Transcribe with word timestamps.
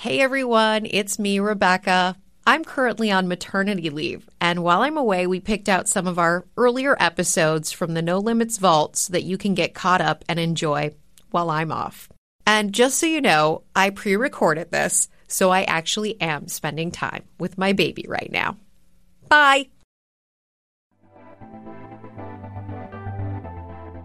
Hey 0.00 0.22
everyone, 0.22 0.86
it's 0.88 1.18
me, 1.18 1.40
Rebecca. 1.40 2.16
I'm 2.46 2.64
currently 2.64 3.10
on 3.10 3.28
maternity 3.28 3.90
leave, 3.90 4.30
and 4.40 4.62
while 4.62 4.80
I'm 4.80 4.96
away, 4.96 5.26
we 5.26 5.40
picked 5.40 5.68
out 5.68 5.88
some 5.88 6.06
of 6.06 6.18
our 6.18 6.46
earlier 6.56 6.96
episodes 6.98 7.70
from 7.70 7.92
the 7.92 8.00
No 8.00 8.16
Limits 8.16 8.56
Vault 8.56 8.96
so 8.96 9.12
that 9.12 9.24
you 9.24 9.36
can 9.36 9.52
get 9.52 9.74
caught 9.74 10.00
up 10.00 10.24
and 10.26 10.40
enjoy 10.40 10.94
while 11.32 11.50
I'm 11.50 11.70
off. 11.70 12.08
And 12.46 12.72
just 12.72 12.98
so 12.98 13.04
you 13.04 13.20
know, 13.20 13.64
I 13.76 13.90
pre 13.90 14.16
recorded 14.16 14.70
this, 14.70 15.10
so 15.28 15.50
I 15.50 15.64
actually 15.64 16.18
am 16.18 16.48
spending 16.48 16.90
time 16.90 17.24
with 17.38 17.58
my 17.58 17.74
baby 17.74 18.06
right 18.08 18.32
now. 18.32 18.56
Bye. 19.28 19.66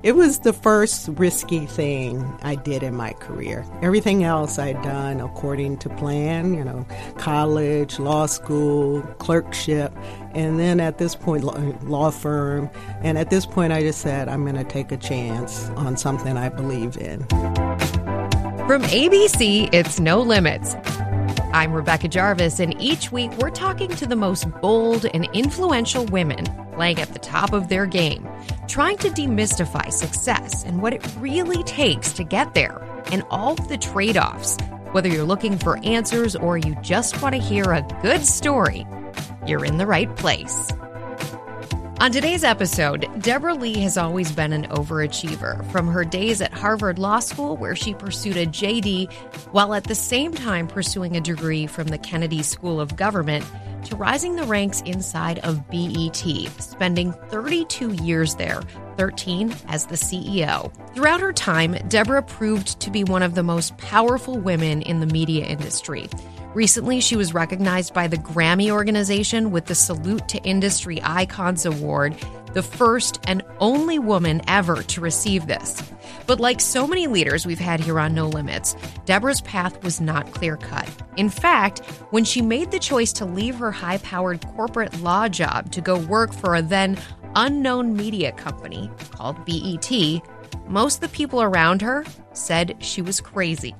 It 0.06 0.16
was 0.16 0.38
the 0.42 0.54
first 0.54 1.10
risky 1.14 1.66
thing 1.66 2.24
I 2.44 2.54
did 2.54 2.84
in 2.84 2.94
my 2.94 3.14
career. 3.14 3.66
Everything 3.82 4.24
else 4.24 4.60
I'd 4.60 4.80
done 4.84 5.20
according 5.20 5.80
to 5.80 5.90
plan, 5.90 6.54
you 6.54 6.64
know, 6.64 6.86
college, 7.18 7.98
law 7.98 8.28
school, 8.28 9.02
clerkship, 9.18 9.92
and 10.36 10.60
then 10.60 10.80
at 10.80 11.00
this 11.00 11.16
point, 11.16 11.44
law 11.86 12.12
firm. 12.12 12.70
And 13.02 13.18
at 13.18 13.32
this 13.32 13.48
point, 13.48 13.74
I 13.74 13.82
just 13.82 14.02
said, 14.02 14.30
I'm 14.30 14.44
going 14.44 14.64
to 14.64 14.64
take 14.64 14.92
a 14.92 14.98
chance 14.98 15.70
on 15.70 15.98
something 15.98 16.38
I 16.38 16.50
believe 16.50 16.98
in. 16.98 17.22
From 18.68 18.84
ABC, 18.84 19.74
it's 19.74 20.00
No 20.00 20.22
Limits. 20.22 20.76
I'm 21.56 21.72
Rebecca 21.72 22.10
Jarvis, 22.10 22.60
and 22.60 22.76
each 22.82 23.14
week 23.14 23.32
we're 23.38 23.50
talking 23.50 23.88
to 23.88 24.06
the 24.06 24.18
most 24.18 24.52
bold 24.60 25.06
and 25.14 25.26
influential 25.32 26.04
women 26.08 26.44
playing 26.74 27.00
at 27.00 27.14
the 27.14 27.20
top 27.20 27.54
of 27.54 27.70
their 27.70 27.86
game, 27.86 28.28
trying 28.68 28.98
to 28.98 29.08
demystify 29.08 29.90
success 29.90 30.66
and 30.66 30.82
what 30.82 30.92
it 30.92 31.02
really 31.18 31.64
takes 31.64 32.12
to 32.12 32.26
get 32.26 32.56
there, 32.56 32.86
and 33.10 33.24
all 33.32 33.56
the 33.56 33.78
trade 33.78 34.18
offs. 34.18 34.58
Whether 34.92 35.08
you're 35.08 35.24
looking 35.24 35.58
for 35.58 35.78
answers 35.78 36.36
or 36.36 36.58
you 36.58 36.76
just 36.82 37.22
want 37.22 37.36
to 37.36 37.42
hear 37.42 37.72
a 37.72 37.88
good 38.02 38.26
story, 38.26 38.86
you're 39.48 39.64
in 39.64 39.78
the 39.78 39.88
right 39.88 40.14
place. 40.18 40.74
On 42.02 42.12
today's 42.12 42.44
episode, 42.44 43.08
Deborah 43.22 43.56
Lee 43.56 43.80
has 43.80 43.98
always 43.98 44.30
been 44.30 44.52
an 44.52 44.68
overachiever 44.68 45.66
from 45.72 45.88
her 45.88 46.04
days 46.04 46.42
at 46.42 46.52
Harvard 46.52 47.00
Law 47.00 47.20
School, 47.20 47.56
where 47.56 47.74
she 47.76 47.94
pursued 47.94 48.36
a 48.36 48.46
JD 48.46 49.12
while 49.54 49.74
at 49.74 49.86
the 49.86 49.96
same 49.96 50.34
time 50.34 50.68
pursuing 50.68 51.16
a 51.16 51.22
degree 51.22 51.68
from 51.68 51.88
the 51.88 51.98
Kennedy 51.98 52.44
School 52.44 52.82
of 52.82 52.98
Government, 52.98 53.46
to 53.86 53.96
rising 53.96 54.36
the 54.36 54.44
ranks 54.44 54.82
inside 54.82 55.40
of 55.40 55.70
BET, 55.70 56.18
spending 56.60 57.14
32 57.30 57.94
years 58.04 58.36
there, 58.36 58.62
13 58.98 59.56
as 59.70 59.86
the 59.86 59.96
CEO. 59.96 60.74
Throughout 60.94 61.22
her 61.22 61.32
time, 61.32 61.78
Deborah 61.88 62.24
proved 62.24 62.80
to 62.82 62.92
be 62.92 63.06
one 63.06 63.24
of 63.24 63.36
the 63.36 63.44
most 63.44 63.78
powerful 63.78 64.38
women 64.38 64.82
in 64.82 65.00
the 65.00 65.06
media 65.06 65.46
industry. 65.46 66.10
Recently, 66.56 67.02
she 67.02 67.18
was 67.18 67.34
recognized 67.34 67.94
by 67.94 68.08
the 68.08 68.16
Grammy 68.16 68.72
organization 68.72 69.52
with 69.52 69.66
the 69.66 69.76
Salute 69.76 70.30
to 70.30 70.42
Industry 70.44 71.02
Icons 71.04 71.66
Award, 71.66 72.16
the 72.54 72.64
first 72.64 73.20
and 73.28 73.44
only 73.60 74.00
woman 74.00 74.42
ever 74.48 74.82
to 74.82 75.02
receive 75.02 75.48
this. 75.48 75.84
But 76.28 76.40
like 76.40 76.62
so 76.62 76.88
many 76.88 77.08
leaders 77.08 77.46
we've 77.46 77.60
had 77.60 77.82
here 77.82 78.00
on 78.00 78.16
No 78.16 78.30
Limits, 78.30 78.78
Deborah's 79.04 79.42
path 79.42 79.84
was 79.84 80.00
not 80.00 80.32
clear 80.32 80.56
cut. 80.56 80.90
In 81.18 81.28
fact, 81.28 81.80
when 82.12 82.24
she 82.24 82.42
made 82.42 82.72
the 82.72 82.80
choice 82.80 83.12
to 83.14 83.26
leave 83.26 83.56
her 83.56 83.74
high 83.74 83.98
powered 83.98 84.40
corporate 84.56 84.98
law 85.02 85.28
job 85.28 85.74
to 85.74 85.82
go 85.82 86.00
work 86.00 86.34
for 86.34 86.56
a 86.56 86.62
then 86.62 86.98
unknown 87.36 87.98
media 87.98 88.32
company 88.32 88.90
called 89.12 89.44
BET, 89.46 89.92
most 90.70 90.96
of 90.96 91.02
the 91.02 91.14
people 91.14 91.42
around 91.42 91.82
her 91.82 92.06
said 92.32 92.78
she 92.80 93.02
was 93.02 93.20
crazy. 93.20 93.76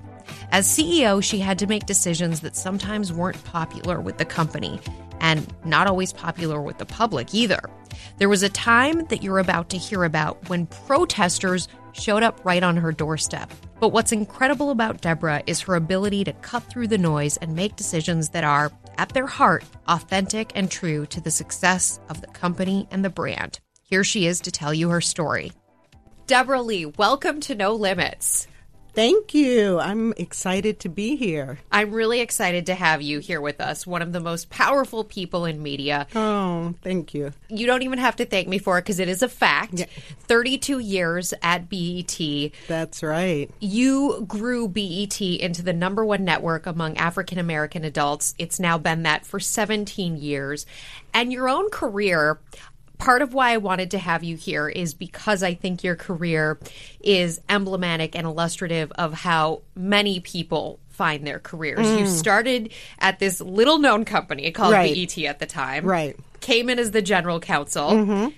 As 0.56 0.66
CEO, 0.68 1.22
she 1.22 1.40
had 1.40 1.60
to 1.60 1.68
make 1.68 1.86
decisions 1.86 2.40
that 2.40 2.56
sometimes 2.56 3.12
weren't 3.12 3.44
popular 3.44 4.00
with 4.00 4.18
the 4.18 4.24
company 4.24 4.80
and 5.20 5.46
not 5.66 5.86
always 5.86 6.14
popular 6.14 6.62
with 6.62 6.78
the 6.78 6.86
public 6.86 7.34
either. 7.36 7.60
There 8.20 8.30
was 8.30 8.42
a 8.42 8.48
time 8.48 9.04
that 9.08 9.22
you're 9.22 9.40
about 9.40 9.68
to 9.72 9.78
hear 9.78 10.06
about 10.06 10.48
when 10.48 10.68
protesters 10.68 11.68
showed 11.92 12.24
up 12.24 12.40
right 12.46 12.64
on 12.64 12.78
her 12.78 12.94
doorstep. 12.94 13.52
But 13.82 13.90
what's 13.90 14.14
incredible 14.14 14.72
about 14.72 15.02
Deborah 15.02 15.44
is 15.46 15.60
her 15.60 15.76
ability 15.76 16.24
to 16.24 16.32
cut 16.32 16.64
through 16.64 16.88
the 16.88 16.98
noise 16.98 17.36
and 17.36 17.54
make 17.54 17.76
decisions 17.76 18.30
that 18.30 18.46
are, 18.46 18.72
at 18.98 19.10
their 19.10 19.28
heart, 19.28 19.66
authentic 19.90 20.54
and 20.56 20.72
true 20.72 21.06
to 21.08 21.20
the 21.20 21.32
success 21.32 22.00
of 22.08 22.22
the 22.22 22.28
company 22.28 22.88
and 22.92 23.04
the 23.04 23.10
brand. 23.10 23.60
Here 23.84 24.06
she 24.06 24.26
is 24.26 24.40
to 24.40 24.52
tell 24.52 24.74
you 24.74 24.88
her 24.88 25.02
story. 25.02 25.52
Deborah 26.28 26.62
Lee, 26.62 26.86
welcome 26.86 27.42
to 27.42 27.56
No 27.56 27.74
Limits. 27.74 28.48
Thank 28.96 29.34
you. 29.34 29.78
I'm 29.78 30.14
excited 30.14 30.80
to 30.80 30.90
be 30.90 31.18
here. 31.18 31.60
I'm 31.70 31.92
really 31.92 32.22
excited 32.22 32.66
to 32.68 32.76
have 32.76 33.02
you 33.02 33.20
here 33.20 33.42
with 33.42 33.60
us, 33.60 33.86
one 33.86 34.02
of 34.02 34.14
the 34.14 34.22
most 34.22 34.50
powerful 34.50 35.04
people 35.04 35.44
in 35.44 35.62
media. 35.62 36.08
Oh, 36.16 36.74
thank 36.82 37.14
you. 37.14 37.34
You 37.50 37.68
don't 37.68 37.82
even 37.82 38.00
have 38.00 38.16
to 38.16 38.26
thank 38.26 38.48
me 38.48 38.58
for 38.58 38.78
it 38.78 38.84
because 38.84 39.00
it 39.00 39.10
is 39.10 39.22
a 39.22 39.28
fact. 39.28 39.80
Yeah. 39.80 39.86
32 40.28 40.80
years 40.80 41.34
at 41.44 41.70
BET. 41.70 42.18
That's 42.70 43.04
right. 43.04 43.52
You 43.60 44.24
grew 44.26 44.70
BET 44.70 45.20
into 45.20 45.62
the 45.62 45.74
number 45.74 46.06
one 46.06 46.24
network 46.24 46.66
among 46.66 46.96
African 46.96 47.38
American 47.38 47.84
adults. 47.84 48.34
It's 48.38 48.62
now 48.62 48.78
been 48.78 49.04
that 49.04 49.26
for 49.26 49.42
17 49.42 50.16
years. 50.16 50.66
And 51.14 51.34
your 51.34 51.50
own 51.50 51.70
career, 51.70 52.40
part 52.98 53.22
of 53.22 53.34
why 53.34 53.52
I 53.52 53.58
wanted 53.58 53.92
to 53.92 53.98
have 53.98 54.24
you 54.24 54.36
here 54.36 54.68
is 54.68 54.94
because 54.94 55.44
I 55.44 55.54
think 55.54 55.84
your 55.84 55.96
career 55.96 56.60
is 57.00 57.42
emblematic 57.50 58.16
and 58.16 58.26
illustrative 58.26 58.92
of 58.94 59.14
how 59.14 59.62
many 59.76 60.20
people 60.20 60.80
find 60.90 61.28
their 61.28 61.40
careers. 61.40 61.86
Mm. 61.86 62.00
You 62.00 62.08
started 62.08 62.72
at 63.00 63.20
this 63.20 63.42
little 63.42 63.80
known 63.80 64.06
company 64.06 64.52
called 64.52 64.74
right. 64.74 64.96
BET 64.96 65.18
at 65.26 65.40
the 65.40 65.46
time. 65.46 65.86
Right. 65.86 66.18
Came 66.40 66.70
in 66.70 66.80
as 66.80 66.92
the 66.92 67.02
general 67.02 67.40
counsel. 67.40 67.92
Mm-hmm. 67.92 68.30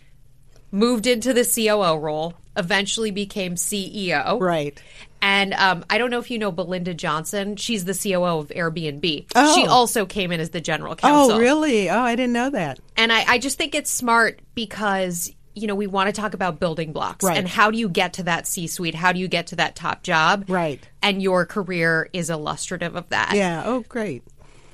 Moved 0.70 1.08
into 1.08 1.34
the 1.34 1.46
COO 1.46 1.98
role, 1.98 2.34
eventually 2.58 3.12
became 3.12 3.56
CEO. 3.56 4.40
Right. 4.40 4.82
And 5.22 5.54
um, 5.54 5.84
I 5.90 5.98
don't 5.98 6.12
know 6.12 6.20
if 6.20 6.30
you 6.30 6.38
know 6.38 6.52
Belinda 6.52 6.94
Johnson. 6.94 7.56
She's 7.56 7.86
the 7.86 7.94
COO 7.94 8.40
of 8.40 8.50
Airbnb. 8.50 9.28
Oh. 9.36 9.56
She 9.56 9.66
also 9.66 10.06
came 10.06 10.32
in 10.32 10.40
as 10.40 10.52
the 10.52 10.62
general 10.62 10.96
counsel. 10.96 11.38
Oh, 11.38 11.40
really? 11.40 11.90
Oh, 11.90 12.00
I 12.00 12.16
didn't 12.16 12.34
know 12.34 12.50
that. 12.52 12.80
And 12.96 13.12
I, 13.12 13.24
I 13.28 13.38
just 13.40 13.58
think 13.58 13.76
it's 13.76 13.92
smart 13.92 14.40
because 14.56 15.32
you 15.58 15.66
know, 15.66 15.74
we 15.74 15.88
want 15.88 16.08
to 16.08 16.14
talk 16.14 16.36
about 16.36 16.60
building 16.60 16.94
blocks 16.94 17.26
right. 17.26 17.36
and 17.36 17.48
how 17.48 17.72
do 17.72 17.80
you 17.80 17.90
get 17.90 18.14
to 18.14 18.24
that 18.24 18.46
C 18.46 18.68
suite? 18.68 18.94
How 18.94 19.12
do 19.12 19.20
you 19.20 19.28
get 19.28 19.48
to 19.48 19.56
that 19.56 19.76
top 19.76 20.04
job? 20.04 20.46
Right. 20.48 20.80
And 21.02 21.20
your 21.20 21.48
career 21.48 22.10
is 22.14 22.30
illustrative 22.30 22.96
of 22.96 23.10
that. 23.10 23.32
Yeah. 23.34 23.64
Oh, 23.66 23.80
great. 23.90 24.24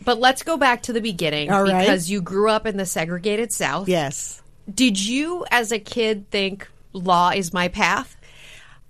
But 0.03 0.19
let's 0.19 0.43
go 0.43 0.57
back 0.57 0.83
to 0.83 0.93
the 0.93 0.99
beginning 0.99 1.49
All 1.49 1.63
because 1.63 1.87
right. 1.87 2.09
you 2.09 2.21
grew 2.21 2.49
up 2.49 2.65
in 2.65 2.75
the 2.75 2.85
segregated 2.85 3.53
South. 3.53 3.87
Yes. 3.87 4.41
Did 4.73 5.01
you, 5.01 5.45
as 5.51 5.71
a 5.71 5.79
kid, 5.79 6.29
think 6.29 6.67
law 6.91 7.29
is 7.29 7.53
my 7.53 7.69
path? 7.69 8.17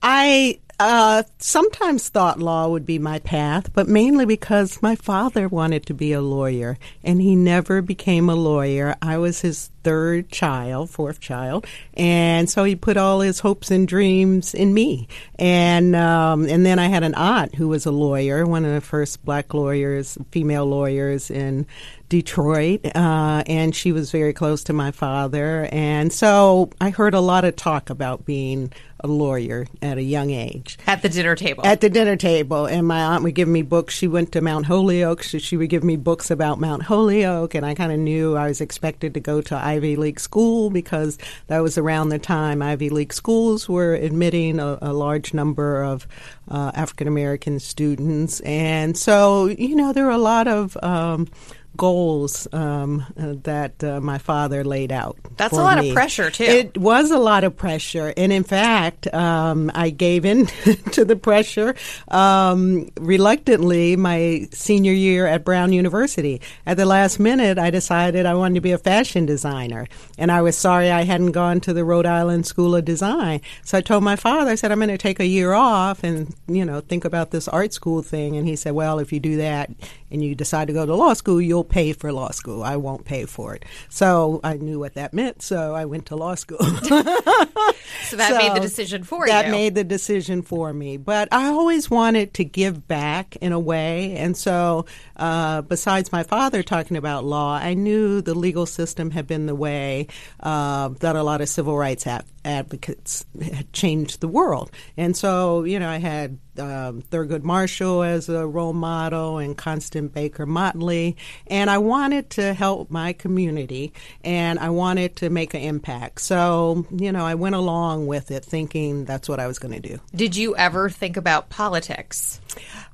I 0.02 0.60
uh, 0.84 1.24
sometimes 1.38 2.10
thought 2.10 2.40
law 2.40 2.68
would 2.68 2.86
be 2.86 3.00
my 3.00 3.20
path, 3.20 3.74
but 3.74 3.88
mainly 3.88 4.26
because 4.26 4.82
my 4.82 4.96
father 4.96 5.48
wanted 5.48 5.86
to 5.86 5.94
be 5.94 6.12
a 6.14 6.22
lawyer, 6.22 6.78
and 7.04 7.22
he 7.22 7.36
never 7.36 7.82
became 7.82 8.30
a 8.30 8.36
lawyer. 8.36 8.96
I 9.02 9.18
was 9.18 9.42
his 9.42 9.70
third 9.84 10.30
child, 10.30 10.90
fourth 10.90 11.20
child, 11.20 11.66
and 11.94 12.50
so 12.50 12.64
he 12.64 12.76
put 12.76 12.98
all 12.98 13.22
his 13.22 13.40
hopes 13.40 13.72
and 13.72 13.88
dreams 13.88 14.54
in 14.54 14.74
me. 14.74 15.08
And 15.40 15.96
um, 15.96 16.48
and 16.48 16.66
then 16.66 16.80
I 16.80 16.88
had 16.88 17.04
an 17.04 17.16
aunt 17.16 17.56
who 17.56 17.68
was 17.68 17.86
a 17.86 17.92
lawyer, 17.92 18.46
one 18.46 18.66
of 18.66 18.74
the 18.74 18.82
first 18.82 19.24
black 19.24 19.54
lawyers, 19.54 20.18
female 20.32 20.66
lawyers 20.66 21.32
in 21.32 21.66
Detroit, 22.10 22.86
uh, 22.96 23.44
and 23.48 23.76
she 23.76 23.92
was 23.92 24.12
very 24.12 24.34
close 24.34 24.64
to 24.66 24.74
my 24.74 24.92
father. 24.92 25.68
And 25.72 26.14
so 26.14 26.70
I 26.80 26.92
heard 26.92 27.14
a 27.14 27.20
lot 27.20 27.44
of 27.44 27.56
talk 27.56 27.90
about 27.90 28.26
being 28.26 28.72
a 29.04 29.08
lawyer 29.08 29.68
at 29.82 29.98
a 29.98 30.02
young 30.02 30.30
age. 30.32 30.78
At 30.88 31.02
the 31.02 31.10
dinner 31.10 31.36
table. 31.36 31.66
At 31.66 31.82
the 31.82 31.90
dinner 31.90 32.16
table. 32.16 32.66
And 32.66 32.88
my 32.88 33.02
aunt 33.02 33.24
would 33.24 33.36
give 33.36 33.48
me 33.48 33.62
books. 33.62 33.94
She 33.94 34.08
went 34.08 34.32
to 34.32 34.42
Mount 34.42 34.66
Holyoke, 34.66 35.24
so 35.24 35.38
she 35.38 35.58
would 35.58 35.70
give 35.70 35.84
me 35.84 35.98
books 35.98 36.32
about 36.32 36.60
Mount 36.60 36.84
Holyoke, 36.84 37.54
and 37.56 37.66
I 37.66 37.74
kind 37.74 37.92
of 37.92 38.00
knew 38.00 38.36
I 38.36 38.48
was 38.48 38.62
expected 38.62 39.14
to 39.14 39.20
go 39.20 39.42
to 39.42 39.56
Ivy 39.56 39.96
League 39.96 40.20
school 40.20 40.70
because 40.70 41.18
that 41.48 41.60
was 41.60 41.78
around 41.78 42.10
the 42.10 42.20
time 42.20 42.62
Ivy 42.62 42.90
League 42.90 43.14
schools 43.14 43.68
were 43.68 43.94
admitting 43.94 44.60
a, 44.60 44.78
a 44.82 44.94
large 44.94 45.34
number 45.34 45.84
of 45.84 46.08
uh, 46.50 46.72
African 46.74 47.08
American 47.08 47.60
students. 47.60 48.40
And 48.42 48.98
so, 48.98 49.48
you 49.48 49.76
know, 49.76 49.94
there 49.94 50.06
were 50.06 50.12
a 50.12 50.18
lot 50.18 50.48
of 50.48 50.78
um, 50.82 51.28
goals 51.76 52.48
um, 52.54 53.06
uh, 53.18 53.34
that 53.44 53.84
uh, 53.84 54.00
my 54.00 54.18
father 54.18 54.64
laid 54.64 54.92
out. 54.92 55.18
That's 55.38 55.54
a 55.54 55.58
lot 55.58 55.80
me. 55.80 55.90
of 55.90 55.96
pressure, 55.96 56.30
too. 56.30 56.44
It 56.44 56.78
was 56.78 57.12
a 57.12 57.18
lot 57.18 57.44
of 57.44 57.58
pressure. 57.58 58.14
And 58.16 58.32
in 58.32 58.44
fact, 58.44 59.12
um, 59.14 59.72
I 59.74 59.90
gave 59.90 60.26
in 60.26 60.46
to 60.92 61.06
the 61.06 61.16
pressure 61.16 61.76
um, 62.10 62.92
reluctantly 63.00 63.96
my 63.96 64.48
senior 64.52 64.94
year 64.94 65.26
at 65.26 65.44
Brown 65.44 65.74
University. 65.74 66.42
At 66.66 66.78
the 66.78 66.86
last 66.86 67.20
minute, 67.20 67.58
I 67.58 67.70
decided 67.70 68.26
I 68.26 68.36
wanted 68.36 68.56
to 68.56 68.62
be 68.62 68.72
a 68.72 68.78
fashion 68.78 69.26
designer. 69.26 69.88
And 70.18 70.32
I 70.32 70.42
was 70.42 70.58
sorry 70.58 70.92
I 70.92 71.04
hadn't 71.04 71.32
gone 71.32 71.60
to 71.62 71.74
the 71.74 71.84
Rhode 71.84 72.06
Island 72.06 72.46
School 72.46 72.76
of 72.76 72.86
Design. 72.86 73.42
So 73.64 73.78
I 73.78 73.82
told 73.82 74.04
my 74.04 74.16
father, 74.16 74.52
I 74.52 74.56
said, 74.56 74.72
I'm 74.72 74.80
going 74.80 74.90
to 74.90 74.98
take 74.98 75.20
a 75.20 75.26
year 75.26 75.54
off 75.54 76.04
and, 76.04 76.34
you 76.48 76.66
know, 76.66 76.82
think 76.82 77.06
about 77.06 77.32
this 77.32 77.48
art 77.48 77.74
school 77.74 78.02
thing. 78.02 78.38
And 78.38 78.48
he 78.48 78.56
said, 78.56 78.74
well, 78.74 79.00
if 79.00 79.12
you 79.12 79.20
do 79.20 79.38
that 79.38 79.72
and 80.12 80.24
you 80.24 80.36
decide 80.36 80.68
to 80.68 80.74
go 80.74 80.86
to 80.86 80.96
law 80.96 81.14
school, 81.14 81.42
you'll 81.42 81.63
pay 81.70 81.94
for 81.94 82.12
law 82.12 82.32
school. 82.32 82.64
I 82.64 82.78
won't 82.78 83.06
pay 83.06 83.26
for 83.26 83.56
it. 83.56 83.66
So 83.90 84.40
I 84.44 84.56
knew 84.56 84.80
what 84.80 84.96
that 84.96 85.14
meant. 85.14 85.42
So 85.42 85.74
I 85.76 85.86
went 85.86 86.08
to 86.08 86.16
law 86.16 86.36
school. 86.36 86.60
so 86.60 88.18
that 88.18 88.30
so 88.30 88.38
made 88.38 88.56
the 88.56 88.60
decision 88.62 89.04
for 89.04 89.26
that 89.28 89.46
you. 89.46 89.52
That 89.52 89.52
made 89.52 89.76
the 89.76 89.84
decision 89.84 90.42
for 90.42 90.74
me. 90.74 90.98
But 90.98 91.30
I 91.32 91.48
always 91.48 91.90
wanted 91.90 92.34
to 92.36 92.44
give 92.44 92.88
back 92.88 93.36
in 93.38 93.52
a 93.52 93.60
way. 93.60 94.16
And 94.18 94.36
so, 94.36 94.86
uh, 95.16 95.62
besides 95.62 96.12
my 96.12 96.24
father 96.24 96.64
talking 96.64 96.98
about 96.98 97.24
law, 97.24 97.56
I 97.56 97.74
knew 97.74 98.22
the 98.22 98.36
legal 98.36 98.66
system 98.66 99.12
had 99.12 99.28
been 99.28 99.46
the 99.46 99.56
way 99.56 100.08
uh, 100.40 100.90
that 101.00 101.16
a 101.16 101.24
lot 101.24 101.42
of 101.42 101.50
civil 101.50 101.78
rights 101.78 102.08
advocates 102.46 103.26
had 103.42 103.72
changed 103.74 104.20
the 104.20 104.28
world. 104.28 104.72
And 104.98 105.16
so, 105.16 105.64
you 105.64 105.80
know, 105.80 105.90
I 105.90 105.98
had 105.98 106.38
um, 106.60 107.02
Thurgood 107.02 107.44
Marshall 107.44 108.04
as 108.04 108.30
a 108.30 108.46
role 108.46 108.74
model 108.74 109.38
and 109.38 109.58
Constance 109.58 110.12
Baker 110.12 110.46
Motley. 110.46 111.18
And 111.48 111.70
I 111.70 111.78
wanted 111.78 112.30
to 112.32 112.54
help 112.54 112.92
my 112.92 113.14
community 113.14 113.94
and 114.24 114.60
I 114.60 114.70
wanted 114.70 115.18
to 115.18 115.30
make 115.30 115.54
an 115.54 115.62
impact. 115.62 116.22
So, 116.22 116.86
you 116.92 117.12
know, 117.12 117.26
I 117.26 117.36
went 117.36 117.56
along 117.56 118.08
with 118.08 118.32
it 118.32 118.44
thinking 118.44 119.06
that's 119.06 119.30
what 119.30 119.40
I 119.40 119.48
was 119.48 119.60
going 119.60 119.74
to 119.80 119.88
do. 119.88 120.00
Did 120.16 120.36
you 120.36 120.56
ever 120.56 120.90
think 120.90 121.18
about 121.18 121.50
politics? 121.50 122.40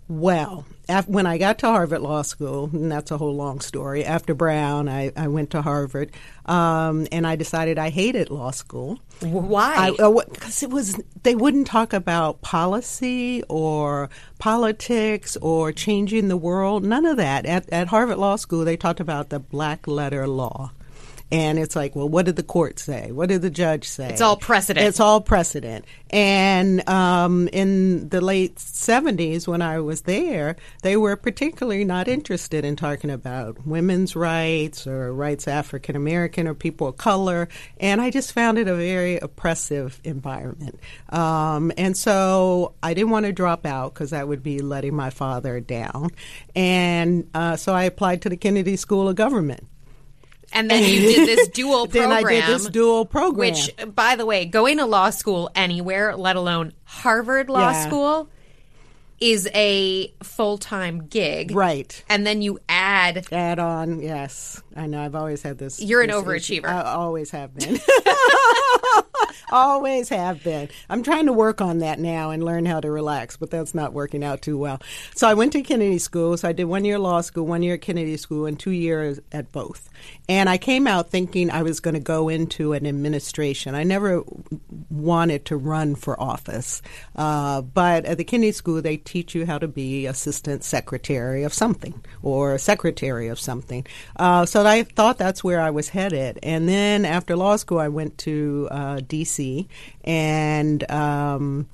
Well, 0.10 0.66
after, 0.90 1.12
when 1.12 1.28
I 1.28 1.38
got 1.38 1.60
to 1.60 1.68
Harvard 1.68 2.02
Law 2.02 2.24
School, 2.24 2.72
and 2.74 2.92
that's 2.92 3.12
a 3.12 3.18
whole 3.20 3.36
long 3.36 3.60
story, 3.60 4.04
after 4.04 4.34
Brown, 4.34 4.90
I, 4.90 5.12
I 5.16 5.28
went 5.28 5.52
to 5.52 5.62
Harvard, 5.62 6.12
um, 6.48 7.08
and 7.12 7.28
I 7.28 7.36
decided 7.36 7.78
I 7.78 7.92
hated 7.92 8.32
law 8.32 8.50
school. 8.50 9.00
Why? 9.20 9.92
Because 9.92 10.64
uh, 10.64 10.66
it 10.66 10.72
was 10.72 11.00
they 11.22 11.36
wouldn't 11.36 11.68
talk 11.68 11.94
about 11.94 12.42
policy 12.42 13.44
or 13.50 14.10
politics 14.40 15.38
or 15.44 15.72
changing 15.72 16.28
the 16.28 16.38
world. 16.38 16.84
None 16.84 17.06
of 17.06 17.18
that. 17.18 17.46
At, 17.46 17.70
at 17.70 17.90
Harvard 17.90 18.18
Law 18.18 18.36
School, 18.36 18.66
they 18.66 18.78
talked 18.78 19.00
about 19.00 19.30
the 19.30 19.40
black 19.40 19.88
letter 19.88 20.28
law. 20.28 20.72
And 21.32 21.60
it's 21.60 21.76
like, 21.76 21.96
well, 21.96 22.10
what 22.10 22.26
did 22.26 22.38
the 22.38 22.44
court 22.44 22.80
say? 22.80 23.12
What 23.12 23.30
did 23.30 23.44
the 23.44 23.52
judge 23.52 23.88
say? 23.88 24.10
It's 24.10 24.22
all 24.22 24.36
precedent. 24.36 24.88
It's 24.88 25.00
all 25.00 25.22
precedent. 25.22 25.86
And 26.10 26.88
um, 26.90 27.48
in 27.50 28.10
the 28.10 28.20
late 28.20 28.56
70s, 28.56 29.48
when 29.48 29.62
I 29.62 29.80
was 29.80 30.02
there, 30.02 30.56
they 30.82 30.98
were 30.98 31.16
particularly 31.16 31.86
not 31.86 32.08
interested 32.08 32.66
in 32.66 32.76
talking 32.76 33.12
about 33.12 33.68
women's 33.68 34.16
rights 34.16 34.88
or 34.88 35.14
rights 35.14 35.48
African 35.48 35.96
American 35.96 36.48
or 36.48 36.56
people 36.56 36.88
of 36.88 36.98
color. 36.98 37.48
And 37.80 38.02
I 38.02 38.10
just 38.10 38.34
found 38.34 38.58
it 38.58 38.68
a 38.68 38.76
very 38.76 39.18
oppressive 39.18 40.02
environment. 40.04 40.80
Um, 41.10 41.72
and 41.78 41.96
so 41.96 42.74
I 42.82 42.96
didn't 42.96 43.12
want 43.12 43.28
to 43.28 43.32
drop 43.32 43.68
out 43.68 43.94
because 43.94 44.10
that 44.10 44.28
would 44.28 44.42
be 44.42 44.60
letting 44.60 44.96
my 44.96 45.12
father 45.12 45.60
down. 45.60 46.10
And 46.56 47.30
uh, 47.36 47.56
so 47.56 47.74
I 47.74 47.84
applied 47.84 48.24
to 48.24 48.30
the 48.30 48.38
Kennedy 48.38 48.78
School 48.78 49.08
of 49.08 49.16
Government. 49.16 49.68
And 50.54 50.70
then 50.70 50.84
you 50.84 51.00
did 51.00 51.28
this 51.28 51.48
dual 51.54 51.88
program. 51.88 52.10
then 52.10 52.26
I 52.26 52.30
did 52.30 52.46
this 52.48 52.68
dual 52.70 53.06
program. 53.06 53.38
Which, 53.54 53.72
by 53.96 54.16
the 54.16 54.26
way, 54.26 54.46
going 54.46 54.78
to 54.78 54.86
law 54.86 55.10
school 55.12 55.50
anywhere, 55.56 56.16
let 56.16 56.36
alone 56.36 56.74
Harvard 56.86 57.50
Law 57.50 57.70
Yeah. 57.72 57.88
School, 57.88 58.30
is 59.20 59.50
a 59.54 60.14
full 60.24 60.58
time 60.58 61.08
gig. 61.08 61.52
Right. 61.52 62.04
And 62.10 62.26
then 62.26 62.42
you 62.42 62.60
add. 62.70 63.26
Add 63.34 63.60
on, 63.60 64.00
yes. 64.02 64.62
I 64.76 64.88
know. 64.88 65.02
I've 65.02 65.16
always 65.16 65.42
had 65.44 65.58
this. 65.58 65.82
You're 65.82 66.02
an 66.02 66.08
this 66.08 66.16
overachiever. 66.16 66.66
issue. 66.66 66.68
I 66.68 66.94
always 66.94 67.30
have 67.32 67.54
been. 67.54 67.80
always 69.52 70.10
have 70.10 70.44
been. 70.44 70.70
I'm 70.90 71.04
trying 71.04 71.26
to 71.26 71.34
work 71.34 71.62
on 71.62 71.80
that 71.80 72.00
now 72.00 72.32
and 72.32 72.44
learn 72.44 72.66
how 72.66 72.80
to 72.80 72.90
relax, 72.92 73.38
but 73.38 73.50
that's 73.50 73.74
not 73.74 73.94
working 73.94 74.24
out 74.24 74.42
too 74.42 74.58
well. 74.58 74.82
So 75.16 75.28
I 75.28 75.34
went 75.34 75.54
to 75.54 75.62
Kennedy 75.62 75.98
School. 75.98 76.38
So 76.38 76.48
I 76.48 76.52
did 76.52 76.66
one 76.66 76.86
year 76.86 77.00
law 77.00 77.22
school, 77.22 77.46
one 77.46 77.64
year 77.64 77.76
at 77.76 77.82
Kennedy 77.82 78.18
School, 78.18 78.46
and 78.46 78.60
two 78.60 78.72
years 78.72 79.20
at 79.32 79.52
both. 79.52 79.90
And 80.28 80.50
I 80.50 80.58
came 80.58 80.88
out 80.88 81.10
thinking 81.10 81.50
I 81.50 81.64
was 81.64 81.80
going 81.80 81.96
to 81.96 82.00
go 82.00 82.30
into 82.30 82.74
an 82.74 82.86
administration. 82.86 83.76
I 83.76 83.84
never 83.84 84.24
wanted 84.90 85.46
to 85.46 85.58
run 85.58 85.96
for 85.96 86.20
office, 86.20 86.82
uh, 87.16 87.62
but 87.62 88.06
at 88.06 88.18
the 88.18 88.24
Kennedy 88.24 88.52
School 88.52 88.82
they 88.82 88.98
teach 88.98 89.36
you 89.36 89.46
how 89.46 89.58
to 89.58 89.68
be 89.68 90.06
assistant 90.06 90.64
secretary 90.64 91.44
of 91.44 91.54
something 91.54 92.02
or 92.22 92.58
secretary 92.58 93.28
of 93.28 93.40
something. 93.40 93.86
Uh, 94.16 94.46
so 94.46 94.66
I 94.66 94.84
thought 94.84 95.18
that's 95.18 95.44
where 95.44 95.60
I 95.60 95.72
was 95.72 95.90
headed. 95.90 96.40
And 96.44 96.70
then 96.70 97.06
after 97.06 97.36
law 97.36 97.56
school, 97.56 97.80
I 97.80 97.88
went 97.88 98.18
to 98.20 98.68
uh, 98.72 99.02
D.C. 99.10 99.68
and 100.06 100.90
um, 100.90 101.68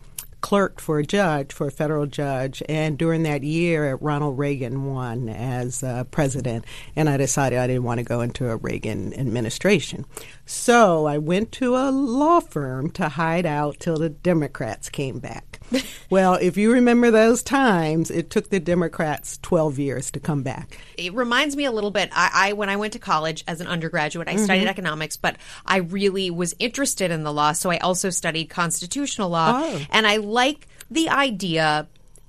clerked 0.46 0.80
for 0.80 1.00
a 1.00 1.04
judge, 1.04 1.52
for 1.52 1.66
a 1.66 1.72
federal 1.72 2.06
judge. 2.06 2.62
And 2.70 3.00
during 3.00 3.24
that 3.24 3.44
year, 3.44 3.96
Ronald 4.00 4.38
Reagan 4.38 4.86
won 4.86 5.28
as 5.28 5.82
uh, 5.82 6.04
president, 6.06 6.66
and 6.96 7.10
I 7.10 7.18
decided 7.18 7.58
I 7.58 7.66
didn't 7.66 7.84
want 7.84 7.98
to 7.98 8.04
go 8.04 8.22
into 8.22 8.50
a 8.50 8.56
Reagan 8.56 9.12
administration. 9.16 10.06
So 10.46 11.08
I 11.08 11.18
went 11.18 11.52
to 11.54 11.76
a 11.76 11.90
law 11.90 12.42
firm 12.42 12.92
to 12.92 13.10
hide 13.10 13.48
out 13.48 13.80
till 13.80 13.98
the 13.98 14.10
Democrats 14.10 14.90
came 14.90 15.18
back. 15.18 15.55
well, 16.10 16.36
if 16.36 16.58
you 16.58 16.74
remember 16.74 17.12
those 17.12 17.44
times, 17.44 18.12
it 18.12 18.30
took 18.30 18.50
the 18.50 18.60
Democrats 18.60 19.40
12 19.42 19.80
years 19.80 20.12
to 20.12 20.20
come 20.20 20.44
back. 20.44 20.80
It 20.98 21.14
reminds 21.14 21.56
me 21.56 21.66
a 21.66 21.72
little 21.72 21.92
bit. 21.92 22.10
I, 22.14 22.30
I 22.34 22.54
when 22.54 22.70
I 22.70 22.76
went 22.76 22.94
to 22.94 23.00
college 23.00 23.44
as 23.48 23.62
an 23.62 23.68
undergraduate, 23.68 24.28
I 24.28 24.36
studied 24.36 24.62
mm-hmm. 24.62 24.70
economics, 24.70 25.18
but 25.18 25.38
I 25.66 25.78
really 25.78 26.30
was 26.30 26.56
interested 26.60 27.12
in 27.12 27.24
the 27.24 27.34
law, 27.34 27.54
so 27.54 27.70
I 27.70 27.78
also 27.78 28.10
studied 28.10 28.50
constitutional 28.50 29.30
law. 29.30 29.64
Oh. 29.64 29.82
And 29.90 30.08
I 30.08 30.18
like 30.18 30.68
the 30.90 31.10
idea 31.10 31.88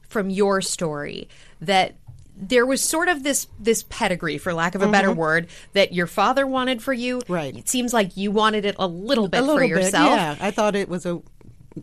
from 0.08 0.30
your 0.30 0.60
story 0.60 1.28
that 1.60 1.94
there 2.36 2.66
was 2.66 2.82
sort 2.82 3.08
of 3.08 3.22
this 3.22 3.46
this 3.58 3.84
pedigree, 3.88 4.38
for 4.38 4.52
lack 4.52 4.74
of 4.74 4.82
a 4.82 4.88
better 4.88 5.08
mm-hmm. 5.08 5.18
word, 5.18 5.46
that 5.72 5.94
your 5.94 6.06
father 6.06 6.46
wanted 6.46 6.82
for 6.82 6.92
you. 6.92 7.22
Right. 7.28 7.56
It 7.56 7.68
seems 7.68 7.94
like 7.94 8.16
you 8.16 8.30
wanted 8.30 8.66
it 8.66 8.76
a 8.78 8.87
little 8.87 9.28
bit 9.28 9.38
a 9.38 9.40
little 9.40 9.56
for 9.56 9.62
bit, 9.62 9.70
yourself. 9.70 10.11
yeah. 10.11 10.37
I 10.38 10.50
thought 10.50 10.76
it 10.76 10.88
was 10.88 11.06
a 11.06 11.22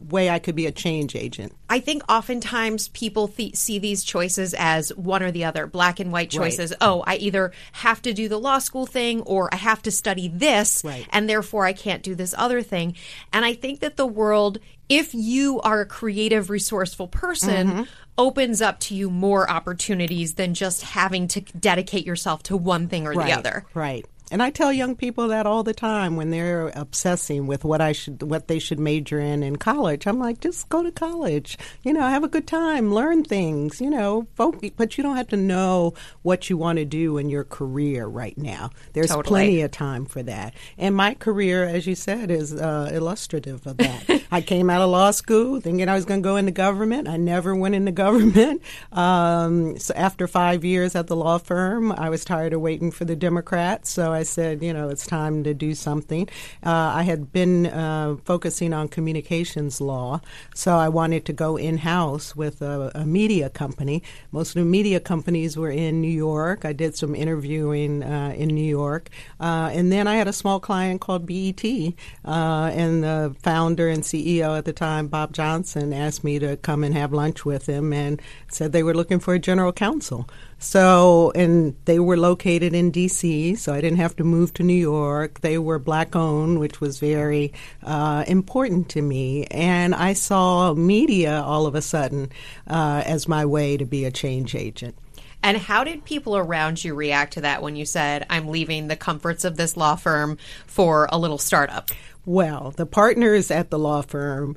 way 0.09 0.29
I 0.29 0.39
could 0.39 0.55
be 0.55 0.65
a 0.65 0.71
change 0.71 1.15
agent. 1.15 1.53
I 1.69 1.79
think 1.79 2.03
oftentimes 2.11 2.87
people 2.89 3.27
th- 3.27 3.55
see 3.55 3.79
these 3.79 4.03
choices 4.03 4.53
as 4.57 4.89
one 4.95 5.21
or 5.23 5.31
the 5.31 5.45
other, 5.45 5.67
black 5.67 5.99
and 5.99 6.11
white 6.11 6.29
choices. 6.29 6.73
Oh, 6.81 7.03
I 7.05 7.15
either 7.17 7.51
have 7.73 8.01
to 8.03 8.13
do 8.13 8.27
the 8.27 8.39
law 8.39 8.59
school 8.59 8.85
thing 8.85 9.21
or 9.21 9.53
I 9.53 9.57
have 9.57 9.81
to 9.83 9.91
study 9.91 10.27
this, 10.27 10.81
Right. 10.83 11.07
and 11.11 11.29
therefore 11.29 11.65
I 11.65 11.73
can't 11.73 12.03
do 12.03 12.15
this 12.15 12.33
other 12.37 12.61
thing. 12.61 12.95
And 13.31 13.45
I 13.45 13.53
think 13.53 13.79
that 13.81 13.97
the 13.97 14.07
world, 14.07 14.59
if 14.89 15.13
you 15.13 15.61
are 15.61 15.81
a 15.81 15.85
creative, 15.85 16.49
resourceful 16.49 17.07
person, 17.07 17.67
Mm-hmm. 17.67 17.83
opens 18.17 18.61
up 18.61 18.79
to 18.79 18.95
you 18.95 19.09
more 19.09 19.49
opportunities 19.49 20.35
than 20.35 20.53
just 20.53 20.81
having 20.81 21.27
to 21.29 21.41
dedicate 21.41 22.05
yourself 22.05 22.43
to 22.43 22.55
one 22.57 22.87
thing 22.87 23.07
or 23.07 23.13
right, 23.13 23.27
the 23.27 23.33
other. 23.33 23.65
Right. 23.73 24.05
And 24.31 24.41
I 24.41 24.49
tell 24.49 24.73
young 24.73 24.95
people 24.95 25.27
that 25.27 25.45
all 25.45 25.63
the 25.63 25.73
time 25.73 26.15
when 26.15 26.31
they're 26.31 26.71
obsessing 26.75 27.45
with 27.45 27.63
what 27.63 27.81
I 27.81 27.91
should, 27.91 28.23
what 28.23 28.47
they 28.47 28.57
should 28.57 28.79
major 28.79 29.19
in 29.19 29.43
in 29.43 29.57
college. 29.57 30.07
I'm 30.07 30.17
like, 30.17 30.39
just 30.39 30.69
go 30.69 30.81
to 30.81 30.91
college. 30.91 31.57
You 31.83 31.93
know, 31.93 32.01
have 32.01 32.23
a 32.23 32.27
good 32.27 32.47
time, 32.47 32.93
learn 32.93 33.23
things. 33.23 33.79
You 33.79 33.89
know, 33.89 34.27
but 34.35 34.97
you 34.97 35.03
don't 35.03 35.17
have 35.17 35.27
to 35.29 35.37
know 35.37 35.93
what 36.23 36.49
you 36.49 36.57
want 36.57 36.77
to 36.79 36.85
do 36.85 37.17
in 37.17 37.29
your 37.29 37.43
career 37.43 38.05
right 38.07 38.37
now. 38.37 38.71
There's 38.93 39.07
Totally. 39.09 39.27
plenty 39.27 39.61
of 39.61 39.71
time 39.71 40.05
for 40.05 40.23
that. 40.23 40.53
And 40.77 40.95
my 40.95 41.13
career, 41.13 41.65
as 41.65 41.85
you 41.85 41.95
said, 41.95 42.31
is 42.31 42.53
uh, 42.53 42.89
illustrative 42.91 43.67
of 43.67 43.77
that. 43.77 44.12
I 44.33 44.41
came 44.41 44.71
out 44.71 44.81
of 44.81 44.89
law 44.89 45.11
school 45.11 45.61
thinking 45.61 45.87
I 45.87 45.93
was 45.93 46.05
going 46.05 46.23
to 46.23 46.27
go 46.27 46.37
into 46.37 46.51
government. 46.51 47.07
I 47.07 47.17
never 47.17 47.55
went 47.55 47.75
into 47.75 47.91
government. 47.91 48.61
Um, 48.91 49.79
so 49.79 49.93
after 49.95 50.27
five 50.27 50.63
years 50.63 50.95
at 50.95 51.07
the 51.07 51.15
law 51.15 51.39
firm, 51.39 51.91
I 51.91 52.09
was 52.09 52.23
tired 52.23 52.53
of 52.53 52.61
waiting 52.61 52.91
for 52.91 53.05
the 53.05 53.15
Democrats. 53.15 53.89
So 53.89 54.13
I 54.13 54.21
said, 54.23 54.61
you 54.61 54.71
know, 54.71 54.89
it's 54.89 55.07
time 55.07 55.43
to 55.45 55.53
do 55.53 55.73
something. 55.73 56.29
Uh, 56.63 56.69
I 56.69 57.03
had 57.03 57.31
been 57.31 57.65
uh, 57.67 58.17
focusing 58.23 58.71
on 58.71 58.87
communications 58.87 59.81
law, 59.81 60.21
so 60.53 60.75
I 60.75 60.89
wanted 60.89 61.25
to 61.25 61.33
go 61.33 61.57
in 61.57 61.79
house 61.79 62.35
with 62.35 62.61
a, 62.61 62.91
a, 62.93 63.05
media 63.05 63.49
company. 63.49 64.03
Most 64.31 64.49
of 64.49 64.63
the 64.63 64.65
media 64.69 64.99
companies 64.99 65.57
were 65.57 65.71
in 65.71 66.01
New 66.01 66.07
York. 66.07 66.63
I 66.63 66.73
did 66.73 66.95
some 66.95 67.15
interviewing 67.15 68.03
uh, 68.03 68.33
in 68.37 68.49
New 68.49 68.63
York. 68.63 69.09
Uh, 69.39 69.71
and 69.73 69.91
then 69.91 70.07
I 70.07 70.15
had 70.15 70.27
a 70.27 70.33
small 70.33 70.59
client 70.59 71.01
called 71.01 71.25
BET, 71.25 71.63
uh, 71.65 72.71
and 72.73 73.03
the 73.03 73.35
founder 73.41 73.89
and 73.89 74.03
CEO 74.03 74.22
at 74.23 74.65
the 74.65 74.73
time, 74.73 75.07
Bob 75.07 75.33
Johnson, 75.33 75.93
asked 75.93 76.23
me 76.23 76.39
to 76.39 76.57
come 76.57 76.83
and 76.83 76.95
have 76.95 77.13
lunch 77.13 77.45
with 77.45 77.67
him 77.67 77.93
and 77.93 78.21
said 78.49 78.71
they 78.71 78.83
were 78.83 78.93
looking 78.93 79.19
for 79.19 79.33
a 79.33 79.39
general 79.39 79.71
counsel. 79.71 80.27
So, 80.59 81.31
and 81.35 81.75
they 81.85 81.99
were 81.99 82.15
located 82.15 82.73
in 82.73 82.89
D.C., 82.89 83.55
so 83.55 83.73
I 83.73 83.81
didn't 83.81 83.97
have 83.97 84.15
to 84.15 84.23
move 84.23 84.53
to 84.53 84.63
New 84.63 84.73
York. 84.73 85.41
They 85.41 85.57
were 85.57 85.77
black 85.77 86.15
owned, 86.15 86.59
which 86.59 86.79
was 86.79 86.99
very 86.99 87.53
uh, 87.83 88.23
important 88.27 88.89
to 88.89 89.01
me. 89.01 89.45
And 89.47 89.93
I 89.93 90.13
saw 90.13 90.73
media 90.73 91.41
all 91.41 91.67
of 91.67 91.75
a 91.75 91.81
sudden 91.81 92.31
uh, 92.67 93.03
as 93.05 93.27
my 93.27 93.45
way 93.45 93.75
to 93.77 93.85
be 93.85 94.05
a 94.05 94.11
change 94.11 94.55
agent. 94.55 94.95
And 95.43 95.57
how 95.57 95.83
did 95.83 96.05
people 96.05 96.37
around 96.37 96.81
you 96.81 96.95
react 96.95 97.33
to 97.33 97.41
that 97.41 97.61
when 97.61 97.75
you 97.75 97.85
said, 97.85 98.25
I'm 98.29 98.47
leaving 98.47 98.87
the 98.87 98.95
comforts 98.95 99.43
of 99.43 99.57
this 99.57 99.75
law 99.75 99.97
firm 99.97 100.37
for 100.65 101.09
a 101.11 101.17
little 101.17 101.37
startup? 101.37 101.89
Well, 102.25 102.71
the 102.75 102.85
partners 102.85 103.51
at 103.51 103.69
the 103.69 103.79
law 103.79 104.01
firm 104.01 104.55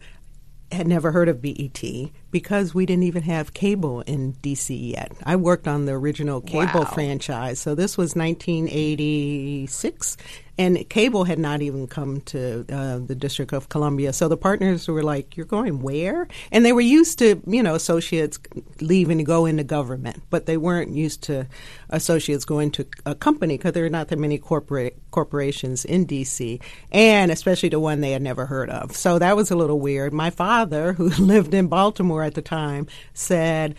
had 0.71 0.87
never 0.87 1.13
heard 1.13 1.29
of 1.29 1.43
BET 1.43 1.83
because 2.31 2.75
we 2.75 2.87
didn't 2.87 3.05
even 3.05 3.23
have 3.23 3.55
cable 3.55 4.01
in 4.03 4.35
DC 4.35 4.93
yet. 4.93 5.13
I 5.25 5.37
worked 5.37 5.69
on 5.69 5.87
the 5.87 5.93
original 5.93 6.41
cable 6.41 6.81
wow. 6.81 6.87
franchise. 6.87 7.59
So 7.59 7.75
this 7.75 7.97
was 7.97 8.15
1986 8.15 10.17
and 10.59 10.89
cable 10.89 11.25
had 11.25 11.39
not 11.39 11.63
even 11.63 11.87
come 11.87 12.21
to 12.23 12.65
uh, 12.73 12.99
the 12.99 13.15
District 13.15 13.53
of 13.53 13.69
Columbia. 13.69 14.13
So 14.13 14.29
the 14.29 14.37
partners 14.37 14.89
were 14.89 15.03
like, 15.03 15.37
"You're 15.37 15.47
going 15.47 15.83
where?" 15.83 16.29
And 16.51 16.65
they 16.65 16.73
were 16.73 16.81
used 16.81 17.19
to, 17.19 17.41
you 17.47 17.63
know, 17.63 17.75
associates 17.75 18.39
leaving 18.81 19.19
to 19.19 19.25
go 19.25 19.47
into 19.47 19.65
government, 19.65 20.23
but 20.31 20.47
they 20.47 20.57
weren't 20.57 20.91
used 20.91 21.23
to 21.25 21.47
associates 21.91 22.45
going 22.45 22.71
to 22.73 22.87
a 23.05 23.15
company 23.15 23.57
because 23.57 23.73
there 23.73 23.85
are 23.85 23.91
not 23.91 24.09
that 24.09 24.19
many 24.19 24.39
corporate 24.39 24.99
corporations 25.11 25.85
in 25.85 26.05
D.C. 26.05 26.61
and 26.91 27.31
especially 27.31 27.69
the 27.69 27.81
one 27.81 28.01
they 28.01 28.13
had 28.13 28.23
never 28.23 28.47
heard 28.47 28.71
of. 28.71 28.97
So 28.97 29.19
that 29.19 29.37
was 29.37 29.51
a 29.51 29.57
little 29.57 29.79
weird. 29.79 30.13
My 30.13 30.31
father, 30.31 30.95
who 30.95 31.09
lived 31.19 31.55
in 31.55 31.69
Baltimore 31.69 32.16
at 32.23 32.35
the 32.35 32.43
time, 32.43 32.87
said 33.15 33.77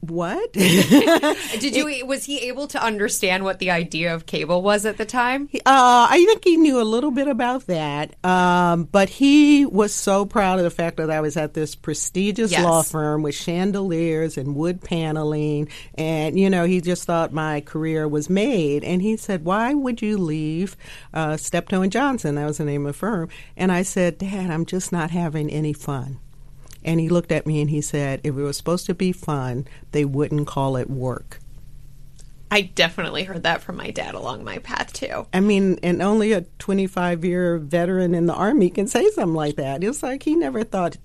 what? 0.00 0.52
Did 0.52 1.76
you 1.76 2.06
was 2.06 2.24
he 2.24 2.48
able 2.48 2.68
to 2.68 2.82
understand 2.82 3.44
what 3.44 3.58
the 3.58 3.70
idea 3.70 4.14
of 4.14 4.26
cable 4.26 4.62
was 4.62 4.86
at 4.86 4.96
the 4.96 5.04
time? 5.04 5.48
Uh, 5.54 6.06
i 6.10 6.24
think 6.24 6.44
he 6.44 6.56
knew 6.56 6.80
a 6.80 6.84
little 6.84 7.10
bit 7.10 7.28
about 7.28 7.66
that 7.66 8.14
um, 8.24 8.84
but 8.84 9.08
he 9.08 9.66
was 9.66 9.92
so 9.92 10.24
proud 10.24 10.58
of 10.58 10.64
the 10.64 10.70
fact 10.70 10.98
that 10.98 11.10
i 11.10 11.20
was 11.20 11.36
at 11.36 11.54
this 11.54 11.74
prestigious 11.74 12.52
yes. 12.52 12.62
law 12.62 12.82
firm 12.82 13.22
with 13.22 13.34
chandeliers 13.34 14.38
and 14.38 14.54
wood 14.54 14.80
paneling 14.80 15.68
and 15.94 16.38
you 16.38 16.48
know 16.48 16.64
he 16.64 16.80
just 16.80 17.04
thought 17.04 17.32
my 17.32 17.60
career 17.62 18.06
was 18.06 18.30
made. 18.30 18.84
And 18.84 19.02
he 19.02 19.16
said 19.16 19.44
why 19.44 19.74
would 19.74 20.00
you 20.00 20.18
leave 20.18 20.76
uh, 21.12 21.36
steptoe 21.36 21.82
and 21.82 21.92
johnson? 21.92 22.36
That 22.36 22.46
was 22.46 22.58
the 22.58 22.64
name 22.64 22.86
of 22.86 22.92
the 22.92 22.98
firm. 22.98 23.28
And 23.56 23.72
i 23.72 23.82
said 23.82 24.18
dad 24.18 24.50
i'm 24.50 24.64
just 24.64 24.92
not 24.92 25.10
having 25.10 25.50
any 25.50 25.72
fun 25.72 26.20
and 26.88 26.98
he 26.98 27.10
looked 27.10 27.30
at 27.30 27.46
me 27.46 27.60
and 27.60 27.68
he 27.68 27.82
said, 27.82 28.18
if 28.24 28.34
it 28.34 28.42
was 28.42 28.56
supposed 28.56 28.86
to 28.86 28.94
be 28.94 29.12
fun, 29.12 29.68
they 29.92 30.06
wouldn't 30.06 30.46
call 30.46 30.74
it 30.76 30.88
work. 30.88 31.38
I 32.50 32.62
definitely 32.62 33.24
heard 33.24 33.42
that 33.42 33.60
from 33.60 33.76
my 33.76 33.90
dad 33.90 34.14
along 34.14 34.42
my 34.42 34.56
path 34.56 34.94
too. 34.94 35.26
I 35.34 35.40
mean, 35.40 35.78
and 35.82 36.00
only 36.00 36.32
a 36.32 36.46
25 36.58 37.26
year 37.26 37.58
veteran 37.58 38.14
in 38.14 38.24
the 38.24 38.32
Army 38.32 38.70
can 38.70 38.86
say 38.86 39.06
something 39.10 39.34
like 39.34 39.56
that. 39.56 39.84
It's 39.84 40.02
like 40.02 40.22
he 40.22 40.34
never 40.34 40.64
thought 40.64 40.96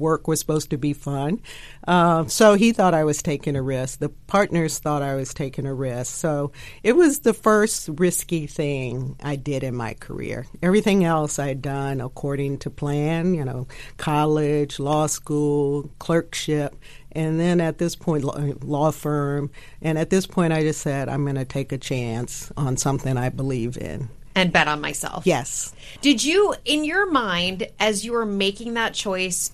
work 0.00 0.28
was 0.28 0.40
supposed 0.40 0.70
to 0.70 0.76
be 0.76 0.92
fun. 0.92 1.40
Uh, 1.86 2.26
so 2.26 2.54
he 2.54 2.72
thought 2.72 2.94
I 2.94 3.04
was 3.04 3.22
taking 3.22 3.56
a 3.56 3.62
risk. 3.62 3.98
The 3.98 4.08
partners 4.08 4.78
thought 4.78 5.02
I 5.02 5.14
was 5.14 5.34
taking 5.34 5.66
a 5.66 5.74
risk. 5.74 6.14
So 6.14 6.52
it 6.82 6.96
was 6.96 7.20
the 7.20 7.34
first 7.34 7.88
risky 7.92 8.46
thing 8.46 9.16
I 9.22 9.36
did 9.36 9.62
in 9.62 9.74
my 9.74 9.94
career. 9.94 10.46
Everything 10.62 11.04
else 11.04 11.38
I'd 11.38 11.62
done 11.62 12.00
according 12.00 12.58
to 12.58 12.70
plan, 12.70 13.34
you 13.34 13.44
know, 13.44 13.66
college, 13.96 14.78
law 14.78 15.06
school, 15.06 15.90
clerkship. 15.98 16.76
And 17.12 17.38
then 17.38 17.60
at 17.60 17.78
this 17.78 17.94
point, 17.94 18.24
law 18.64 18.90
firm. 18.90 19.50
And 19.82 19.98
at 19.98 20.10
this 20.10 20.26
point, 20.26 20.52
I 20.52 20.62
just 20.62 20.80
said, 20.80 21.08
I'm 21.08 21.24
going 21.24 21.36
to 21.36 21.44
take 21.44 21.72
a 21.72 21.78
chance 21.78 22.50
on 22.56 22.76
something 22.76 23.16
I 23.16 23.28
believe 23.28 23.76
in 23.76 24.08
and 24.34 24.52
bet 24.52 24.68
on 24.68 24.80
myself. 24.80 25.26
Yes. 25.26 25.74
Did 26.00 26.24
you, 26.24 26.54
in 26.64 26.84
your 26.84 27.10
mind, 27.10 27.68
as 27.78 28.04
you 28.04 28.12
were 28.12 28.26
making 28.26 28.74
that 28.74 28.94
choice, 28.94 29.52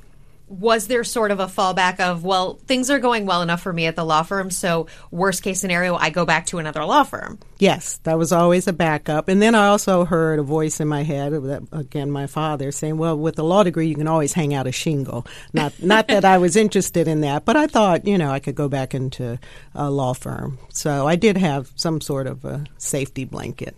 was 0.49 0.87
there 0.87 1.05
sort 1.05 1.31
of 1.31 1.41
a 1.41 1.47
fallback 1.47 2.01
of 2.01 2.25
well 2.25 2.55
things 2.67 2.91
are 2.91 2.99
going 2.99 3.27
well 3.27 3.43
enough 3.43 3.61
for 3.61 3.73
me 3.73 3.87
at 3.87 3.97
the 3.97 4.05
law 4.05 4.23
firm 4.23 4.51
so 4.51 4.87
worst 5.11 5.43
case 5.43 5.61
scenario 5.61 5.95
i 5.97 6.11
go 6.11 6.25
back 6.25 6.47
to 6.47 6.59
another 6.59 6.85
law 6.85 7.03
firm? 7.03 7.39
Yes 7.59 7.99
that 8.05 8.19
was 8.19 8.33
always 8.33 8.67
a 8.67 8.73
backup. 8.73 9.29
And 9.29 9.43
then 9.43 9.55
i 9.55 9.69
also 9.69 10.05
heard 10.05 10.39
a 10.39 10.43
voice 10.43 10.81
in 10.81 10.89
my 10.89 11.03
head 11.03 11.33
that 11.33 11.67
again 11.73 12.11
my 12.11 12.27
father 12.27 12.73
saying 12.73 12.97
well 12.97 13.17
with 13.17 13.39
a 13.39 13.43
law 13.43 13.63
degree 13.63 13.89
you 13.89 13.95
can 13.95 14.09
always 14.09 14.33
hang 14.33 14.55
out 14.55 14.67
a 14.67 14.73
shingle. 14.73 15.27
Not 15.53 15.75
not 15.83 16.09
that 16.09 16.25
i 16.25 16.39
was 16.39 16.57
interested 16.57 17.09
in 17.09 17.21
that 17.23 17.45
but 17.45 17.57
i 17.57 17.67
thought 17.67 18.07
you 18.07 18.17
know 18.17 18.31
i 18.31 18.41
could 18.41 18.55
go 18.55 18.69
back 18.69 18.95
into 18.95 19.39
a 19.75 19.91
law 19.91 20.15
firm. 20.15 20.59
So 20.71 21.07
i 21.07 21.17
did 21.17 21.37
have 21.37 21.71
some 21.77 22.01
sort 22.01 22.27
of 22.27 22.45
a 22.45 22.65
safety 22.79 23.25
blanket. 23.25 23.77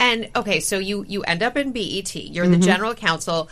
And 0.00 0.30
okay 0.34 0.58
so 0.58 0.78
you 0.78 1.04
you 1.06 1.22
end 1.22 1.42
up 1.42 1.56
in 1.56 1.72
BET 1.72 2.14
you're 2.14 2.44
mm-hmm. 2.44 2.52
the 2.52 2.58
general 2.58 2.94
counsel 2.94 3.48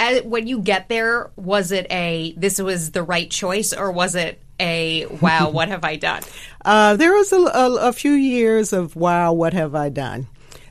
as, 0.00 0.22
when 0.22 0.46
you 0.46 0.60
get 0.60 0.88
there, 0.88 1.30
was 1.36 1.70
it 1.70 1.86
a 1.90 2.32
this 2.36 2.60
was 2.60 2.90
the 2.90 3.02
right 3.02 3.30
choice, 3.30 3.72
or 3.72 3.92
was 3.92 4.16
it 4.16 4.42
a 4.58 5.06
wow, 5.06 5.50
what 5.52 5.68
have 5.68 5.84
I 5.84 5.96
done? 5.96 6.22
Uh, 6.64 6.96
there 6.96 7.12
was 7.12 7.32
a, 7.32 7.36
a, 7.36 7.88
a 7.88 7.92
few 7.92 8.12
years 8.12 8.72
of 8.72 8.96
wow, 8.96 9.32
what 9.32 9.52
have 9.52 9.74
I 9.74 9.90
done? 9.90 10.26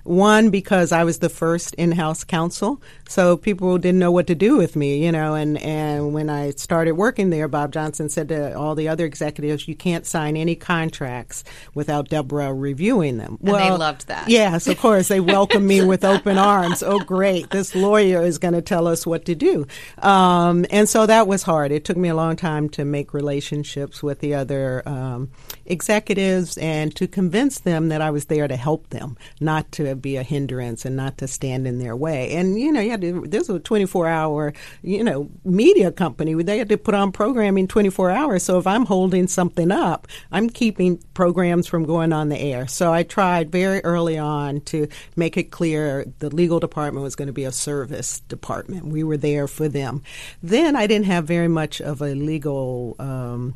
One, 0.10 0.50
because 0.50 0.92
I 0.92 1.04
was 1.04 1.20
the 1.20 1.30
first 1.30 1.76
in 1.76 1.92
house 1.92 2.24
counsel, 2.24 2.82
so 3.08 3.38
people 3.38 3.78
didn't 3.78 4.00
know 4.00 4.12
what 4.12 4.26
to 4.26 4.34
do 4.34 4.58
with 4.58 4.76
me, 4.76 5.06
you 5.06 5.12
know. 5.12 5.36
And, 5.36 5.62
and 5.62 6.16
when 6.16 6.32
I 6.32 6.50
started 6.50 6.94
working 6.94 7.30
there, 7.30 7.48
Bob 7.48 7.72
Johnson 7.72 8.10
said 8.10 8.30
to 8.30 8.58
all 8.58 8.74
the 8.74 8.88
other 8.88 9.06
executives, 9.06 9.68
You 9.68 9.76
can't 9.76 10.08
sign 10.08 10.36
any 10.36 10.56
contracts 10.56 11.44
without 11.76 12.10
Deborah 12.10 12.52
reviewing 12.52 13.18
them. 13.18 13.38
And 13.40 13.52
well, 13.52 13.60
they 13.60 13.78
loved 13.78 14.08
that. 14.08 14.28
Yes, 14.30 14.66
of 14.66 14.80
course. 14.80 15.10
They 15.10 15.20
welcomed 15.20 15.68
me 15.68 15.84
with 15.84 16.04
open 16.04 16.40
arms. 16.40 16.82
Oh, 16.82 16.98
great. 17.02 17.52
This 17.52 17.76
lawyer 17.76 18.24
is 18.24 18.40
going 18.40 18.56
to 18.56 18.64
tell 18.64 18.88
us 18.88 19.06
what 19.06 19.26
to 19.26 19.36
do. 19.36 19.68
Um, 20.00 20.66
and 20.72 20.90
so 20.90 21.06
that 21.06 21.28
was 21.28 21.44
hard. 21.44 21.72
It 21.72 21.86
took 21.86 21.98
me 21.98 22.10
a 22.10 22.16
long 22.16 22.36
time 22.36 22.68
to 22.70 22.84
make 22.84 23.14
relationships 23.14 24.02
with 24.02 24.22
the 24.22 24.34
other 24.34 24.82
um, 24.90 25.30
executives 25.68 26.58
and 26.58 26.96
to 26.96 27.08
convince 27.08 27.60
them 27.60 27.90
that 27.90 28.02
I 28.02 28.10
was 28.10 28.26
there 28.26 28.48
to 28.48 28.56
help 28.56 28.90
them, 28.90 29.16
not 29.40 29.72
to 29.74 29.99
be 30.00 30.16
a 30.16 30.24
hindrance 30.24 30.86
and 30.86 30.96
not 30.96 31.18
to 31.20 31.28
stand 31.28 31.68
in 31.68 31.80
their 31.80 31.96
way. 31.96 32.34
And 32.36 32.60
you 32.60 32.72
know, 32.72 32.82
you 32.82 32.92
had 32.92 33.02
to, 33.02 33.22
this 33.28 33.48
was 33.48 33.58
a 33.58 33.60
24 33.60 34.08
hour, 34.08 34.54
you 34.82 35.04
know, 35.04 35.30
media 35.44 35.92
company. 35.92 36.34
They 36.42 36.58
had 36.58 36.70
to 36.70 36.78
put 36.78 36.96
on 36.96 37.12
programming 37.12 37.68
24 37.68 38.12
hours. 38.12 38.44
So 38.44 38.58
if 38.58 38.68
I'm 38.68 38.86
holding 38.86 39.28
something 39.28 39.72
up, 39.72 40.08
I'm 40.32 40.50
keeping 40.50 40.98
programs 41.14 41.68
from 41.68 41.86
going 41.86 42.14
on 42.14 42.30
the 42.30 42.40
air. 42.40 42.68
So 42.68 42.94
I 42.94 43.04
tried 43.04 43.52
very 43.52 43.82
early 43.84 44.18
on 44.18 44.62
to 44.62 44.88
make 45.16 45.38
it 45.38 45.52
clear 45.52 46.06
the 46.20 46.30
legal 46.30 46.60
department 46.60 47.04
was 47.04 47.16
going 47.16 47.28
to 47.28 47.34
be 47.34 47.46
a 47.46 47.52
service 47.52 48.22
department. 48.22 48.88
We 48.88 49.04
were 49.04 49.18
there 49.18 49.48
for 49.48 49.68
them. 49.68 50.04
Then 50.42 50.76
I 50.76 50.88
didn't 50.88 51.06
have 51.06 51.26
very 51.26 51.48
much 51.48 51.82
of 51.82 52.02
a 52.02 52.16
legal 52.16 52.96
um, 53.00 53.56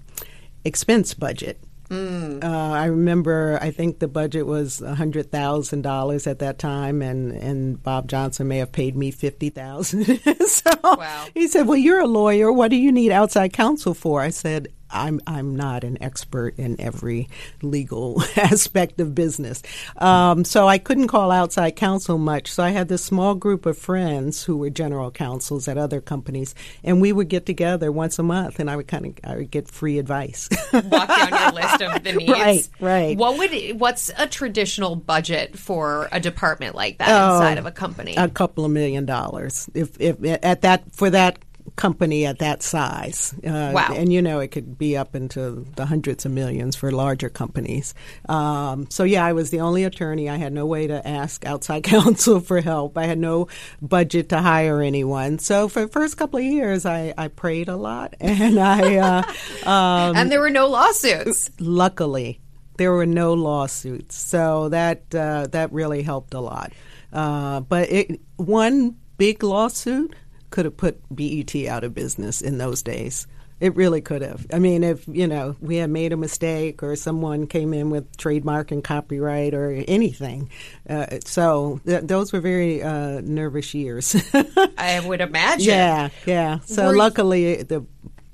expense 0.65 1.13
budget. 1.13 1.59
Mm. 1.89 2.43
Uh, 2.43 2.47
I 2.47 2.85
remember, 2.85 3.59
I 3.61 3.71
think 3.71 3.99
the 3.99 4.07
budget 4.07 4.45
was 4.45 4.79
hundred 4.79 5.31
thousand 5.31 5.81
dollars 5.81 6.27
at 6.27 6.39
that 6.39 6.57
time, 6.57 7.01
and, 7.01 7.31
and 7.31 7.81
Bob 7.81 8.07
Johnson 8.07 8.47
may 8.47 8.57
have 8.57 8.71
paid 8.71 8.95
me 8.95 9.11
fifty 9.11 9.49
thousand. 9.49 10.05
so 10.47 10.71
wow. 10.83 11.27
he 11.33 11.47
said, 11.47 11.67
"Well, 11.67 11.77
you're 11.77 11.99
a 11.99 12.07
lawyer. 12.07 12.51
What 12.51 12.69
do 12.69 12.77
you 12.77 12.91
need 12.91 13.11
outside 13.11 13.53
counsel 13.53 13.93
for?" 13.93 14.21
I 14.21 14.29
said, 14.29 14.69
I'm 14.93 15.19
I'm 15.27 15.55
not 15.55 15.83
an 15.83 16.01
expert 16.01 16.57
in 16.57 16.79
every 16.79 17.29
legal 17.61 18.21
aspect 18.37 18.99
of 18.99 19.15
business, 19.15 19.61
um, 19.97 20.45
so 20.45 20.67
I 20.67 20.77
couldn't 20.77 21.07
call 21.07 21.31
outside 21.31 21.75
counsel 21.75 22.17
much. 22.17 22.51
So 22.51 22.63
I 22.63 22.69
had 22.69 22.87
this 22.87 23.03
small 23.03 23.35
group 23.35 23.65
of 23.65 23.77
friends 23.77 24.43
who 24.43 24.57
were 24.57 24.69
general 24.69 25.11
counsels 25.11 25.67
at 25.67 25.77
other 25.77 25.99
companies, 26.01 26.55
and 26.83 27.01
we 27.01 27.11
would 27.11 27.29
get 27.29 27.45
together 27.45 27.91
once 27.91 28.19
a 28.19 28.23
month, 28.23 28.59
and 28.59 28.69
I 28.69 28.75
would 28.75 28.87
kind 28.87 29.05
of 29.05 29.13
I 29.23 29.37
would 29.37 29.51
get 29.51 29.67
free 29.67 29.99
advice. 29.99 30.49
Walk 30.71 31.07
down 31.07 31.29
your 31.29 31.51
list 31.51 31.81
of 31.81 32.03
the 32.03 32.13
needs. 32.17 32.31
Right, 32.31 32.69
right. 32.79 33.17
What 33.17 33.37
would 33.37 33.79
what's 33.79 34.11
a 34.17 34.27
traditional 34.27 34.95
budget 34.95 35.57
for 35.57 36.07
a 36.11 36.19
department 36.19 36.75
like 36.75 36.99
that 36.99 37.09
oh, 37.09 37.35
inside 37.35 37.57
of 37.57 37.65
a 37.65 37.71
company? 37.71 38.15
A 38.17 38.29
couple 38.29 38.65
of 38.65 38.71
million 38.71 39.05
dollars. 39.05 39.69
If 39.73 39.99
if 39.99 40.17
at 40.43 40.61
that 40.61 40.93
for 40.93 41.09
that 41.09 41.39
company 41.75 42.25
at 42.25 42.39
that 42.39 42.61
size. 42.61 43.33
Uh, 43.45 43.71
wow. 43.73 43.93
And 43.93 44.11
you 44.11 44.21
know, 44.21 44.39
it 44.39 44.49
could 44.49 44.77
be 44.77 44.95
up 44.95 45.15
into 45.15 45.65
the 45.75 45.85
hundreds 45.85 46.25
of 46.25 46.31
millions 46.31 46.75
for 46.75 46.91
larger 46.91 47.29
companies. 47.29 47.93
Um, 48.29 48.89
so, 48.89 49.03
yeah, 49.03 49.25
I 49.25 49.33
was 49.33 49.49
the 49.49 49.61
only 49.61 49.83
attorney. 49.83 50.29
I 50.29 50.35
had 50.35 50.53
no 50.53 50.65
way 50.65 50.87
to 50.87 51.05
ask 51.07 51.45
outside 51.45 51.83
counsel 51.83 52.39
for 52.39 52.61
help. 52.61 52.97
I 52.97 53.05
had 53.05 53.17
no 53.17 53.47
budget 53.81 54.29
to 54.29 54.39
hire 54.41 54.81
anyone. 54.81 55.39
So, 55.39 55.67
for 55.67 55.81
the 55.81 55.87
first 55.87 56.17
couple 56.17 56.39
of 56.39 56.45
years, 56.45 56.85
I, 56.85 57.13
I 57.17 57.27
prayed 57.27 57.69
a 57.69 57.77
lot. 57.77 58.15
And 58.43 58.59
I. 58.59 58.97
Uh, 58.97 59.69
um, 59.69 60.17
and 60.17 60.31
there 60.31 60.39
were 60.39 60.49
no 60.49 60.67
lawsuits. 60.67 61.51
Luckily. 61.59 62.41
There 62.77 62.91
were 62.91 63.05
no 63.05 63.33
lawsuits, 63.33 64.15
so 64.15 64.69
that 64.69 65.13
uh, 65.13 65.47
that 65.51 65.71
really 65.71 66.01
helped 66.01 66.33
a 66.33 66.39
lot. 66.39 66.73
Uh, 67.11 67.59
but 67.59 67.91
it, 67.91 68.19
one 68.37 68.97
big 69.17 69.43
lawsuit 69.43 70.15
could 70.53 70.65
have 70.65 70.77
put 70.77 71.01
BET 71.13 71.55
out 71.65 71.83
of 71.83 71.95
business 71.95 72.39
in 72.39 72.59
those 72.59 72.83
days. 72.83 73.25
It 73.59 73.75
really 73.75 74.01
could 74.01 74.21
have. 74.21 74.45
I 74.53 74.59
mean, 74.59 74.83
if 74.83 75.07
you 75.07 75.25
know 75.25 75.55
we 75.59 75.77
had 75.77 75.89
made 75.89 76.13
a 76.13 76.17
mistake 76.17 76.83
or 76.83 76.95
someone 76.95 77.47
came 77.47 77.73
in 77.73 77.89
with 77.89 78.17
trademark 78.17 78.71
and 78.71 78.83
copyright 78.83 79.55
or 79.55 79.71
anything, 79.71 80.51
uh, 80.87 81.07
so 81.25 81.81
th- 81.85 82.03
those 82.03 82.31
were 82.31 82.39
very 82.39 82.83
uh, 82.83 83.21
nervous 83.21 83.73
years. 83.73 84.15
I 84.77 85.01
would 85.03 85.21
imagine. 85.21 85.69
Yeah, 85.69 86.09
yeah. 86.25 86.59
So 86.65 86.87
were 86.87 86.97
luckily 86.97 87.63
the 87.63 87.85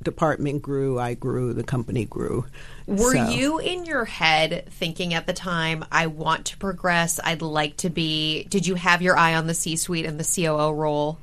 department 0.04 0.62
grew, 0.62 1.00
I 1.00 1.14
grew, 1.14 1.54
the 1.54 1.64
company 1.64 2.04
grew. 2.04 2.46
Were 2.86 3.14
so. 3.14 3.30
you 3.30 3.60
in 3.60 3.86
your 3.86 4.04
head 4.04 4.66
thinking 4.72 5.14
at 5.14 5.26
the 5.26 5.34
time, 5.34 5.86
I 5.90 6.08
want 6.08 6.48
to 6.48 6.58
progress, 6.58 7.20
I'd 7.24 7.42
like 7.42 7.78
to 7.78 7.90
be? 7.90 8.44
Did 8.46 8.68
you 8.68 8.76
have 8.76 9.02
your 9.02 9.18
eye 9.18 9.36
on 9.36 9.48
the 9.48 9.54
C 9.54 9.78
suite 9.78 10.06
and 10.06 10.20
the 10.20 10.44
COO 10.44 10.72
role? 10.72 11.20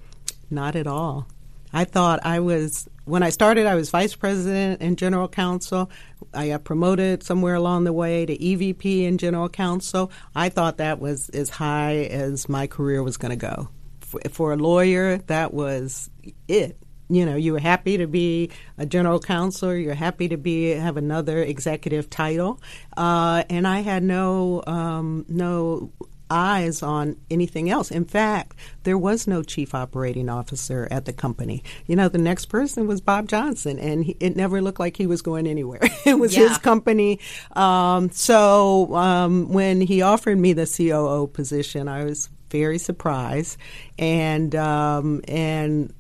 Not 0.51 0.77
at 0.77 0.87
all. 0.87 1.27
I 1.73 1.85
thought 1.85 2.21
I 2.25 2.41
was 2.41 2.89
when 3.05 3.23
I 3.23 3.31
started. 3.31 3.67
I 3.67 3.75
was 3.75 3.91
vice 3.91 4.15
president 4.15 4.81
and 4.81 4.97
general 4.97 5.29
counsel. 5.29 5.91
I 6.33 6.49
got 6.49 6.65
promoted 6.65 7.23
somewhere 7.23 7.55
along 7.55 7.85
the 7.85 7.93
way 7.93 8.25
to 8.27 8.37
EVP 8.37 9.07
and 9.07 9.19
general 9.19 9.49
counsel. 9.49 10.11
I 10.35 10.49
thought 10.49 10.79
that 10.79 11.01
was 11.01 11.29
as 11.31 11.51
high 11.51 12.05
as 12.05 12.49
my 12.49 12.67
career 12.67 13.03
was 13.03 13.17
going 13.17 13.31
to 13.31 13.37
go. 13.37 13.69
For, 14.01 14.21
for 14.31 14.53
a 14.53 14.57
lawyer, 14.57 15.19
that 15.27 15.53
was 15.53 16.09
it 16.49 16.79
you 17.09 17.25
know 17.25 17.37
you 17.37 17.53
were 17.53 17.61
happy 17.61 17.99
to 17.99 18.07
be 18.07 18.51
a 18.79 18.87
general 18.87 19.21
counsel 19.21 19.75
you're 19.75 19.95
happy 19.95 20.29
to 20.29 20.37
be 20.37 20.71
have 20.71 20.97
another 20.97 21.43
executive 21.43 22.11
title 22.11 22.61
uh, 22.97 23.45
and 23.49 23.67
i 23.67 23.81
had 23.81 24.03
no 24.03 24.63
um, 24.67 25.25
no 25.29 25.93
eyes 26.31 26.83
on 26.83 27.17
anything 27.31 27.71
else. 27.71 27.91
In 27.91 28.05
fact, 28.05 28.57
there 28.83 28.99
was 28.99 29.27
no 29.27 29.43
chief 29.43 29.75
operating 29.75 30.29
officer 30.29 30.89
at 30.91 31.05
the 31.05 31.13
company. 31.13 31.63
You 31.87 31.97
know, 31.97 32.09
the 32.09 32.19
next 32.19 32.47
person 32.47 32.87
was 32.87 33.01
Bob 33.01 33.29
Johnson, 33.29 33.79
and 33.79 34.05
he, 34.05 34.17
it 34.21 34.37
never 34.37 34.61
looked 34.61 34.81
like 34.81 34.97
he 34.97 35.07
was 35.07 35.23
going 35.23 35.47
anywhere. 35.47 35.81
it 36.05 36.19
was 36.19 36.37
yeah. 36.37 36.49
his 36.49 36.59
company. 36.59 37.21
Um, 37.55 38.11
so 38.11 38.95
um, 38.95 39.53
when 39.53 39.81
he 39.81 40.03
offered 40.03 40.39
me 40.39 40.53
the 40.53 40.67
COO 40.67 41.29
position, 41.29 41.89
I 41.89 42.05
was 42.05 42.29
very 42.51 42.79
surprised, 42.79 43.59
and 43.99 44.55
um, 44.55 45.23
and 45.29 45.93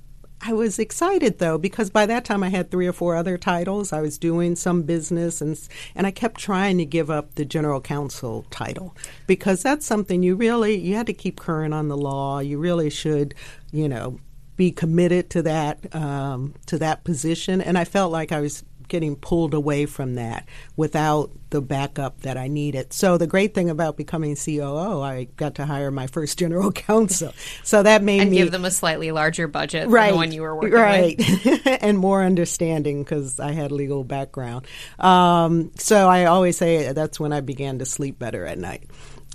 I 0.43 0.53
was 0.53 0.79
excited 0.79 1.39
though 1.39 1.59
because 1.59 1.91
by 1.91 2.07
that 2.07 2.25
time 2.25 2.43
I 2.43 2.51
had 2.51 2.71
three 2.71 2.87
or 2.87 2.93
four 2.93 3.17
other 3.17 3.39
titles. 3.39 3.93
I 3.93 4.01
was 4.01 4.19
doing 4.19 4.55
some 4.55 4.83
business 4.83 5.41
and 5.41 5.59
and 5.95 6.07
I 6.07 6.11
kept 6.11 6.41
trying 6.41 6.79
to 6.79 6.85
give 6.85 7.11
up 7.11 7.35
the 7.35 7.45
general 7.45 7.81
counsel 7.81 8.47
title 8.51 8.95
because 9.27 9.63
that's 9.63 9.87
something 9.87 10.23
you 10.23 10.37
really 10.37 10.77
you 10.77 10.95
had 10.95 11.07
to 11.07 11.15
keep 11.15 11.41
current 11.41 11.75
on 11.75 11.89
the 11.89 11.97
law. 11.97 12.41
You 12.41 12.59
really 12.59 12.91
should, 12.91 13.35
you 13.73 13.89
know, 13.89 14.21
be 14.57 14.71
committed 14.71 15.31
to 15.31 15.43
that 15.43 15.95
um, 15.95 16.55
to 16.67 16.79
that 16.79 17.05
position. 17.05 17.61
And 17.61 17.79
I 17.79 17.85
felt 17.85 18.13
like 18.13 18.33
I 18.33 18.41
was 18.41 18.63
getting 18.89 19.17
pulled 19.17 19.55
away 19.55 19.87
from 19.87 20.15
that 20.15 20.47
without 20.77 21.31
the 21.51 21.61
backup 21.61 22.21
that 22.23 22.37
I 22.37 22.49
needed. 22.49 22.93
So 22.93 23.19
the 23.19 23.27
great 23.27 23.55
thing 23.55 23.71
about 23.71 23.97
becoming 23.97 24.37
COO, 24.37 25.01
I 25.01 25.25
got 25.37 25.57
to 25.57 25.67
hire 25.67 25.91
my 25.91 26.07
first 26.07 26.39
general 26.39 26.73
counsel. 26.89 27.33
So 27.63 27.83
that 27.83 28.03
made 28.03 28.23
and 28.23 28.31
me 28.31 28.39
give 28.39 28.51
them 28.51 28.65
a 28.65 28.71
slightly 28.71 29.13
larger 29.13 29.47
budget 29.47 29.89
right, 29.89 30.07
than 30.07 30.13
the 30.13 30.17
one 30.17 30.33
you 30.33 30.43
were 30.43 30.55
working 30.55 30.73
right. 30.73 31.21
and 31.83 31.99
more 31.99 32.23
understanding 32.23 33.03
because 33.03 33.39
I 33.39 33.53
had 33.53 33.73
legal 33.73 34.05
background. 34.05 34.67
Um, 34.99 35.71
so 35.77 36.09
I 36.09 36.25
always 36.25 36.57
say 36.57 36.93
that's 36.93 37.21
when 37.21 37.33
I 37.33 37.41
began 37.41 37.79
to 37.79 37.87
sleep 37.87 38.19
better 38.19 38.45
at 38.45 38.59
night 38.59 38.85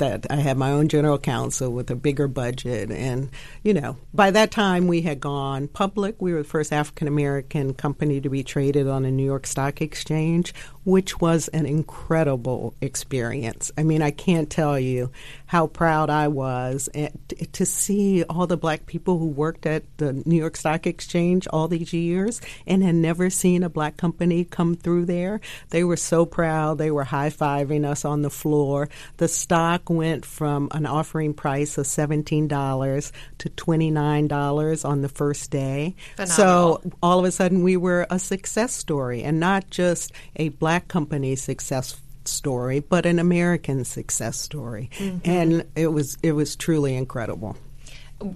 that 0.01 0.25
I 0.29 0.38
had 0.38 0.58
my 0.58 0.72
own 0.72 0.88
general 0.88 1.17
counsel 1.17 1.72
with 1.72 1.89
a 1.91 1.96
bigger 1.96 2.27
budget. 2.27 2.91
And, 2.91 3.29
you 3.63 3.74
know, 3.74 3.98
by 4.13 4.31
that 4.31 4.51
time 4.51 4.88
we 4.88 5.01
had 5.01 5.20
gone 5.22 5.67
public. 5.67 6.22
We 6.22 6.34
were 6.34 6.39
the 6.39 6.48
first 6.50 6.74
African 6.74 7.08
American 7.08 7.74
company 7.74 8.20
to 8.20 8.29
be 8.29 8.43
traded 8.43 8.88
on 8.88 9.05
a 9.05 9.12
New 9.12 9.25
York 9.25 9.48
Stock 9.48 9.81
Exchange 9.81 10.53
which 10.83 11.19
was 11.21 11.47
an 11.50 11.65
incredible 11.65 12.73
experience. 12.81 13.71
I 13.77 13.83
mean, 13.83 14.01
I 14.01 14.11
can't 14.11 14.50
tell 14.50 14.79
you 14.79 15.11
how 15.45 15.67
proud 15.67 16.09
I 16.09 16.27
was 16.27 16.89
eh, 16.93 17.09
to 17.51 17.65
see 17.65 18.24
all 18.24 18.48
the 18.48 18.57
black 18.57 18.85
people 18.85 19.20
who 19.20 19.27
worked 19.27 19.65
at 19.65 19.83
the 19.98 20.13
New 20.25 20.37
York 20.37 20.55
Stock 20.55 20.87
Exchange 20.87 21.48
all 21.48 21.67
these 21.67 21.94
years 21.94 22.41
and 22.65 22.83
had 22.83 22.96
never 22.96 23.29
seen 23.29 23.63
a 23.63 23.70
black 23.70 23.98
company 23.98 24.44
come 24.44 24.75
through 24.75 25.05
there. 25.05 25.39
They 25.70 25.83
were 25.83 25.98
so 25.98 26.25
proud. 26.25 26.77
They 26.77 26.89
were 26.89 27.03
high 27.03 27.29
fiving 27.29 27.85
us 27.85 28.05
on 28.05 28.22
the 28.22 28.29
floor. 28.29 28.89
The 29.17 29.27
stock 29.27 29.89
went 29.89 30.25
from 30.25 30.70
an 30.72 30.85
offering 30.85 31.33
price 31.33 31.77
of 31.77 31.85
$17 31.85 33.11
to 33.37 33.50
$29 33.50 34.85
on 34.85 35.01
the 35.01 35.09
first 35.09 35.51
day. 35.51 35.96
Phenomenal. 36.15 36.35
So 36.35 36.91
all 37.03 37.20
of 37.20 37.25
a 37.25 37.31
sudden, 37.31 37.63
we 37.63 37.77
were 37.77 38.07
a 38.09 38.20
success 38.20 38.74
story 38.74 39.24
and 39.24 39.39
not 39.39 39.70
just 39.70 40.11
a 40.35 40.50
black 40.50 40.71
black 40.72 40.88
company 40.88 41.36
success 41.36 42.01
story, 42.24 42.79
but 42.79 43.05
an 43.05 43.20
American 43.20 43.84
success 43.84 44.40
story, 44.40 44.90
mm-hmm. 44.94 45.29
and 45.29 45.66
it 45.75 45.88
was 45.88 46.18
it 46.24 46.31
was 46.31 46.55
truly 46.55 46.96
incredible. 46.96 47.57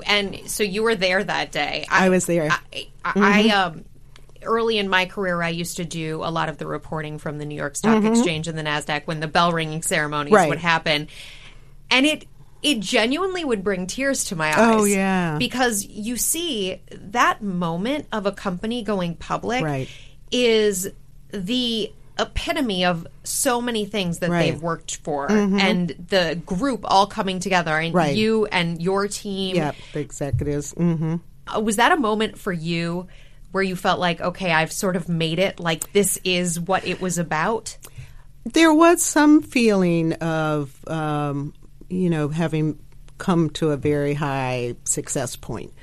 And 0.06 0.50
so 0.50 0.64
you 0.64 0.84
were 0.84 0.96
there 0.96 1.24
that 1.24 1.54
day. 1.54 1.86
I, 1.90 2.08
I 2.08 2.10
was 2.10 2.26
there. 2.26 2.52
I, 2.52 2.88
I, 3.06 3.12
mm-hmm. 3.12 3.24
I 3.24 3.50
um, 3.52 3.86
early 4.42 4.78
in 4.78 4.90
my 4.90 5.06
career, 5.06 5.42
I 5.42 5.48
used 5.50 5.78
to 5.78 5.86
do 5.86 6.24
a 6.26 6.32
lot 6.32 6.50
of 6.50 6.58
the 6.58 6.68
reporting 6.68 7.20
from 7.20 7.38
the 7.38 7.46
New 7.46 7.56
York 7.56 7.78
Stock 7.78 8.04
mm-hmm. 8.04 8.14
Exchange 8.14 8.50
and 8.50 8.58
the 8.58 8.64
Nasdaq 8.64 9.04
when 9.06 9.22
the 9.22 9.28
bell 9.30 9.54
ringing 9.54 9.82
ceremonies 9.82 10.34
right. 10.34 10.50
would 10.50 10.60
happen, 10.60 11.08
and 11.90 12.06
it 12.06 12.28
it 12.62 12.82
genuinely 12.82 13.46
would 13.46 13.64
bring 13.64 13.88
tears 13.88 14.26
to 14.26 14.36
my 14.36 14.50
eyes. 14.50 14.56
Oh 14.58 14.84
yeah, 14.84 15.38
because 15.38 15.86
you 15.86 16.18
see 16.18 16.82
that 16.92 17.42
moment 17.42 18.08
of 18.12 18.26
a 18.26 18.34
company 18.34 18.84
going 18.84 19.16
public 19.16 19.64
right. 19.64 19.88
is 20.34 20.92
the 21.32 21.94
epitome 22.18 22.86
of 22.86 23.06
so 23.24 23.62
many 23.62 23.86
things 23.86 24.20
that 24.20 24.30
right. 24.30 24.52
they've 24.52 24.62
worked 24.62 24.98
for 24.98 25.28
mm-hmm. 25.28 25.60
and 25.60 25.90
the 26.10 26.40
group 26.46 26.82
all 26.86 27.08
coming 27.08 27.40
together 27.40 27.78
and 27.78 27.94
right. 27.94 28.16
you 28.16 28.46
and 28.48 28.82
your 28.82 29.08
team 29.08 29.56
yeah 29.56 29.72
the 29.94 30.00
executives 30.00 30.74
mm-hmm. 30.74 31.16
uh, 31.48 31.60
was 31.60 31.76
that 31.76 31.92
a 31.92 31.98
moment 31.98 32.38
for 32.38 32.54
you 32.54 33.08
where 33.52 33.64
you 33.64 33.76
felt 33.76 34.00
like 34.00 34.22
okay 34.22 34.52
i've 34.52 34.72
sort 34.72 34.96
of 34.96 35.10
made 35.10 35.40
it 35.40 35.60
like 35.60 35.92
this 35.94 36.20
is 36.24 36.60
what 36.60 36.86
it 36.86 37.02
was 37.02 37.18
about 37.18 37.78
there 38.46 38.74
was 38.74 39.04
some 39.04 39.42
feeling 39.42 40.14
of 40.14 40.88
um, 40.88 41.54
you 41.90 42.10
know 42.10 42.30
having 42.30 42.80
come 43.18 43.50
to 43.50 43.72
a 43.72 43.78
very 43.78 44.14
high 44.14 44.76
success 44.84 45.36
point 45.36 45.74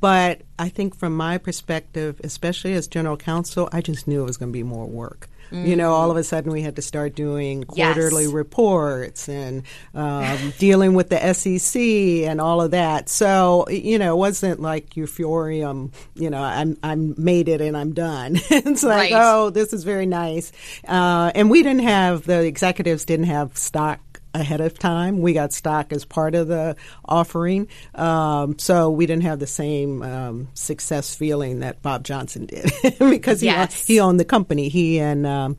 but 0.00 0.42
I 0.58 0.68
think 0.68 0.94
from 0.94 1.16
my 1.16 1.38
perspective, 1.38 2.20
especially 2.22 2.74
as 2.74 2.86
general 2.86 3.16
counsel, 3.16 3.68
I 3.72 3.80
just 3.80 4.06
knew 4.06 4.22
it 4.22 4.26
was 4.26 4.36
going 4.36 4.52
to 4.52 4.56
be 4.56 4.62
more 4.62 4.86
work. 4.86 5.28
Mm. 5.50 5.66
You 5.66 5.76
know, 5.76 5.92
all 5.92 6.10
of 6.10 6.16
a 6.16 6.24
sudden 6.24 6.52
we 6.52 6.62
had 6.62 6.76
to 6.76 6.82
start 6.82 7.14
doing 7.14 7.64
quarterly 7.64 8.24
yes. 8.24 8.32
reports 8.32 9.28
and 9.28 9.62
um, 9.94 10.52
dealing 10.58 10.94
with 10.94 11.08
the 11.08 11.32
SEC 11.32 11.80
and 11.80 12.40
all 12.40 12.60
of 12.60 12.72
that. 12.72 13.08
So, 13.08 13.68
you 13.68 13.98
know, 13.98 14.14
it 14.14 14.18
wasn't 14.18 14.60
like 14.60 14.90
euphorium, 14.90 15.92
you 16.14 16.30
know, 16.30 16.42
I'm, 16.42 16.76
I'm 16.82 17.14
made 17.16 17.48
it 17.48 17.60
and 17.60 17.76
I'm 17.76 17.92
done. 17.92 18.36
it's 18.50 18.82
like, 18.82 19.12
right. 19.12 19.20
oh, 19.22 19.50
this 19.50 19.72
is 19.72 19.84
very 19.84 20.06
nice. 20.06 20.52
Uh, 20.86 21.30
and 21.34 21.50
we 21.50 21.62
didn't 21.62 21.82
have, 21.82 22.24
the 22.24 22.44
executives 22.44 23.04
didn't 23.04 23.26
have 23.26 23.56
stock 23.56 24.00
ahead 24.40 24.60
of 24.60 24.78
time. 24.78 25.20
We 25.20 25.32
got 25.32 25.52
stock 25.52 25.92
as 25.92 26.04
part 26.04 26.34
of 26.34 26.48
the 26.48 26.76
offering, 27.04 27.68
um, 27.94 28.58
so 28.58 28.90
we 28.90 29.06
didn't 29.06 29.24
have 29.24 29.38
the 29.38 29.46
same 29.46 30.02
um, 30.02 30.48
success 30.54 31.14
feeling 31.14 31.60
that 31.60 31.82
Bob 31.82 32.04
Johnson 32.04 32.46
did 32.46 32.70
because 32.98 33.40
he 33.40 33.46
Yes. 33.46 33.86
he 33.86 34.00
owned 34.00 34.20
the 34.20 34.24
company. 34.24 34.68
He 34.68 34.98
and 35.00 35.26
um, 35.26 35.58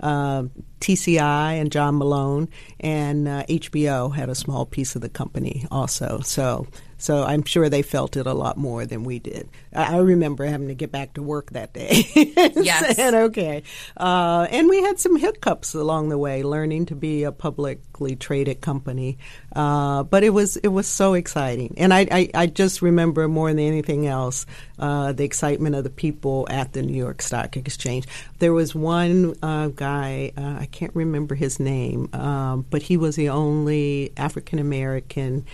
uh, 0.00 0.44
TCI 0.80 1.60
and 1.60 1.70
John 1.72 1.98
Malone 1.98 2.48
and 2.80 3.26
uh, 3.28 3.44
HBO 3.48 4.14
had 4.14 4.28
a 4.28 4.34
small 4.34 4.66
piece 4.66 4.96
of 4.96 5.02
the 5.02 5.08
company 5.08 5.66
also. 5.70 6.20
So. 6.24 6.66
So 6.98 7.24
I'm 7.24 7.44
sure 7.44 7.68
they 7.68 7.82
felt 7.82 8.16
it 8.16 8.26
a 8.26 8.34
lot 8.34 8.56
more 8.56 8.86
than 8.86 9.04
we 9.04 9.18
did. 9.18 9.48
I 9.74 9.94
I 9.94 9.98
remember 9.98 10.44
having 10.44 10.68
to 10.68 10.74
get 10.74 10.90
back 10.90 11.14
to 11.14 11.22
work 11.22 11.50
that 11.50 11.72
day. 11.72 12.04
Yes. 12.54 12.98
and 12.98 13.14
okay. 13.16 13.62
Uh, 13.96 14.46
and 14.50 14.68
we 14.68 14.80
had 14.82 14.98
some 14.98 15.16
hiccups 15.16 15.74
along 15.74 16.08
the 16.08 16.18
way, 16.18 16.42
learning 16.42 16.86
to 16.86 16.94
be 16.94 17.24
a 17.24 17.32
publicly 17.32 18.16
traded 18.16 18.60
company. 18.60 19.18
Uh, 19.54 20.02
but 20.02 20.24
it 20.24 20.30
was 20.30 20.56
it 20.56 20.68
was 20.68 20.86
so 20.86 21.14
exciting, 21.14 21.74
and 21.76 21.92
I, 21.92 22.06
I, 22.10 22.30
I 22.34 22.46
just 22.46 22.82
remember 22.82 23.28
more 23.28 23.50
than 23.50 23.60
anything 23.60 24.06
else 24.06 24.46
uh, 24.78 25.12
the 25.12 25.24
excitement 25.24 25.74
of 25.74 25.84
the 25.84 25.90
people 25.90 26.46
at 26.50 26.72
the 26.72 26.82
New 26.82 26.96
York 26.96 27.22
Stock 27.22 27.56
Exchange. 27.56 28.06
There 28.38 28.52
was 28.52 28.74
one 28.74 29.34
uh, 29.42 29.68
guy 29.68 30.32
uh, 30.36 30.56
I 30.60 30.66
can't 30.66 30.94
remember 30.94 31.34
his 31.34 31.60
name, 31.60 32.08
um, 32.12 32.66
but 32.70 32.82
he 32.82 32.96
was 32.96 33.16
the 33.16 33.28
only 33.30 34.12
African 34.16 34.58
American 34.58 35.44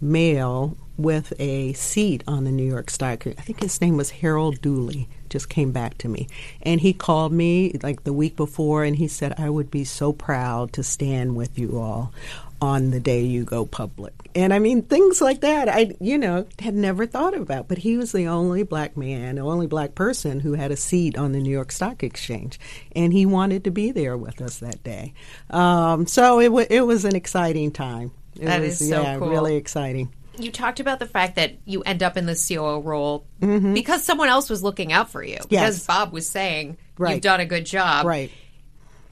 male 0.00 0.76
with 0.96 1.32
a 1.38 1.72
seat 1.74 2.24
on 2.26 2.44
the 2.44 2.52
New 2.52 2.66
York 2.66 2.90
Stock. 2.90 3.26
I 3.26 3.32
think 3.32 3.60
his 3.62 3.80
name 3.80 3.96
was 3.96 4.10
Harold 4.10 4.60
Doley. 4.62 5.08
Just 5.28 5.48
came 5.48 5.72
back 5.72 5.98
to 5.98 6.08
me, 6.08 6.28
and 6.62 6.80
he 6.80 6.92
called 6.92 7.32
me 7.32 7.78
like 7.82 8.04
the 8.04 8.12
week 8.12 8.36
before, 8.36 8.84
and 8.84 8.96
he 8.96 9.08
said, 9.08 9.34
"I 9.38 9.50
would 9.50 9.70
be 9.70 9.84
so 9.84 10.12
proud 10.12 10.72
to 10.74 10.82
stand 10.82 11.36
with 11.36 11.58
you 11.58 11.78
all." 11.78 12.12
On 12.58 12.90
the 12.90 13.00
day 13.00 13.20
you 13.20 13.44
go 13.44 13.66
public, 13.66 14.14
and 14.34 14.54
I 14.54 14.60
mean 14.60 14.80
things 14.80 15.20
like 15.20 15.42
that. 15.42 15.68
I, 15.68 15.94
you 16.00 16.16
know, 16.16 16.46
had 16.58 16.74
never 16.74 17.04
thought 17.04 17.36
about. 17.36 17.68
But 17.68 17.78
he 17.78 17.98
was 17.98 18.12
the 18.12 18.28
only 18.28 18.62
black 18.62 18.96
man, 18.96 19.34
the 19.34 19.42
only 19.42 19.66
black 19.66 19.94
person 19.94 20.40
who 20.40 20.54
had 20.54 20.70
a 20.70 20.76
seat 20.76 21.18
on 21.18 21.32
the 21.32 21.40
New 21.40 21.50
York 21.50 21.70
Stock 21.70 22.02
Exchange, 22.02 22.58
and 22.92 23.12
he 23.12 23.26
wanted 23.26 23.62
to 23.64 23.70
be 23.70 23.90
there 23.90 24.16
with 24.16 24.40
us 24.40 24.60
that 24.60 24.82
day. 24.82 25.12
Um, 25.50 26.06
so 26.06 26.40
it, 26.40 26.46
w- 26.46 26.66
it 26.70 26.86
was 26.86 27.04
an 27.04 27.14
exciting 27.14 27.72
time. 27.72 28.12
It 28.40 28.46
That 28.46 28.60
was, 28.60 28.80
is 28.80 28.88
so 28.88 29.02
yeah, 29.02 29.18
cool. 29.18 29.28
really 29.28 29.56
exciting. 29.56 30.12
You 30.38 30.52
talked 30.52 30.80
about 30.80 30.98
the 30.98 31.06
fact 31.06 31.36
that 31.36 31.56
you 31.64 31.82
end 31.82 32.02
up 32.02 32.16
in 32.16 32.26
the 32.26 32.34
COO 32.34 32.80
role 32.80 33.26
mm-hmm. 33.40 33.72
because 33.72 34.04
someone 34.04 34.28
else 34.28 34.50
was 34.50 34.62
looking 34.62 34.92
out 34.92 35.10
for 35.10 35.22
you. 35.22 35.38
Because 35.38 35.78
Yes. 35.78 35.86
Bob 35.86 36.12
was 36.12 36.28
saying, 36.28 36.76
you've 36.98 37.22
done 37.22 37.40
a 37.40 37.46
good 37.46 37.64
job. 37.64 38.04
Right. 38.04 38.30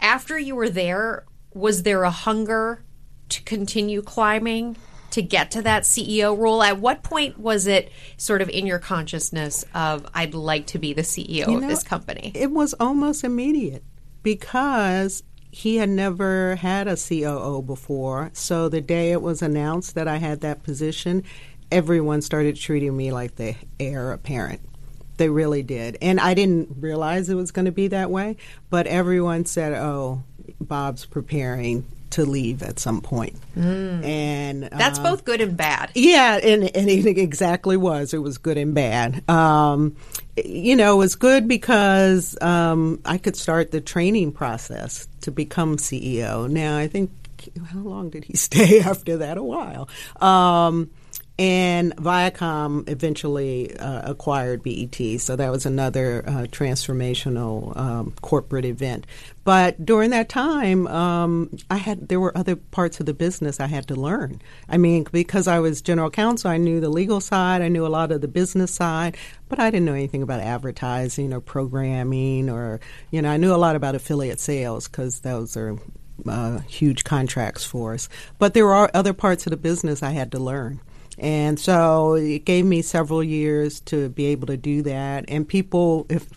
After 0.00 0.38
you 0.38 0.54
were 0.54 0.68
there, 0.68 1.24
was 1.54 1.82
there 1.82 2.02
a 2.02 2.10
hunger 2.10 2.82
to 3.30 3.42
continue 3.42 4.02
climbing 4.02 4.76
to 5.12 5.22
get 5.22 5.52
to 5.52 5.62
that 5.62 5.84
CEO 5.84 6.36
role? 6.36 6.62
At 6.62 6.78
what 6.78 7.02
point 7.02 7.38
was 7.38 7.66
it 7.66 7.90
sort 8.18 8.42
of 8.42 8.50
in 8.50 8.66
your 8.66 8.78
consciousness 8.78 9.64
of, 9.74 10.06
I'd 10.12 10.34
like 10.34 10.66
to 10.66 10.78
be 10.78 10.92
the 10.92 11.02
CEO 11.02 11.48
You 11.48 11.56
of 11.56 11.68
this 11.68 11.82
company? 11.82 12.32
It 12.34 12.50
was 12.50 12.74
almost 12.78 13.24
immediate 13.24 13.82
because 14.22 15.22
he 15.54 15.76
had 15.76 15.88
never 15.88 16.56
had 16.56 16.88
a 16.88 16.96
COO 16.96 17.62
before. 17.62 18.28
So 18.32 18.68
the 18.68 18.80
day 18.80 19.12
it 19.12 19.22
was 19.22 19.40
announced 19.40 19.94
that 19.94 20.08
I 20.08 20.16
had 20.16 20.40
that 20.40 20.64
position, 20.64 21.22
everyone 21.70 22.22
started 22.22 22.56
treating 22.56 22.96
me 22.96 23.12
like 23.12 23.36
the 23.36 23.54
heir 23.78 24.10
apparent. 24.10 24.60
They 25.16 25.28
really 25.28 25.62
did. 25.62 25.96
And 26.02 26.18
I 26.18 26.34
didn't 26.34 26.78
realize 26.80 27.30
it 27.30 27.36
was 27.36 27.52
going 27.52 27.66
to 27.66 27.72
be 27.72 27.86
that 27.86 28.10
way, 28.10 28.36
but 28.68 28.88
everyone 28.88 29.44
said, 29.44 29.74
oh, 29.74 30.24
Bob's 30.60 31.04
preparing 31.04 31.86
to 32.14 32.24
leave 32.24 32.62
at 32.62 32.78
some 32.78 33.00
point. 33.00 33.36
And 33.56 34.64
That's 34.64 34.98
uh, 34.98 35.02
both 35.02 35.24
good 35.24 35.40
and 35.40 35.56
bad. 35.56 35.90
yeah, 35.94 36.36
and, 36.36 36.64
and 36.76 36.88
it 36.88 37.06
exactly 37.18 37.76
was. 37.76 38.14
It 38.14 38.18
was 38.18 38.38
good 38.38 38.56
and 38.56 38.72
bad. 38.74 39.28
Um, 39.28 39.96
you 40.36 40.76
know, 40.76 40.94
it 40.94 40.98
was 40.98 41.16
good 41.16 41.48
because 41.48 42.36
um, 42.40 43.00
I 43.04 43.18
could 43.18 43.36
start 43.36 43.72
the 43.72 43.80
training 43.80 44.32
process 44.32 45.08
to 45.22 45.30
become 45.32 45.76
CEO. 45.76 46.48
Now, 46.48 46.78
I 46.78 46.86
think, 46.86 47.10
how 47.66 47.80
long 47.80 48.10
did 48.10 48.24
he 48.24 48.36
stay 48.36 48.80
after 48.80 49.18
that? 49.18 49.36
A 49.36 49.42
while. 49.42 49.88
Um, 50.20 50.90
and 51.36 51.96
Viacom 51.96 52.88
eventually 52.88 53.76
uh, 53.76 54.08
acquired 54.08 54.62
BET, 54.62 55.20
so 55.20 55.34
that 55.34 55.50
was 55.50 55.66
another 55.66 56.22
uh, 56.26 56.30
transformational 56.44 57.76
um, 57.76 58.14
corporate 58.22 58.64
event. 58.64 59.04
But 59.42 59.84
during 59.84 60.10
that 60.10 60.28
time, 60.28 60.86
um, 60.86 61.50
I 61.68 61.78
had 61.78 62.08
there 62.08 62.20
were 62.20 62.36
other 62.38 62.54
parts 62.54 63.00
of 63.00 63.06
the 63.06 63.14
business 63.14 63.58
I 63.58 63.66
had 63.66 63.88
to 63.88 63.96
learn. 63.96 64.40
I 64.68 64.76
mean, 64.76 65.06
because 65.10 65.48
I 65.48 65.58
was 65.58 65.82
general 65.82 66.08
counsel, 66.08 66.52
I 66.52 66.56
knew 66.56 66.80
the 66.80 66.88
legal 66.88 67.20
side, 67.20 67.62
I 67.62 67.68
knew 67.68 67.84
a 67.84 67.88
lot 67.88 68.12
of 68.12 68.20
the 68.20 68.28
business 68.28 68.72
side, 68.72 69.16
but 69.48 69.58
I 69.58 69.70
didn't 69.70 69.86
know 69.86 69.94
anything 69.94 70.22
about 70.22 70.40
advertising 70.40 71.32
or 71.32 71.40
programming, 71.40 72.48
or 72.48 72.78
you 73.10 73.20
know, 73.20 73.30
I 73.30 73.38
knew 73.38 73.52
a 73.52 73.56
lot 73.56 73.74
about 73.74 73.96
affiliate 73.96 74.38
sales 74.38 74.86
because 74.86 75.20
those 75.20 75.56
are 75.56 75.76
uh, 76.28 76.60
huge 76.60 77.02
contracts 77.02 77.64
for 77.64 77.94
us. 77.94 78.08
But 78.38 78.54
there 78.54 78.72
are 78.72 78.88
other 78.94 79.12
parts 79.12 79.46
of 79.46 79.50
the 79.50 79.56
business 79.56 80.00
I 80.00 80.12
had 80.12 80.30
to 80.32 80.38
learn. 80.38 80.80
And 81.18 81.58
so 81.60 82.14
it 82.14 82.44
gave 82.44 82.64
me 82.64 82.82
several 82.82 83.22
years 83.22 83.80
to 83.82 84.08
be 84.08 84.26
able 84.26 84.46
to 84.48 84.56
do 84.56 84.82
that. 84.82 85.24
And 85.28 85.46
people 85.46 86.06
if 86.08 86.28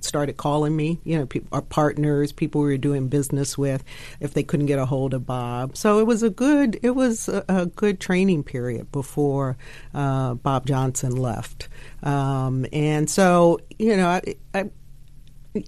started 0.00 0.36
calling 0.36 0.74
me, 0.74 0.98
you 1.04 1.16
know, 1.16 1.26
people, 1.26 1.48
our 1.52 1.62
partners, 1.62 2.32
people 2.32 2.60
we 2.60 2.68
were 2.68 2.76
doing 2.76 3.08
business 3.08 3.56
with, 3.56 3.84
if 4.18 4.34
they 4.34 4.42
couldn't 4.42 4.66
get 4.66 4.78
a 4.78 4.86
hold 4.86 5.14
of 5.14 5.24
Bob. 5.24 5.76
So 5.76 6.00
it 6.00 6.06
was 6.06 6.22
a 6.24 6.30
good, 6.30 6.78
it 6.82 6.90
was 6.90 7.28
a, 7.28 7.44
a 7.48 7.66
good 7.66 8.00
training 8.00 8.42
period 8.42 8.90
before 8.90 9.56
uh, 9.94 10.34
Bob 10.34 10.66
Johnson 10.66 11.14
left. 11.16 11.68
Um, 12.02 12.66
and 12.72 13.08
so, 13.08 13.60
you 13.78 13.96
know, 13.96 14.08
I, 14.08 14.34
I, 14.54 14.70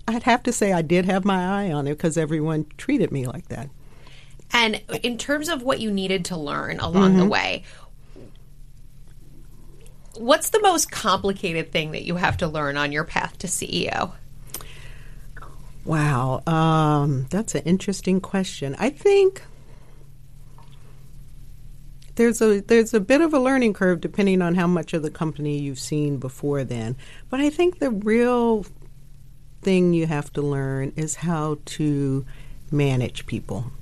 I'd 0.08 0.24
have 0.24 0.42
to 0.44 0.52
say 0.52 0.72
I 0.72 0.82
did 0.82 1.04
have 1.04 1.24
my 1.24 1.66
eye 1.66 1.72
on 1.72 1.86
it 1.86 1.90
because 1.90 2.18
everyone 2.18 2.66
treated 2.76 3.12
me 3.12 3.26
like 3.26 3.48
that. 3.48 3.70
And 4.52 4.82
in 5.02 5.18
terms 5.18 5.48
of 5.48 5.62
what 5.62 5.80
you 5.80 5.90
needed 5.90 6.24
to 6.26 6.36
learn 6.36 6.78
along 6.78 7.12
Mm-hmm. 7.12 7.18
the 7.20 7.26
way, 7.26 7.64
what's 10.16 10.50
the 10.50 10.60
most 10.60 10.90
complicated 10.90 11.72
thing 11.72 11.92
that 11.92 12.04
you 12.04 12.16
have 12.16 12.36
to 12.38 12.48
learn 12.48 12.76
on 12.76 12.92
your 12.92 13.04
path 13.04 13.38
to 13.38 13.46
CEO? 13.46 14.12
Wow, 15.84 16.42
um, 16.46 17.26
that's 17.30 17.54
an 17.54 17.62
interesting 17.62 18.20
question. 18.20 18.74
I 18.78 18.90
think 18.90 19.42
there's 22.16 22.40
a 22.40 22.60
there's 22.60 22.94
a 22.94 23.00
bit 23.00 23.20
of 23.20 23.34
a 23.34 23.38
learning 23.38 23.74
curve 23.74 24.00
depending 24.00 24.40
on 24.40 24.54
how 24.54 24.66
much 24.66 24.94
of 24.94 25.02
the 25.02 25.10
company 25.10 25.58
you've 25.58 25.78
seen 25.78 26.16
before 26.16 26.64
then. 26.64 26.96
But 27.28 27.40
I 27.40 27.50
think 27.50 27.80
the 27.80 27.90
real 27.90 28.64
thing 29.62 29.92
you 29.92 30.06
have 30.06 30.32
to 30.34 30.42
learn 30.42 30.92
is 30.96 31.16
how 31.16 31.58
to 31.64 32.24
manage 32.70 33.26
people. 33.26 33.72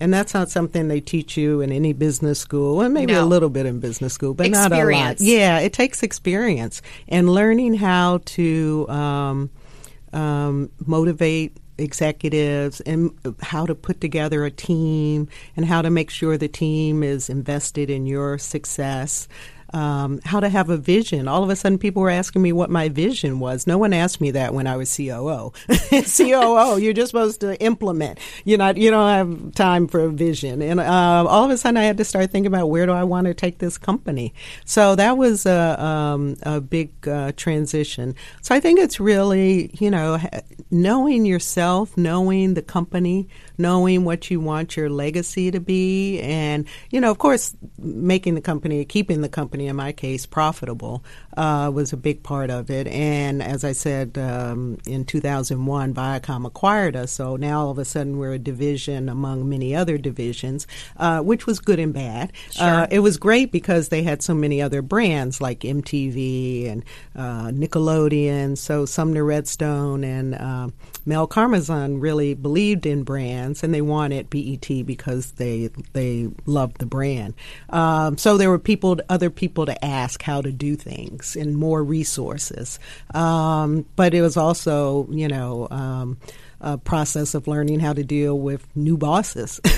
And 0.00 0.14
that's 0.14 0.32
not 0.32 0.48
something 0.50 0.88
they 0.88 1.00
teach 1.00 1.36
you 1.36 1.60
in 1.60 1.72
any 1.72 1.92
business 1.92 2.38
school. 2.38 2.76
Well, 2.76 2.88
maybe 2.88 3.12
No. 3.12 3.24
a 3.24 3.26
little 3.26 3.48
bit 3.50 3.66
in 3.66 3.80
business 3.80 4.12
school, 4.12 4.32
but 4.34 4.50
not 4.50 4.70
a 4.70 4.74
lot. 4.74 4.80
Experience. 4.80 5.20
Yeah, 5.20 5.58
it 5.58 5.72
takes 5.72 6.02
experience 6.02 6.82
and 7.08 7.28
learning 7.28 7.74
how 7.74 8.20
to 8.26 8.86
um, 8.88 9.50
um, 10.12 10.70
motivate 10.86 11.56
executives 11.78 12.80
and 12.82 13.10
how 13.40 13.64
to 13.66 13.74
put 13.74 14.00
together 14.00 14.44
a 14.44 14.50
team 14.50 15.28
and 15.56 15.64
how 15.66 15.82
to 15.82 15.90
make 15.90 16.10
sure 16.10 16.36
the 16.36 16.48
team 16.48 17.02
is 17.02 17.28
invested 17.30 17.90
in 17.90 18.06
your 18.06 18.38
success. 18.38 19.28
Um, 19.74 20.20
how 20.24 20.40
to 20.40 20.48
have 20.48 20.70
a 20.70 20.76
vision. 20.76 21.28
All 21.28 21.42
of 21.42 21.50
a 21.50 21.56
sudden, 21.56 21.78
people 21.78 22.02
were 22.02 22.10
asking 22.10 22.42
me 22.42 22.52
what 22.52 22.70
my 22.70 22.88
vision 22.88 23.38
was. 23.38 23.66
No 23.66 23.76
one 23.76 23.92
asked 23.92 24.20
me 24.20 24.30
that 24.30 24.54
when 24.54 24.66
I 24.66 24.76
was 24.76 24.94
COO. 24.94 25.52
COO, 25.90 26.76
you're 26.80 26.92
just 26.92 27.10
supposed 27.10 27.40
to 27.40 27.60
implement. 27.60 28.18
You're 28.44 28.58
not. 28.58 28.76
You 28.76 28.90
don't 28.90 29.08
have 29.08 29.54
time 29.54 29.86
for 29.86 30.00
a 30.00 30.10
vision. 30.10 30.62
And 30.62 30.80
uh, 30.80 31.24
all 31.28 31.44
of 31.44 31.50
a 31.50 31.58
sudden, 31.58 31.76
I 31.76 31.84
had 31.84 31.98
to 31.98 32.04
start 32.04 32.30
thinking 32.30 32.46
about 32.46 32.68
where 32.68 32.86
do 32.86 32.92
I 32.92 33.04
want 33.04 33.26
to 33.26 33.34
take 33.34 33.58
this 33.58 33.76
company. 33.76 34.32
So 34.64 34.94
that 34.94 35.16
was 35.16 35.44
a, 35.46 35.82
um, 35.82 36.36
a 36.42 36.60
big 36.60 37.06
uh, 37.06 37.32
transition. 37.36 38.14
So 38.42 38.54
I 38.54 38.60
think 38.60 38.78
it's 38.80 38.98
really, 39.00 39.70
you 39.78 39.90
know, 39.90 40.18
knowing 40.70 41.24
yourself, 41.24 41.96
knowing 41.96 42.54
the 42.54 42.62
company, 42.62 43.28
knowing 43.56 44.04
what 44.04 44.30
you 44.30 44.40
want 44.40 44.76
your 44.76 44.88
legacy 44.90 45.50
to 45.50 45.60
be, 45.60 46.20
and 46.20 46.66
you 46.90 47.00
know, 47.00 47.10
of 47.10 47.18
course, 47.18 47.56
making 47.78 48.34
the 48.34 48.40
company, 48.40 48.84
keeping 48.84 49.20
the 49.20 49.28
company 49.28 49.57
company, 49.58 49.68
in 49.68 49.76
my 49.76 49.92
case, 49.92 50.26
profitable, 50.26 51.02
uh, 51.36 51.70
was 51.72 51.92
a 51.92 51.96
big 51.96 52.22
part 52.22 52.50
of 52.50 52.70
it. 52.70 52.86
And 52.86 53.42
as 53.42 53.64
I 53.64 53.72
said, 53.72 54.16
um, 54.18 54.78
in 54.86 55.04
2001, 55.04 55.94
Viacom 55.94 56.46
acquired 56.46 56.96
us. 56.96 57.12
So 57.12 57.36
now 57.36 57.60
all 57.60 57.70
of 57.70 57.78
a 57.78 57.84
sudden 57.84 58.18
we're 58.18 58.34
a 58.34 58.38
division 58.38 59.08
among 59.08 59.48
many 59.48 59.74
other 59.74 59.98
divisions, 59.98 60.66
uh, 60.96 61.20
which 61.20 61.46
was 61.46 61.58
good 61.58 61.78
and 61.78 61.92
bad. 61.92 62.32
Sure. 62.50 62.66
Uh, 62.66 62.86
it 62.90 63.00
was 63.00 63.18
great 63.18 63.50
because 63.50 63.88
they 63.88 64.02
had 64.02 64.22
so 64.22 64.34
many 64.34 64.62
other 64.62 64.82
brands 64.82 65.40
like 65.40 65.60
MTV 65.60 66.70
and 66.70 66.84
uh, 67.16 67.48
Nickelodeon. 67.50 68.56
So 68.56 68.86
Sumner 68.86 69.24
Redstone 69.24 70.04
and 70.04 70.34
uh, 70.34 70.68
Mel 71.08 71.26
Karmazin 71.26 72.02
really 72.02 72.34
believed 72.34 72.84
in 72.84 73.02
brands, 73.02 73.62
and 73.62 73.72
they 73.72 73.80
wanted 73.80 74.28
BET 74.28 74.68
because 74.84 75.32
they 75.32 75.70
they 75.94 76.28
loved 76.44 76.78
the 76.78 76.86
brand. 76.86 77.34
Um, 77.70 78.18
so 78.18 78.36
there 78.36 78.50
were 78.50 78.58
people, 78.58 79.00
other 79.08 79.30
people 79.30 79.47
to 79.66 79.84
ask 79.84 80.22
how 80.22 80.40
to 80.40 80.52
do 80.52 80.76
things, 80.76 81.36
and 81.36 81.56
more 81.56 81.82
resources. 81.82 82.78
Um, 83.14 83.86
but 83.96 84.14
it 84.14 84.22
was 84.22 84.36
also, 84.36 85.08
you 85.10 85.28
know. 85.28 85.68
Um, 85.70 86.18
a 86.60 86.78
process 86.78 87.34
of 87.34 87.46
learning 87.46 87.80
how 87.80 87.92
to 87.92 88.02
deal 88.02 88.38
with 88.38 88.66
new 88.76 88.96
bosses. 88.96 89.60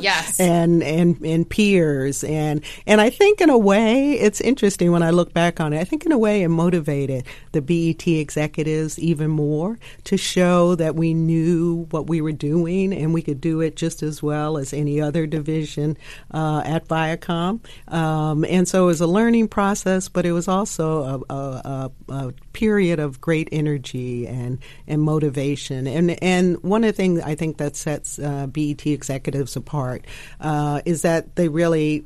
Yes. 0.00 0.40
and, 0.40 0.82
and 0.82 1.20
and 1.22 1.48
peers 1.48 2.24
and 2.24 2.62
and 2.86 3.00
I 3.00 3.10
think 3.10 3.40
in 3.40 3.50
a 3.50 3.58
way 3.58 4.12
it's 4.12 4.40
interesting 4.40 4.92
when 4.92 5.02
I 5.02 5.10
look 5.10 5.32
back 5.32 5.60
on 5.60 5.72
it. 5.72 5.80
I 5.80 5.84
think 5.84 6.06
in 6.06 6.12
a 6.12 6.18
way 6.18 6.42
it 6.42 6.48
motivated 6.48 7.26
the 7.52 7.60
BET 7.60 8.06
executives 8.06 8.98
even 8.98 9.30
more 9.30 9.78
to 10.04 10.16
show 10.16 10.74
that 10.76 10.94
we 10.94 11.14
knew 11.14 11.86
what 11.90 12.06
we 12.06 12.20
were 12.20 12.32
doing 12.32 12.92
and 12.92 13.12
we 13.12 13.22
could 13.22 13.40
do 13.40 13.60
it 13.60 13.76
just 13.76 14.02
as 14.02 14.22
well 14.22 14.56
as 14.56 14.72
any 14.72 15.00
other 15.00 15.26
division 15.26 15.96
uh, 16.32 16.62
at 16.64 16.88
Viacom. 16.88 17.60
Um, 17.92 18.44
and 18.44 18.66
so 18.66 18.84
it 18.84 18.86
was 18.86 19.00
a 19.00 19.06
learning 19.06 19.48
process, 19.48 20.08
but 20.08 20.24
it 20.24 20.32
was 20.32 20.48
also 20.48 21.24
a, 21.28 21.34
a, 21.34 21.44
a, 21.44 22.12
a 22.12 22.34
period 22.58 22.98
of 22.98 23.20
great 23.20 23.48
energy 23.52 24.26
and 24.26 24.58
and 24.88 25.00
motivation. 25.00 25.86
And 25.86 26.22
and 26.22 26.60
one 26.64 26.82
of 26.82 26.88
the 26.88 26.96
things 26.96 27.20
I 27.20 27.36
think 27.36 27.58
that 27.58 27.76
sets 27.76 28.18
uh, 28.18 28.48
BET 28.48 28.84
executives 28.84 29.54
apart 29.54 30.04
uh, 30.40 30.82
is 30.84 31.02
that 31.02 31.36
they 31.36 31.48
really 31.48 32.04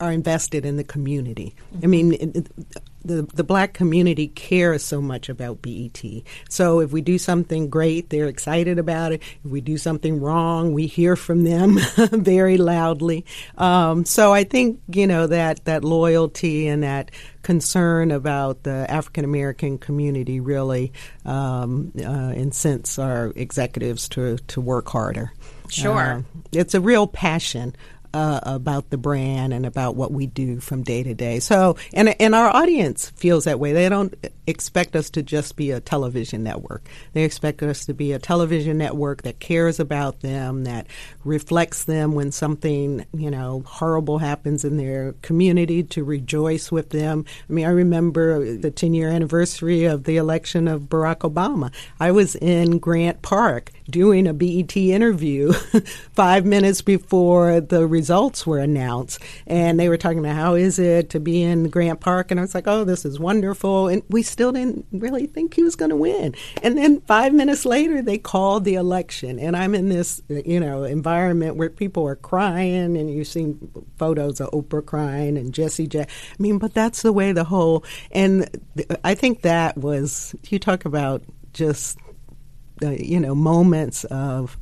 are 0.00 0.10
invested 0.10 0.64
in 0.64 0.76
the 0.76 0.84
community. 0.84 1.54
I 1.82 1.86
mean. 1.86 2.46
The, 3.04 3.22
the 3.34 3.44
black 3.44 3.72
community 3.72 4.28
cares 4.28 4.82
so 4.82 5.00
much 5.00 5.28
about 5.28 5.62
BET. 5.62 6.02
So 6.48 6.80
if 6.80 6.92
we 6.92 7.00
do 7.00 7.18
something 7.18 7.70
great, 7.70 8.10
they're 8.10 8.28
excited 8.28 8.78
about 8.78 9.12
it. 9.12 9.22
If 9.44 9.50
we 9.50 9.60
do 9.60 9.78
something 9.78 10.20
wrong, 10.20 10.72
we 10.72 10.86
hear 10.86 11.16
from 11.16 11.44
them 11.44 11.78
very 12.12 12.58
loudly. 12.58 13.24
Um, 13.56 14.04
so 14.04 14.32
I 14.32 14.44
think 14.44 14.80
you 14.88 15.06
know 15.06 15.26
that 15.26 15.64
that 15.64 15.84
loyalty 15.84 16.68
and 16.68 16.82
that 16.82 17.10
concern 17.42 18.10
about 18.10 18.64
the 18.64 18.90
African 18.90 19.24
American 19.24 19.78
community 19.78 20.40
really 20.40 20.92
um, 21.24 21.92
uh, 21.98 22.32
incents 22.36 22.98
our 22.98 23.32
executives 23.36 24.08
to 24.10 24.36
to 24.48 24.60
work 24.60 24.88
harder. 24.88 25.32
Sure. 25.68 25.98
Uh, 25.98 26.22
it's 26.52 26.74
a 26.74 26.80
real 26.80 27.06
passion 27.06 27.74
uh, 28.12 28.40
about 28.42 28.90
the 28.90 28.98
brand 28.98 29.52
and 29.52 29.66
about 29.66 29.96
what 29.96 30.10
we 30.10 30.26
do 30.26 30.60
from 30.60 30.82
day 30.82 31.02
to 31.02 31.14
day. 31.14 31.40
So, 31.40 31.76
and 31.92 32.20
and 32.20 32.34
our 32.34 32.54
audience 32.54 33.10
feels 33.10 33.44
that 33.44 33.58
way. 33.58 33.72
They 33.72 33.88
don't 33.88 34.14
expect 34.50 34.94
us 34.94 35.08
to 35.10 35.22
just 35.22 35.56
be 35.56 35.70
a 35.70 35.80
television 35.80 36.42
network. 36.42 36.88
They 37.14 37.22
expect 37.24 37.62
us 37.62 37.86
to 37.86 37.94
be 37.94 38.12
a 38.12 38.18
television 38.18 38.78
network 38.78 39.22
that 39.22 39.40
cares 39.40 39.80
about 39.80 40.20
them, 40.20 40.64
that 40.64 40.86
reflects 41.24 41.84
them 41.84 42.14
when 42.14 42.32
something 42.32 43.06
you 43.14 43.30
know 43.30 43.62
horrible 43.66 44.18
happens 44.18 44.64
in 44.64 44.76
their 44.76 45.14
community, 45.22 45.82
to 45.84 46.04
rejoice 46.04 46.70
with 46.70 46.90
them. 46.90 47.24
I 47.48 47.52
mean, 47.52 47.66
I 47.66 47.70
remember 47.70 48.56
the 48.56 48.70
10 48.70 48.94
year 48.94 49.08
anniversary 49.08 49.84
of 49.84 50.04
the 50.04 50.16
election 50.16 50.68
of 50.68 50.82
Barack 50.82 51.18
Obama. 51.18 51.72
I 51.98 52.10
was 52.10 52.36
in 52.36 52.78
Grant 52.78 53.22
Park 53.22 53.70
doing 53.90 54.26
a 54.26 54.34
BET 54.34 54.76
interview 54.76 55.52
five 56.12 56.44
minutes 56.44 56.82
before 56.82 57.60
the 57.60 57.86
results 57.86 58.46
were 58.46 58.58
announced. 58.58 59.20
And 59.46 59.78
they 59.78 59.88
were 59.88 59.96
talking 59.96 60.18
about 60.18 60.36
how 60.36 60.54
is 60.54 60.78
it 60.78 61.10
to 61.10 61.20
be 61.20 61.42
in 61.42 61.68
Grant 61.68 62.00
Park. 62.00 62.30
And 62.30 62.40
I 62.40 62.42
was 62.42 62.54
like, 62.54 62.66
oh, 62.66 62.84
this 62.84 63.04
is 63.04 63.18
wonderful. 63.18 63.88
And 63.88 64.02
we 64.08 64.22
still 64.22 64.39
didn't 64.40 64.86
really 64.92 65.26
think 65.26 65.54
he 65.54 65.62
was 65.62 65.76
going 65.76 65.90
to 65.90 65.96
win. 65.96 66.34
And 66.62 66.76
then 66.76 67.00
five 67.02 67.32
minutes 67.32 67.64
later, 67.64 68.02
they 68.02 68.18
called 68.18 68.64
the 68.64 68.74
election. 68.74 69.38
And 69.38 69.56
I'm 69.56 69.74
in 69.74 69.88
this, 69.88 70.22
you 70.28 70.58
know, 70.58 70.84
environment 70.84 71.56
where 71.56 71.70
people 71.70 72.06
are 72.06 72.16
crying 72.16 72.96
and 72.96 73.12
you've 73.12 73.28
seen 73.28 73.70
photos 73.98 74.40
of 74.40 74.50
Oprah 74.50 74.84
crying 74.84 75.36
and 75.36 75.52
Jesse 75.52 75.86
J. 75.86 76.00
I 76.00 76.06
mean, 76.38 76.58
but 76.58 76.74
that's 76.74 77.02
the 77.02 77.12
way 77.12 77.32
the 77.32 77.44
whole, 77.44 77.84
and 78.10 78.48
I 79.04 79.14
think 79.14 79.42
that 79.42 79.76
was, 79.76 80.34
you 80.48 80.58
talk 80.58 80.84
about 80.84 81.22
just 81.52 81.98
uh, 82.82 82.90
you 82.90 83.20
know 83.20 83.34
moments 83.34 84.04
of 84.04 84.56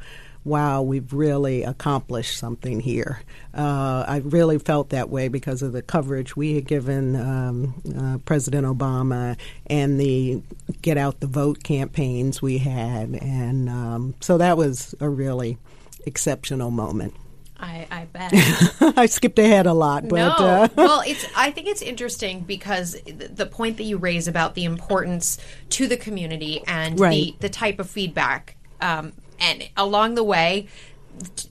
wow 0.48 0.82
we've 0.82 1.12
really 1.12 1.62
accomplished 1.62 2.38
something 2.38 2.80
here 2.80 3.20
uh, 3.54 4.04
i 4.08 4.20
really 4.24 4.58
felt 4.58 4.90
that 4.90 5.08
way 5.10 5.28
because 5.28 5.62
of 5.62 5.72
the 5.72 5.82
coverage 5.82 6.36
we 6.36 6.54
had 6.54 6.66
given 6.66 7.14
um, 7.16 7.74
uh, 7.98 8.18
president 8.24 8.66
obama 8.66 9.36
and 9.66 10.00
the 10.00 10.42
get 10.82 10.96
out 10.96 11.20
the 11.20 11.26
vote 11.26 11.62
campaigns 11.62 12.40
we 12.42 12.58
had 12.58 13.14
and 13.20 13.68
um, 13.68 14.14
so 14.20 14.38
that 14.38 14.56
was 14.56 14.94
a 15.00 15.08
really 15.08 15.58
exceptional 16.06 16.70
moment 16.70 17.14
I, 17.60 17.86
I 17.90 18.04
bet. 18.04 18.30
I 18.96 19.06
skipped 19.06 19.38
ahead 19.38 19.66
a 19.66 19.72
lot, 19.72 20.08
but 20.08 20.16
no. 20.16 20.28
uh, 20.28 20.68
well, 20.76 21.02
it's. 21.04 21.26
I 21.36 21.50
think 21.50 21.66
it's 21.66 21.82
interesting 21.82 22.42
because 22.42 22.96
the 23.04 23.46
point 23.46 23.78
that 23.78 23.82
you 23.82 23.96
raise 23.98 24.28
about 24.28 24.54
the 24.54 24.64
importance 24.64 25.38
to 25.70 25.88
the 25.88 25.96
community 25.96 26.62
and 26.66 27.00
Right. 27.00 27.34
the 27.40 27.48
the 27.48 27.48
type 27.48 27.80
of 27.80 27.90
feedback, 27.90 28.56
um, 28.80 29.12
and 29.40 29.68
along 29.76 30.14
the 30.14 30.24
way. 30.24 30.68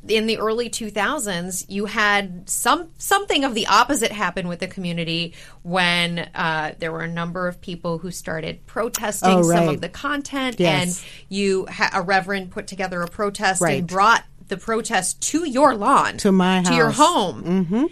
In 0.07 0.27
the 0.27 0.37
early 0.37 0.69
2000s, 0.69 1.65
you 1.67 1.87
had 1.87 2.49
some 2.49 2.87
something 2.97 3.43
of 3.43 3.53
the 3.53 3.67
opposite 3.67 4.13
happen 4.13 4.47
with 4.47 4.59
the 4.59 4.67
community 4.67 5.33
when 5.63 6.19
uh, 6.33 6.73
there 6.79 6.89
were 6.93 7.01
a 7.01 7.07
number 7.09 7.49
of 7.49 7.59
people 7.59 7.97
who 7.97 8.09
started 8.09 8.65
protesting 8.65 9.29
Oh, 9.39 9.41
some 9.43 9.67
of 9.67 9.81
the 9.81 9.89
content, 9.89 10.57
Yes. 10.57 10.81
and 11.03 11.05
you 11.27 11.65
ha- 11.69 11.89
a 11.93 12.01
reverend 12.01 12.51
put 12.51 12.67
together 12.67 13.01
a 13.01 13.09
protest 13.09 13.59
Right. 13.61 13.79
and 13.79 13.87
brought 13.89 14.23
the 14.47 14.55
protest 14.55 15.19
to 15.33 15.43
your 15.49 15.75
lawn, 15.75 16.15
To 16.19 16.31
my 16.31 16.63
to 16.63 16.73
your 16.73 16.91
home, 16.91 17.43
mm-hmm. 17.43 17.83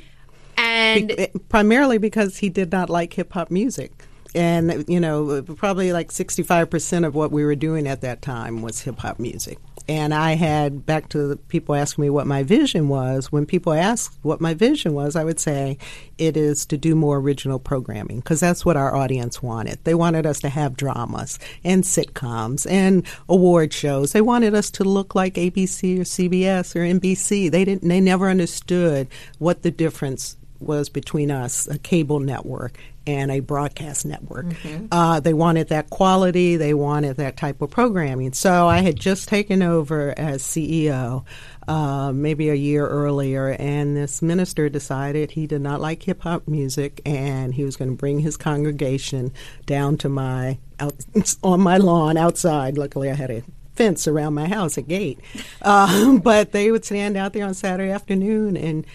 and 0.58 1.08
Be- 1.10 1.28
primarily 1.50 1.98
because 1.98 2.38
he 2.38 2.48
did 2.48 2.72
not 2.72 2.90
like 2.90 3.12
hip 3.14 3.34
hop 3.34 3.52
music. 3.52 3.95
And, 4.36 4.84
you 4.90 5.00
know, 5.00 5.42
probably 5.42 5.94
like 5.94 6.12
65% 6.12 7.08
of 7.08 7.16
what 7.16 7.32
we 7.32 7.46
were 7.46 7.56
doing 7.56 7.88
at 7.88 8.02
that 8.02 8.22
time 8.22 8.62
was 8.62 8.82
hip 8.82 9.00
hop 9.00 9.18
music. 9.18 9.58
And 9.88 10.14
I 10.14 10.34
had, 10.34 10.86
back 10.86 11.10
to 11.10 11.38
people 11.48 11.76
asking 11.76 12.02
me 12.02 12.10
what 12.10 12.28
my 12.28 12.44
vision 12.44 12.90
was, 12.90 13.32
when 13.32 13.46
people 13.46 13.72
asked 13.72 14.18
what 14.24 14.42
my 14.42 14.54
vision 14.54 14.94
was, 14.94 15.16
I 15.16 15.24
would 15.24 15.40
say 15.40 15.78
it 16.18 16.36
is 16.36 16.66
to 16.68 16.78
do 16.78 16.96
more 16.96 17.18
original 17.18 17.60
programming 17.60 18.20
because 18.20 18.40
that's 18.40 18.66
what 18.66 18.78
our 18.78 18.96
audience 18.96 19.44
wanted. 19.44 19.80
They 19.84 19.94
wanted 19.94 20.26
us 20.26 20.42
to 20.42 20.50
have 20.50 20.76
dramas 20.76 21.40
and 21.64 21.84
sitcoms 21.84 22.70
and 22.70 23.06
award 23.30 23.74
shows. 23.74 24.12
They 24.12 24.22
wanted 24.22 24.56
us 24.56 24.72
to 24.72 24.84
look 24.84 25.16
like 25.16 25.36
ABC 25.36 26.00
or 26.00 26.04
CBS 26.04 26.76
or 26.76 26.80
NBC. 26.80 27.52
They 27.52 27.64
didn't, 27.64 27.88
they 27.88 28.02
never 28.02 28.30
understood 28.30 29.08
what 29.38 29.62
the 29.62 29.72
difference 29.72 30.36
was 30.60 30.90
between 30.90 31.32
us, 31.32 31.68
a 31.68 31.78
cable 31.78 32.20
network, 32.20 32.80
and 33.08 33.32
a 33.32 33.40
broadcast 33.40 34.06
network. 34.06 34.46
Uh, 34.92 35.20
they 35.20 35.34
wanted 35.34 35.70
that 35.70 35.90
quality, 35.90 36.56
they 36.58 36.74
wanted 36.74 37.18
that 37.18 37.38
type 37.38 37.62
of 37.62 37.70
programming. 37.70 38.34
So 38.34 38.68
I 38.68 38.80
had 38.80 38.96
just 38.96 39.28
taken 39.28 39.62
over 39.62 40.14
as 40.18 40.42
CEO 40.42 41.24
uh, 41.68 42.12
maybe 42.12 42.50
a 42.50 42.56
year 42.56 42.88
earlier, 42.88 43.50
and 43.60 43.98
this 43.98 44.22
minister 44.22 44.70
decided 44.70 45.32
he 45.32 45.48
did 45.48 45.62
not 45.62 45.82
like 45.82 46.04
hip 46.04 46.22
hop 46.22 46.48
music 46.48 47.02
and 47.06 47.54
he 47.54 47.64
was 47.64 47.76
going 47.76 47.90
to 47.90 47.98
bring 47.98 48.20
his 48.20 48.38
congregation 48.38 49.32
down 49.66 49.98
to 49.98 50.10
my 50.10 50.60
out, 50.80 50.96
on 51.44 51.62
my 51.62 51.78
lawn 51.78 52.18
outside. 52.18 52.78
Luckily, 52.78 53.10
I 53.10 53.16
had 53.16 53.32
a 53.32 53.44
fence 53.76 54.08
around 54.08 54.34
my 54.34 54.48
house, 54.48 54.78
a 54.78 54.82
gate. 54.82 55.20
Uh, 55.62 56.20
but 56.20 56.52
they 56.52 56.70
would 56.70 56.86
stand 56.86 57.18
out 57.18 57.34
there 57.34 57.44
on 57.44 57.54
Saturday 57.56 57.90
afternoon 57.90 58.56
and 58.56 58.86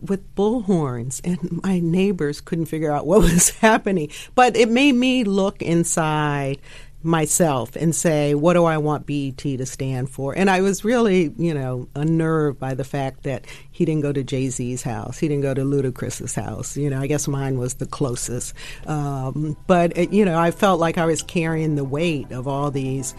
with 0.00 0.34
bullhorns, 0.34 1.20
and 1.24 1.62
my 1.62 1.80
neighbors 1.80 2.40
couldn't 2.40 2.66
figure 2.66 2.92
out 2.92 3.06
what 3.06 3.20
was 3.22 3.50
happening. 3.50 4.10
But 4.34 4.56
it 4.56 4.68
made 4.68 4.94
me 4.94 5.24
look 5.24 5.62
inside 5.62 6.58
myself 7.06 7.76
and 7.76 7.94
say, 7.94 8.34
what 8.34 8.54
do 8.54 8.64
I 8.64 8.78
want 8.78 9.06
BET 9.06 9.38
to 9.38 9.64
stand 9.64 10.10
for? 10.10 10.36
And 10.36 10.50
I 10.50 10.60
was 10.60 10.84
really, 10.84 11.32
you 11.38 11.54
know, 11.54 11.88
unnerved 11.94 12.58
by 12.58 12.74
the 12.74 12.84
fact 12.84 13.22
that 13.22 13.46
he 13.70 13.84
didn't 13.84 14.02
go 14.02 14.12
to 14.12 14.24
Jay 14.24 14.48
Z's 14.48 14.82
house, 14.82 15.18
he 15.18 15.28
didn't 15.28 15.42
go 15.42 15.54
to 15.54 15.62
Ludacris's 15.62 16.34
house. 16.34 16.76
You 16.76 16.90
know, 16.90 17.00
I 17.00 17.06
guess 17.06 17.28
mine 17.28 17.58
was 17.58 17.74
the 17.74 17.86
closest. 17.86 18.54
Um, 18.86 19.56
but 19.66 19.96
it, 19.96 20.12
you 20.12 20.24
know, 20.24 20.38
I 20.38 20.50
felt 20.50 20.80
like 20.80 20.98
I 20.98 21.06
was 21.06 21.22
carrying 21.22 21.76
the 21.76 21.84
weight 21.84 22.32
of 22.32 22.46
all 22.46 22.70
these. 22.70 23.14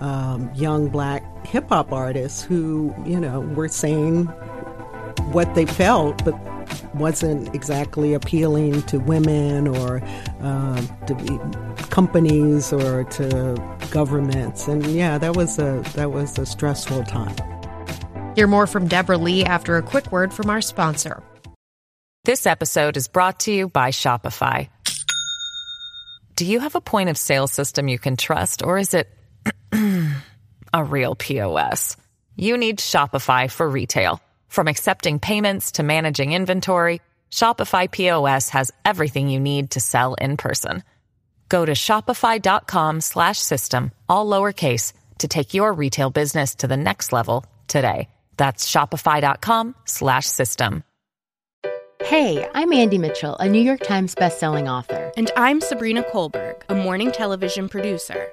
Um, 0.00 0.50
young 0.54 0.88
black 0.88 1.46
hip 1.46 1.68
hop 1.68 1.92
artists 1.92 2.42
who, 2.42 2.94
you 3.04 3.20
know, 3.20 3.40
were 3.40 3.68
saying 3.68 4.32
what 5.32 5.54
they 5.54 5.66
felt, 5.66 6.24
but 6.24 6.34
wasn't 6.94 7.54
exactly 7.54 8.14
appealing 8.14 8.82
to 8.82 8.98
women 8.98 9.68
or 9.68 10.02
uh, 10.40 10.82
to 11.06 11.76
companies 11.90 12.72
or 12.72 13.04
to 13.04 13.78
governments. 13.90 14.68
And 14.68 14.84
yeah, 14.86 15.18
that 15.18 15.36
was 15.36 15.58
a 15.58 15.82
that 15.94 16.12
was 16.12 16.38
a 16.38 16.46
stressful 16.46 17.04
time. 17.04 17.34
Hear 18.36 18.46
more 18.46 18.66
from 18.66 18.86
Deborah 18.86 19.18
Lee 19.18 19.44
after 19.44 19.76
a 19.76 19.82
quick 19.82 20.10
word 20.12 20.32
from 20.32 20.50
our 20.50 20.60
sponsor. 20.60 21.22
This 22.24 22.46
episode 22.46 22.96
is 22.96 23.08
brought 23.08 23.40
to 23.40 23.52
you 23.52 23.68
by 23.68 23.90
Shopify. 23.90 24.68
Do 26.36 26.46
you 26.46 26.60
have 26.60 26.74
a 26.74 26.80
point 26.80 27.08
of 27.08 27.18
sale 27.18 27.46
system 27.46 27.88
you 27.88 27.98
can 27.98 28.16
trust, 28.16 28.62
or 28.62 28.78
is 28.78 28.94
it 28.94 29.08
a 30.72 30.84
real 30.84 31.14
POS? 31.14 31.96
You 32.36 32.56
need 32.56 32.78
Shopify 32.78 33.50
for 33.50 33.68
retail. 33.68 34.20
From 34.50 34.66
accepting 34.66 35.20
payments 35.20 35.72
to 35.72 35.84
managing 35.84 36.32
inventory, 36.32 37.00
Shopify 37.30 37.88
POS 37.88 38.48
has 38.50 38.72
everything 38.84 39.30
you 39.30 39.38
need 39.38 39.70
to 39.70 39.80
sell 39.80 40.14
in 40.14 40.36
person. 40.36 40.82
Go 41.48 41.64
to 41.64 41.72
shopify.com 41.72 43.00
slash 43.00 43.38
system, 43.38 43.92
all 44.08 44.26
lowercase, 44.26 44.92
to 45.18 45.28
take 45.28 45.54
your 45.54 45.72
retail 45.72 46.10
business 46.10 46.56
to 46.56 46.66
the 46.66 46.76
next 46.76 47.12
level 47.12 47.46
today. 47.68 48.08
That's 48.36 48.68
shopify.com 48.68 49.76
slash 49.84 50.26
system. 50.26 50.82
Hey, 52.02 52.44
I'm 52.52 52.72
Andie 52.72 52.98
Mitchell, 52.98 53.36
a 53.36 53.48
New 53.48 53.60
York 53.60 53.80
Times 53.80 54.16
bestselling 54.16 54.68
author. 54.68 55.12
And 55.16 55.30
I'm 55.36 55.60
Sabrina 55.60 56.02
Kohlberg, 56.02 56.62
a 56.68 56.74
morning 56.74 57.12
television 57.12 57.68
producer. 57.68 58.32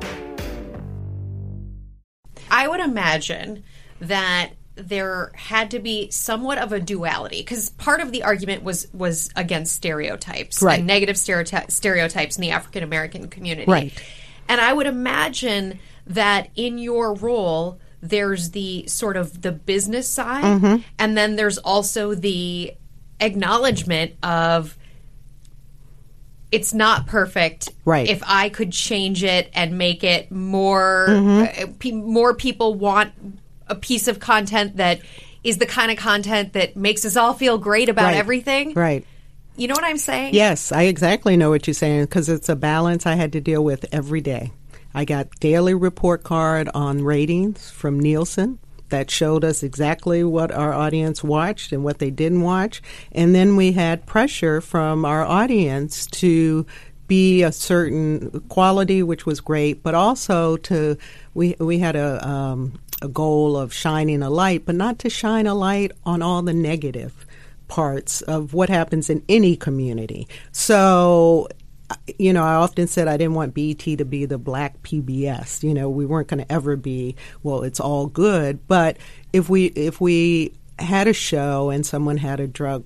I 2.51 2.67
would 2.67 2.81
imagine 2.81 3.63
that 4.01 4.51
there 4.75 5.31
had 5.35 5.71
to 5.71 5.79
be 5.79 6.09
somewhat 6.11 6.57
of 6.57 6.71
a 6.71 6.79
duality 6.79 7.41
because 7.41 7.69
part 7.71 7.99
of 8.01 8.11
the 8.11 8.23
argument 8.23 8.63
was 8.63 8.87
was 8.93 9.29
against 9.35 9.73
stereotypes 9.75 10.61
Right. 10.61 10.79
and 10.79 10.87
negative 10.87 11.15
stereoty- 11.17 11.69
stereotypes 11.71 12.35
in 12.37 12.41
the 12.41 12.51
African 12.51 12.83
American 12.83 13.27
community. 13.29 13.71
Right. 13.71 13.93
And 14.47 14.59
I 14.61 14.73
would 14.73 14.87
imagine 14.87 15.79
that 16.07 16.49
in 16.55 16.77
your 16.77 17.13
role 17.13 17.79
there's 18.01 18.51
the 18.51 18.87
sort 18.87 19.15
of 19.17 19.41
the 19.43 19.51
business 19.51 20.07
side 20.09 20.43
Mm-hmm. 20.43 20.81
and 20.99 21.15
then 21.17 21.35
there's 21.35 21.57
also 21.59 22.15
the 22.15 22.73
acknowledgement 23.19 24.13
of 24.23 24.77
it's 26.51 26.73
not 26.73 27.07
perfect. 27.07 27.69
Right. 27.85 28.09
If 28.09 28.21
I 28.25 28.49
could 28.49 28.71
change 28.71 29.23
it 29.23 29.49
and 29.53 29.77
make 29.77 30.03
it 30.03 30.31
more, 30.31 31.05
uh, 31.09 31.67
pe- 31.79 31.91
more 31.91 32.33
people 32.33 32.73
want 32.75 33.13
a 33.67 33.75
piece 33.75 34.07
of 34.07 34.19
content 34.19 34.77
that 34.77 34.99
is 35.43 35.57
the 35.57 35.65
kind 35.65 35.89
of 35.91 35.97
content 35.97 36.53
that 36.53 36.75
makes 36.75 37.05
us 37.05 37.15
all 37.15 37.33
feel 37.33 37.57
great 37.57 37.89
about 37.89 38.05
Right. 38.05 38.17
everything. 38.17 38.73
Right. 38.73 39.05
You 39.55 39.67
know 39.67 39.73
what 39.73 39.83
I'm 39.83 39.97
saying? 39.97 40.33
Yes, 40.33 40.71
I 40.71 40.83
exactly 40.83 41.37
know 41.37 41.49
what 41.49 41.67
you're 41.67 41.73
saying 41.73 42.01
because 42.03 42.29
it's 42.29 42.49
a 42.49 42.55
balance 42.55 43.05
I 43.05 43.15
had 43.15 43.31
to 43.33 43.41
deal 43.41 43.63
with 43.63 43.85
every 43.91 44.21
day. 44.21 44.51
I 44.93 45.05
got 45.05 45.29
daily 45.39 45.73
report 45.73 46.23
card 46.23 46.69
on 46.73 47.03
ratings 47.03 47.69
from 47.71 47.99
Nielsen 47.99 48.59
that 48.91 49.11
showed 49.11 49.43
us 49.43 49.63
exactly 49.63 50.23
what 50.23 50.51
our 50.51 50.73
audience 50.73 51.23
watched 51.23 51.71
and 51.71 51.83
what 51.83 51.99
they 51.99 52.11
didn't 52.11 52.41
watch, 52.41 52.81
and 53.11 53.33
then 53.35 53.55
we 53.55 53.73
had 53.73 54.05
pressure 54.05 54.61
from 54.61 55.03
our 55.03 55.25
audience 55.25 56.05
to 56.07 56.65
be 57.07 57.43
a 57.43 57.51
certain 57.51 58.39
quality, 58.47 59.03
which 59.03 59.25
was 59.25 59.41
great, 59.41 59.83
but 59.83 59.93
also 59.93 60.55
to 60.55 60.97
we 61.33 61.55
we 61.59 61.79
had 61.79 61.97
a 61.97 62.25
um, 62.25 62.79
a 63.01 63.07
goal 63.07 63.57
of 63.57 63.73
shining 63.73 64.21
a 64.21 64.29
light, 64.29 64.65
but 64.65 64.75
not 64.75 64.99
to 64.99 65.09
shine 65.09 65.47
a 65.47 65.55
light 65.55 65.91
on 66.05 66.21
all 66.21 66.41
the 66.41 66.53
negative 66.53 67.25
parts 67.67 68.21
of 68.21 68.53
what 68.53 68.69
happens 68.69 69.09
in 69.09 69.23
any 69.27 69.55
community. 69.55 70.27
So, 70.51 71.47
you 72.17 72.33
know, 72.33 72.43
I 72.43 72.55
often 72.55 72.87
said 72.87 73.07
I 73.07 73.17
didn't 73.17 73.33
want 73.33 73.53
BET 73.53 73.79
to 73.79 74.05
be 74.05 74.25
the 74.25 74.37
black 74.37 74.81
PBS. 74.83 75.63
You 75.63 75.73
know, 75.73 75.89
we 75.89 76.05
weren't 76.05 76.27
going 76.27 76.43
to 76.43 76.51
ever 76.51 76.75
be, 76.75 77.15
well, 77.43 77.63
it's 77.63 77.79
all 77.79 78.07
good. 78.07 78.67
But 78.67 78.97
if 79.33 79.49
we 79.49 79.67
if 79.67 80.01
we 80.01 80.53
had 80.79 81.07
a 81.07 81.13
show 81.13 81.69
and 81.69 81.85
someone 81.85 82.17
had 82.17 82.39
a 82.39 82.47
drug 82.47 82.85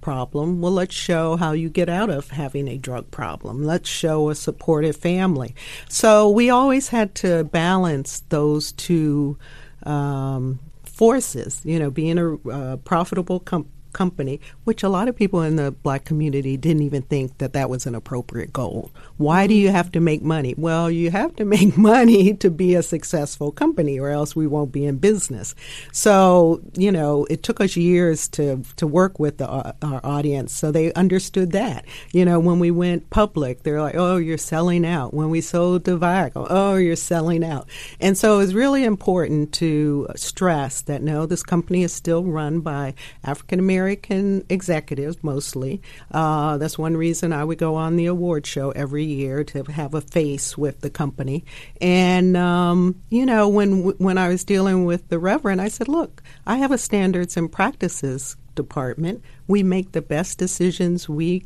problem, 0.00 0.60
well, 0.60 0.72
let's 0.72 0.94
show 0.94 1.36
how 1.36 1.52
you 1.52 1.70
get 1.70 1.88
out 1.88 2.10
of 2.10 2.30
having 2.30 2.68
a 2.68 2.76
drug 2.76 3.10
problem. 3.10 3.64
Let's 3.64 3.88
show 3.88 4.28
a 4.30 4.34
supportive 4.34 4.96
family. 4.96 5.54
So 5.88 6.28
we 6.28 6.50
always 6.50 6.88
had 6.88 7.14
to 7.16 7.44
balance 7.44 8.20
those 8.28 8.72
two 8.72 9.38
um, 9.84 10.58
forces, 10.82 11.60
you 11.64 11.78
know, 11.78 11.90
being 11.90 12.18
a 12.18 12.34
uh, 12.48 12.76
profitable 12.78 13.40
com- 13.40 13.68
company, 13.92 14.40
which 14.64 14.82
a 14.82 14.88
lot 14.88 15.08
of 15.08 15.16
people 15.16 15.42
in 15.42 15.56
the 15.56 15.70
black 15.70 16.04
community 16.04 16.56
didn't 16.56 16.82
even 16.82 17.02
think 17.02 17.38
that 17.38 17.52
that 17.52 17.70
was 17.70 17.86
an 17.86 17.94
appropriate 17.94 18.52
goal. 18.52 18.90
Why 19.16 19.46
do 19.46 19.54
you 19.54 19.70
have 19.70 19.92
to 19.92 20.00
make 20.00 20.22
money? 20.22 20.54
Well, 20.56 20.90
you 20.90 21.10
have 21.10 21.36
to 21.36 21.44
make 21.44 21.76
money 21.92 22.34
to 22.34 22.50
be 22.50 22.74
a 22.74 22.82
successful 22.82 23.52
company, 23.52 23.98
or 23.98 24.10
else 24.10 24.34
we 24.34 24.46
won't 24.46 24.72
be 24.72 24.84
in 24.84 24.98
business. 24.98 25.54
So, 25.92 26.60
you 26.74 26.90
know, 26.90 27.26
it 27.30 27.42
took 27.42 27.60
us 27.60 27.76
years 27.76 28.28
to 28.28 28.62
to 28.76 28.86
work 28.86 29.18
with 29.18 29.38
the, 29.38 29.48
uh, 29.48 29.72
our 29.82 30.00
audience, 30.04 30.52
so 30.52 30.70
they 30.70 30.92
understood 30.94 31.52
that. 31.52 31.84
You 32.12 32.24
know, 32.24 32.40
when 32.40 32.58
we 32.58 32.70
went 32.70 33.10
public, 33.10 33.62
they're 33.62 33.82
like, 33.82 33.94
"Oh, 33.96 34.16
you're 34.16 34.38
selling 34.38 34.84
out." 34.86 35.14
When 35.14 35.30
we 35.30 35.40
sold 35.40 35.84
to 35.84 35.98
Viacom, 35.98 36.46
"Oh, 36.50 36.76
you're 36.76 36.96
selling 36.96 37.44
out." 37.44 37.68
And 38.00 38.16
so 38.16 38.40
it's 38.40 38.52
really 38.52 38.84
important 38.84 39.52
to 39.54 40.08
stress 40.16 40.82
that 40.82 41.02
no, 41.02 41.26
this 41.26 41.42
company 41.42 41.82
is 41.82 41.92
still 41.92 42.24
run 42.24 42.60
by 42.60 42.94
African 43.24 43.58
American 43.58 44.44
executives 44.48 45.18
mostly. 45.22 45.80
Uh, 46.10 46.58
that's 46.58 46.78
one 46.78 46.96
reason 46.96 47.32
I 47.32 47.44
would 47.44 47.58
go 47.58 47.74
on 47.74 47.96
the 47.96 48.06
award 48.06 48.46
show 48.46 48.70
every 48.72 49.11
year 49.12 49.44
to 49.44 49.62
have 49.64 49.94
a 49.94 50.00
face 50.00 50.56
with 50.56 50.80
the 50.80 50.90
company. 50.90 51.44
And 51.80 52.36
um, 52.36 53.00
you 53.10 53.26
know, 53.26 53.48
when 53.48 53.82
when 53.98 54.18
I 54.18 54.28
was 54.28 54.44
dealing 54.44 54.84
with 54.84 55.08
the 55.08 55.18
Reverend, 55.18 55.60
I 55.60 55.68
said, 55.68 55.88
"Look, 55.88 56.22
I 56.46 56.56
have 56.56 56.72
a 56.72 56.78
standards 56.78 57.36
and 57.36 57.50
practices 57.50 58.36
department. 58.54 59.22
We 59.46 59.62
make 59.62 59.92
the 59.92 60.02
best 60.02 60.38
decisions 60.38 61.08
we 61.08 61.44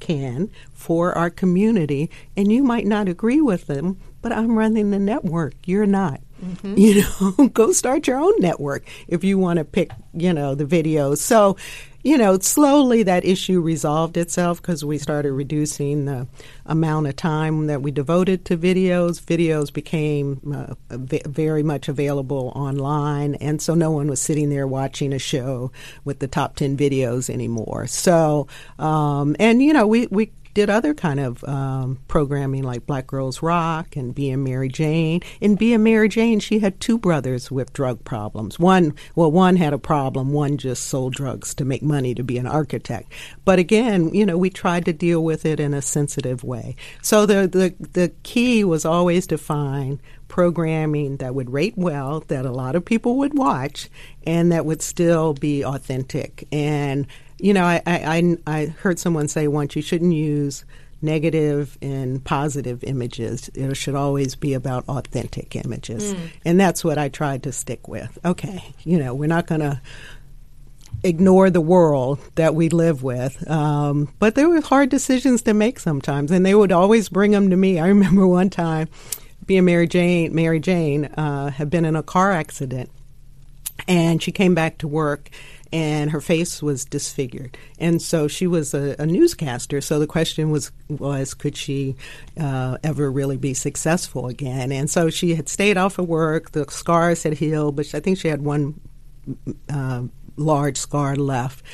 can 0.00 0.50
for 0.72 1.16
our 1.16 1.30
community, 1.30 2.10
and 2.36 2.50
you 2.52 2.62
might 2.62 2.86
not 2.86 3.08
agree 3.08 3.40
with 3.40 3.66
them, 3.66 3.98
but 4.20 4.32
I'm 4.32 4.58
running 4.58 4.90
the 4.90 4.98
network. 4.98 5.54
You're 5.64 5.86
not. 5.86 6.20
You 6.64 7.02
know, 7.02 7.48
go 7.54 7.70
start 7.70 8.08
your 8.08 8.18
own 8.18 8.32
network 8.40 8.84
if 9.06 9.22
you 9.22 9.38
want 9.38 9.58
to 9.58 9.64
pick, 9.64 9.92
you 10.12 10.32
know, 10.32 10.56
the 10.56 10.64
videos. 10.64 11.18
So, 11.18 11.56
you 12.02 12.18
know, 12.18 12.38
slowly 12.38 13.04
that 13.04 13.24
issue 13.24 13.60
resolved 13.60 14.16
itself 14.16 14.60
because 14.60 14.84
we 14.84 14.98
started 14.98 15.32
reducing 15.32 16.04
the 16.04 16.26
amount 16.66 17.06
of 17.06 17.16
time 17.16 17.66
that 17.68 17.82
we 17.82 17.90
devoted 17.90 18.44
to 18.46 18.56
videos. 18.56 19.20
Videos 19.20 19.72
became 19.72 20.40
uh, 20.54 20.74
very 20.98 21.62
much 21.62 21.88
available 21.88 22.52
online, 22.56 23.36
and 23.36 23.62
so 23.62 23.74
no 23.74 23.90
one 23.90 24.08
was 24.08 24.20
sitting 24.20 24.50
there 24.50 24.66
watching 24.66 25.12
a 25.12 25.18
show 25.18 25.70
with 26.04 26.18
the 26.18 26.28
top 26.28 26.56
10 26.56 26.76
videos 26.76 27.30
anymore. 27.30 27.86
So, 27.86 28.48
um, 28.78 29.36
and, 29.38 29.62
you 29.62 29.72
know, 29.72 29.86
we, 29.86 30.08
we 30.08 30.32
did 30.54 30.70
other 30.70 30.94
kind 30.94 31.20
of 31.20 31.42
um, 31.44 31.98
programming 32.08 32.62
like 32.62 32.86
Black 32.86 33.06
Girls 33.06 33.42
Rock 33.42 33.96
and 33.96 34.14
Being 34.14 34.44
Mary 34.44 34.68
Jane. 34.68 35.20
In 35.40 35.54
Being 35.54 35.82
Mary 35.82 36.08
Jane, 36.08 36.40
she 36.40 36.58
had 36.58 36.80
two 36.80 36.98
brothers 36.98 37.50
with 37.50 37.72
drug 37.72 38.04
problems. 38.04 38.58
One, 38.58 38.94
well, 39.14 39.30
one 39.30 39.56
had 39.56 39.72
a 39.72 39.78
problem. 39.78 40.32
One 40.32 40.58
just 40.58 40.84
sold 40.86 41.14
drugs 41.14 41.54
to 41.54 41.64
make 41.64 41.82
money 41.82 42.14
to 42.14 42.22
be 42.22 42.38
an 42.38 42.46
architect. 42.46 43.12
But 43.44 43.58
again, 43.58 44.14
you 44.14 44.26
know, 44.26 44.36
we 44.36 44.50
tried 44.50 44.84
to 44.86 44.92
deal 44.92 45.24
with 45.24 45.46
it 45.46 45.60
in 45.60 45.74
a 45.74 45.82
sensitive 45.82 46.44
way. 46.44 46.76
So 47.00 47.26
the 47.26 47.46
the 47.46 47.74
the 47.92 48.12
key 48.22 48.64
was 48.64 48.84
always 48.84 49.26
to 49.28 49.38
find 49.38 50.00
programming 50.32 51.18
that 51.18 51.34
would 51.34 51.50
rate 51.50 51.74
well, 51.76 52.20
that 52.28 52.46
a 52.46 52.50
lot 52.50 52.74
of 52.74 52.82
people 52.82 53.18
would 53.18 53.36
watch, 53.36 53.90
and 54.26 54.50
that 54.50 54.64
would 54.64 54.80
still 54.80 55.34
be 55.34 55.62
authentic. 55.62 56.48
And 56.50 57.06
you 57.42 57.52
know, 57.52 57.64
I, 57.64 57.82
I, 57.84 58.36
I 58.46 58.66
heard 58.66 59.00
someone 59.00 59.26
say 59.26 59.48
once 59.48 59.74
you 59.74 59.82
shouldn't 59.82 60.14
use 60.14 60.64
negative 61.02 61.76
and 61.82 62.22
positive 62.24 62.84
images. 62.84 63.50
It 63.54 63.76
should 63.76 63.96
always 63.96 64.36
be 64.36 64.54
about 64.54 64.88
authentic 64.88 65.56
images. 65.56 66.14
And 66.44 66.60
that's 66.60 66.84
what 66.84 66.98
I 66.98 67.08
tried 67.08 67.42
to 67.42 67.52
stick 67.52 67.88
with. 67.88 68.16
Okay, 68.24 68.62
you 68.84 68.96
know, 68.96 69.12
we're 69.12 69.26
not 69.26 69.48
going 69.48 69.60
to 69.62 69.80
ignore 71.02 71.50
the 71.50 71.60
world 71.60 72.20
that 72.36 72.54
we 72.54 72.68
live 72.68 73.02
with. 73.02 73.50
Um, 73.50 74.12
but 74.20 74.36
there 74.36 74.48
were 74.48 74.60
hard 74.60 74.90
decisions 74.90 75.42
to 75.42 75.52
make 75.52 75.80
sometimes, 75.80 76.30
and 76.30 76.46
they 76.46 76.54
would 76.54 76.70
always 76.70 77.08
bring 77.08 77.32
them 77.32 77.50
to 77.50 77.56
me. 77.56 77.80
I 77.80 77.86
remember 77.88 78.24
one 78.24 78.50
time 78.50 78.88
being 79.46 79.64
Mary 79.64 79.88
Jane, 79.88 80.32
Mary 80.32 80.60
Jane 80.60 81.06
uh, 81.06 81.50
had 81.50 81.70
been 81.70 81.84
in 81.84 81.96
a 81.96 82.04
car 82.04 82.30
accident, 82.30 82.88
and 83.88 84.22
she 84.22 84.30
came 84.30 84.54
back 84.54 84.78
to 84.78 84.86
work. 84.86 85.28
And 85.72 86.10
her 86.10 86.20
face 86.20 86.62
was 86.62 86.84
disfigured, 86.84 87.56
and 87.78 88.02
so 88.02 88.28
she 88.28 88.46
was 88.46 88.74
a, 88.74 88.94
a 88.98 89.06
newscaster. 89.06 89.80
So 89.80 89.98
the 89.98 90.06
question 90.06 90.50
was, 90.50 90.70
was 90.88 91.32
could 91.32 91.56
she 91.56 91.96
uh, 92.38 92.76
ever 92.84 93.10
really 93.10 93.38
be 93.38 93.54
successful 93.54 94.26
again? 94.26 94.70
And 94.70 94.90
so 94.90 95.08
she 95.08 95.34
had 95.34 95.48
stayed 95.48 95.78
off 95.78 95.98
of 95.98 96.08
work. 96.08 96.50
The 96.50 96.66
scars 96.68 97.22
had 97.22 97.34
healed, 97.34 97.76
but 97.76 97.94
I 97.94 98.00
think 98.00 98.18
she 98.18 98.28
had 98.28 98.42
one 98.42 98.80
uh, 99.70 100.02
large 100.36 100.76
scar 100.76 101.16
left. 101.16 101.64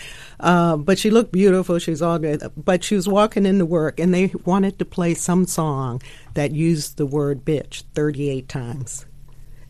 Uh, 0.40 0.76
but 0.76 0.98
she 0.98 1.10
looked 1.10 1.32
beautiful. 1.32 1.78
She 1.78 1.90
was 1.90 2.02
all 2.02 2.18
good. 2.18 2.42
But 2.56 2.84
she 2.84 2.94
was 2.94 3.08
walking 3.08 3.46
into 3.46 3.66
work, 3.66 3.98
and 3.98 4.14
they 4.14 4.32
wanted 4.44 4.78
to 4.78 4.84
play 4.84 5.14
some 5.14 5.46
song 5.46 6.02
that 6.34 6.52
used 6.52 6.96
the 6.96 7.06
word 7.06 7.44
bitch 7.44 7.82
38 7.94 8.48
times. 8.48 9.06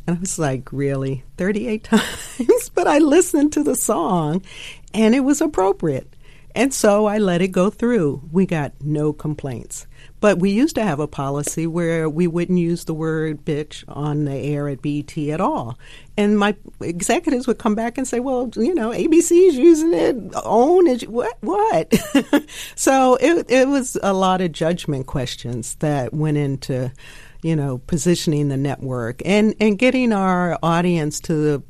And 0.09 0.16
I 0.16 0.21
was 0.21 0.38
like, 0.38 0.73
really? 0.73 1.23
38 1.37 1.85
times? 1.85 2.71
but 2.75 2.88
I 2.88 2.97
listened 2.97 3.53
to 3.53 3.62
the 3.62 3.77
song, 3.77 4.42
and 4.94 5.14
it 5.14 5.21
was 5.21 5.42
appropriate. 5.42 6.16
And 6.55 6.73
so 6.73 7.05
I 7.05 7.18
let 7.18 7.42
it 7.42 7.49
go 7.49 7.68
through. 7.68 8.23
We 8.33 8.47
got 8.47 8.73
no 8.81 9.12
complaints. 9.12 9.87
But 10.18 10.38
we 10.38 10.49
used 10.49 10.77
to 10.77 10.83
have 10.83 10.99
a 10.99 11.07
policy 11.07 11.66
where 11.66 12.09
we 12.09 12.27
wouldn't 12.27 12.59
use 12.59 12.87
the 12.87 12.94
word 12.94 13.44
bitch 13.44 13.85
on 13.87 14.25
the 14.25 14.33
air 14.33 14.66
at 14.71 14.81
BET 14.81 15.16
at 15.29 15.42
all. 15.42 15.79
And 16.17 16.38
my 16.38 16.56
executives 16.81 17.46
would 17.46 17.59
come 17.59 17.75
back 17.75 17.98
and 17.98 18.09
say, 18.09 18.19
well, 18.19 18.50
you 18.56 18.75
know, 18.75 18.92
ABC's 18.92 19.56
using 19.56 19.92
it, 19.92 20.17
OWN 20.42 20.87
is, 20.87 21.06
what, 21.06 21.37
what? 21.42 21.94
so 22.75 23.17
it, 23.17 23.50
it 23.50 23.69
was 23.69 23.98
a 24.02 24.15
lot 24.15 24.40
of 24.40 24.52
judgment 24.52 25.06
questions 25.06 25.75
that 25.77 26.15
went 26.15 26.38
into, 26.38 26.90
you 27.42 27.54
know, 27.54 27.78
positioning 27.86 28.48
the 28.48 28.56
network 28.56 29.22
and, 29.24 29.54
and 29.60 29.78
getting 29.78 30.12
our 30.12 30.58
audience 30.62 31.20
to 31.20 31.34
the 31.34 31.62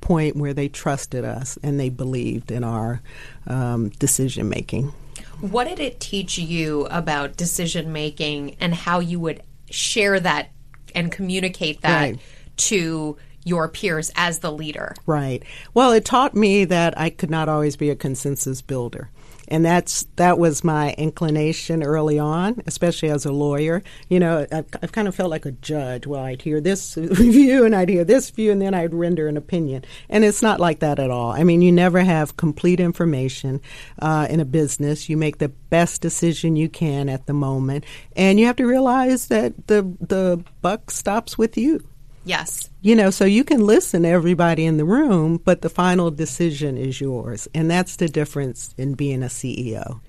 point 0.00 0.36
where 0.36 0.52
they 0.52 0.68
trusted 0.68 1.24
us 1.24 1.58
and 1.62 1.80
they 1.80 1.88
believed 1.88 2.50
in 2.50 2.62
our 2.62 3.00
um, 3.46 3.88
decision 3.90 4.48
making. 4.48 4.92
What 5.40 5.66
did 5.66 5.80
it 5.80 5.98
teach 5.98 6.38
you 6.38 6.86
about 6.90 7.36
decision 7.36 7.92
making 7.92 8.56
and 8.60 8.74
how 8.74 9.00
you 9.00 9.18
would 9.20 9.42
share 9.70 10.20
that 10.20 10.50
and 10.94 11.10
communicate 11.10 11.80
that 11.80 12.00
Right. 12.00 12.18
to 12.56 13.16
your 13.44 13.68
peers 13.68 14.10
as 14.14 14.38
the 14.40 14.52
leader? 14.52 14.94
Right. 15.06 15.42
Well, 15.72 15.92
it 15.92 16.04
taught 16.04 16.34
me 16.34 16.64
that 16.66 16.98
I 16.98 17.10
could 17.10 17.30
not 17.30 17.48
always 17.48 17.76
be 17.76 17.90
a 17.90 17.96
consensus 17.96 18.62
builder. 18.62 19.10
And 19.48 19.64
that's 19.64 20.06
that 20.16 20.38
was 20.38 20.64
my 20.64 20.92
inclination 20.94 21.82
early 21.82 22.18
on, 22.18 22.62
especially 22.66 23.10
as 23.10 23.24
a 23.24 23.32
lawyer. 23.32 23.82
You 24.08 24.20
know, 24.20 24.46
I've, 24.50 24.66
I've 24.82 24.92
kind 24.92 25.08
of 25.08 25.14
felt 25.14 25.30
like 25.30 25.46
a 25.46 25.52
judge. 25.52 26.06
Well, 26.06 26.22
I'd 26.22 26.42
hear 26.42 26.60
this 26.60 26.94
view 26.96 27.64
and 27.64 27.74
I'd 27.74 27.88
hear 27.88 28.04
this 28.04 28.30
view, 28.30 28.52
and 28.52 28.60
then 28.60 28.74
I'd 28.74 28.94
render 28.94 29.28
an 29.28 29.36
opinion. 29.36 29.84
And 30.08 30.24
it's 30.24 30.42
not 30.42 30.60
like 30.60 30.80
that 30.80 30.98
at 30.98 31.10
all. 31.10 31.32
I 31.32 31.44
mean, 31.44 31.62
you 31.62 31.72
never 31.72 32.00
have 32.00 32.36
complete 32.36 32.80
information 32.80 33.60
uh, 34.00 34.26
in 34.30 34.40
a 34.40 34.44
business. 34.44 35.08
You 35.08 35.16
make 35.16 35.38
the 35.38 35.48
best 35.48 36.00
decision 36.00 36.56
you 36.56 36.68
can 36.68 37.08
at 37.08 37.26
the 37.26 37.32
moment, 37.32 37.84
and 38.16 38.38
you 38.38 38.46
have 38.46 38.56
to 38.56 38.66
realize 38.66 39.28
that 39.28 39.66
the 39.66 39.82
the 40.00 40.42
buck 40.62 40.90
stops 40.90 41.36
with 41.38 41.56
you. 41.56 41.80
Yes. 42.24 42.70
You 42.84 42.94
know, 42.94 43.08
so 43.08 43.24
you 43.24 43.44
can 43.44 43.64
listen 43.64 44.02
to 44.02 44.10
everybody 44.10 44.66
in 44.66 44.76
the 44.76 44.84
room, 44.84 45.40
but 45.42 45.62
the 45.62 45.70
final 45.70 46.10
decision 46.10 46.76
is 46.76 47.00
yours. 47.00 47.48
And 47.54 47.70
that's 47.70 47.96
the 47.96 48.08
difference 48.08 48.74
in 48.76 48.92
being 48.92 49.22
a 49.22 49.28
CEO. 49.28 50.00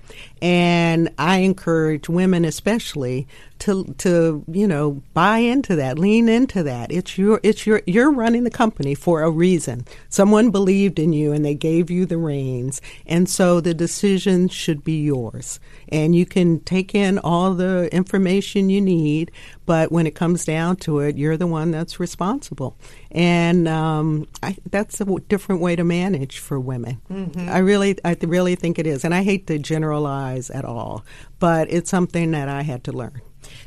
And 0.42 1.08
I 1.16 1.38
encourage 1.38 2.10
women 2.10 2.44
especially 2.44 3.26
to 3.60 3.84
to, 3.98 4.44
you 4.52 4.68
know, 4.68 5.02
buy 5.14 5.38
into 5.38 5.76
that, 5.76 5.98
lean 5.98 6.28
into 6.28 6.62
that. 6.64 6.92
It's 6.92 7.16
your 7.16 7.40
it's 7.42 7.66
your 7.66 7.80
you're 7.86 8.12
running 8.12 8.44
the 8.44 8.50
company 8.50 8.94
for 8.94 9.22
a 9.22 9.30
reason. 9.30 9.86
Someone 10.10 10.50
believed 10.50 10.98
in 10.98 11.14
you 11.14 11.32
and 11.32 11.44
they 11.44 11.54
gave 11.54 11.90
you 11.90 12.04
the 12.04 12.18
reins. 12.18 12.82
And 13.06 13.26
so 13.26 13.60
the 13.60 13.72
decision 13.72 14.48
should 14.48 14.84
be 14.84 15.02
yours. 15.02 15.60
And 15.88 16.14
you 16.14 16.26
can 16.26 16.60
take 16.60 16.94
in 16.94 17.18
all 17.18 17.54
the 17.54 17.88
information 17.94 18.68
you 18.68 18.82
need, 18.82 19.30
but 19.64 19.90
when 19.90 20.06
it 20.06 20.14
comes 20.14 20.44
down 20.44 20.76
to 20.76 20.98
it, 21.00 21.16
you're 21.16 21.38
the 21.38 21.46
one 21.46 21.70
that's 21.70 21.98
responsible. 21.98 22.65
And 23.10 23.68
um, 23.68 24.26
I, 24.42 24.56
that's 24.70 25.00
a 25.00 25.04
w- 25.04 25.24
different 25.28 25.60
way 25.60 25.76
to 25.76 25.84
manage 25.84 26.38
for 26.38 26.58
women. 26.60 27.00
I 27.36 27.58
really, 27.58 27.98
I 28.04 28.14
th- 28.14 28.28
really 28.30 28.54
think 28.56 28.78
it 28.78 28.86
is. 28.86 29.04
And 29.04 29.14
I 29.14 29.22
hate 29.22 29.46
to 29.48 29.58
generalize 29.58 30.50
at 30.50 30.64
all, 30.64 31.04
but 31.38 31.70
it's 31.70 31.90
something 31.90 32.32
that 32.32 32.48
I 32.48 32.62
had 32.62 32.84
to 32.84 32.92
learn. 32.92 33.20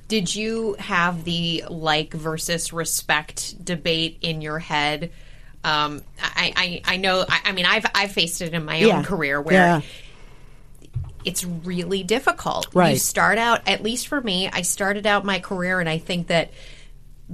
Did 0.07 0.35
you 0.35 0.75
have 0.79 1.23
the 1.23 1.63
like 1.69 2.13
versus 2.13 2.73
respect 2.73 3.63
debate 3.63 4.17
in 4.21 4.41
your 4.41 4.59
head? 4.59 5.11
Um, 5.63 6.01
I, 6.21 6.53
I, 6.55 6.93
I 6.93 6.97
know. 6.97 7.25
I, 7.27 7.41
I 7.45 7.51
mean, 7.51 7.65
I've 7.65 7.85
I've 7.93 8.11
faced 8.11 8.41
it 8.41 8.53
in 8.53 8.65
my 8.65 8.77
Yeah. 8.77 8.97
own 8.97 9.03
career 9.03 9.41
where 9.41 9.53
Yeah. 9.55 9.81
it's 11.25 11.43
really 11.45 12.03
difficult. 12.03 12.67
Right. 12.73 12.91
You 12.93 12.97
start 12.99 13.37
out, 13.37 13.67
at 13.67 13.83
least 13.83 14.07
for 14.07 14.19
me, 14.21 14.49
I 14.51 14.61
started 14.61 15.05
out 15.05 15.25
my 15.25 15.39
career, 15.39 15.79
and 15.79 15.89
I 15.89 15.97
think 15.97 16.27
that 16.27 16.51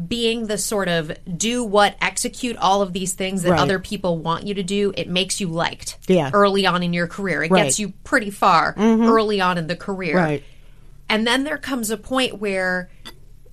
being 0.07 0.47
the 0.47 0.57
sort 0.57 0.87
of 0.89 1.11
do 1.37 1.63
what, 1.63 1.95
execute 2.01 2.57
all 2.57 2.81
of 2.81 2.91
these 2.91 3.13
things 3.13 3.43
that 3.43 3.51
Right. 3.51 3.59
other 3.61 3.79
people 3.79 4.17
want 4.17 4.45
you 4.45 4.53
to 4.55 4.63
do, 4.63 4.93
it 4.97 5.07
makes 5.07 5.39
you 5.39 5.47
liked. 5.47 5.97
Yeah. 6.07 6.31
Early 6.33 6.65
on 6.65 6.83
in 6.83 6.91
your 6.91 7.07
career, 7.07 7.43
it 7.43 7.51
Right. 7.51 7.63
gets 7.63 7.79
you 7.79 7.93
pretty 8.03 8.29
far 8.29 8.75
early 8.77 9.39
on 9.39 9.57
in 9.57 9.67
the 9.67 9.75
career. 9.75 10.17
Right. 10.17 10.43
And 11.07 11.25
then 11.25 11.43
there 11.45 11.57
comes 11.57 11.91
a 11.91 11.97
point 11.97 12.39
where 12.41 12.89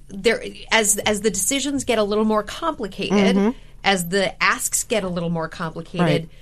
there 0.08 0.42
as 0.70 0.98
as 0.98 1.20
the 1.20 1.30
decisions 1.30 1.84
get 1.84 1.98
a 1.98 2.02
little 2.02 2.24
more 2.24 2.42
complicated, 2.42 3.54
as 3.84 4.08
the 4.08 4.42
asks 4.42 4.84
get 4.84 5.04
a 5.04 5.08
little 5.08 5.30
more 5.30 5.48
complicated, 5.48 6.22
Mm-hmm. 6.24 6.36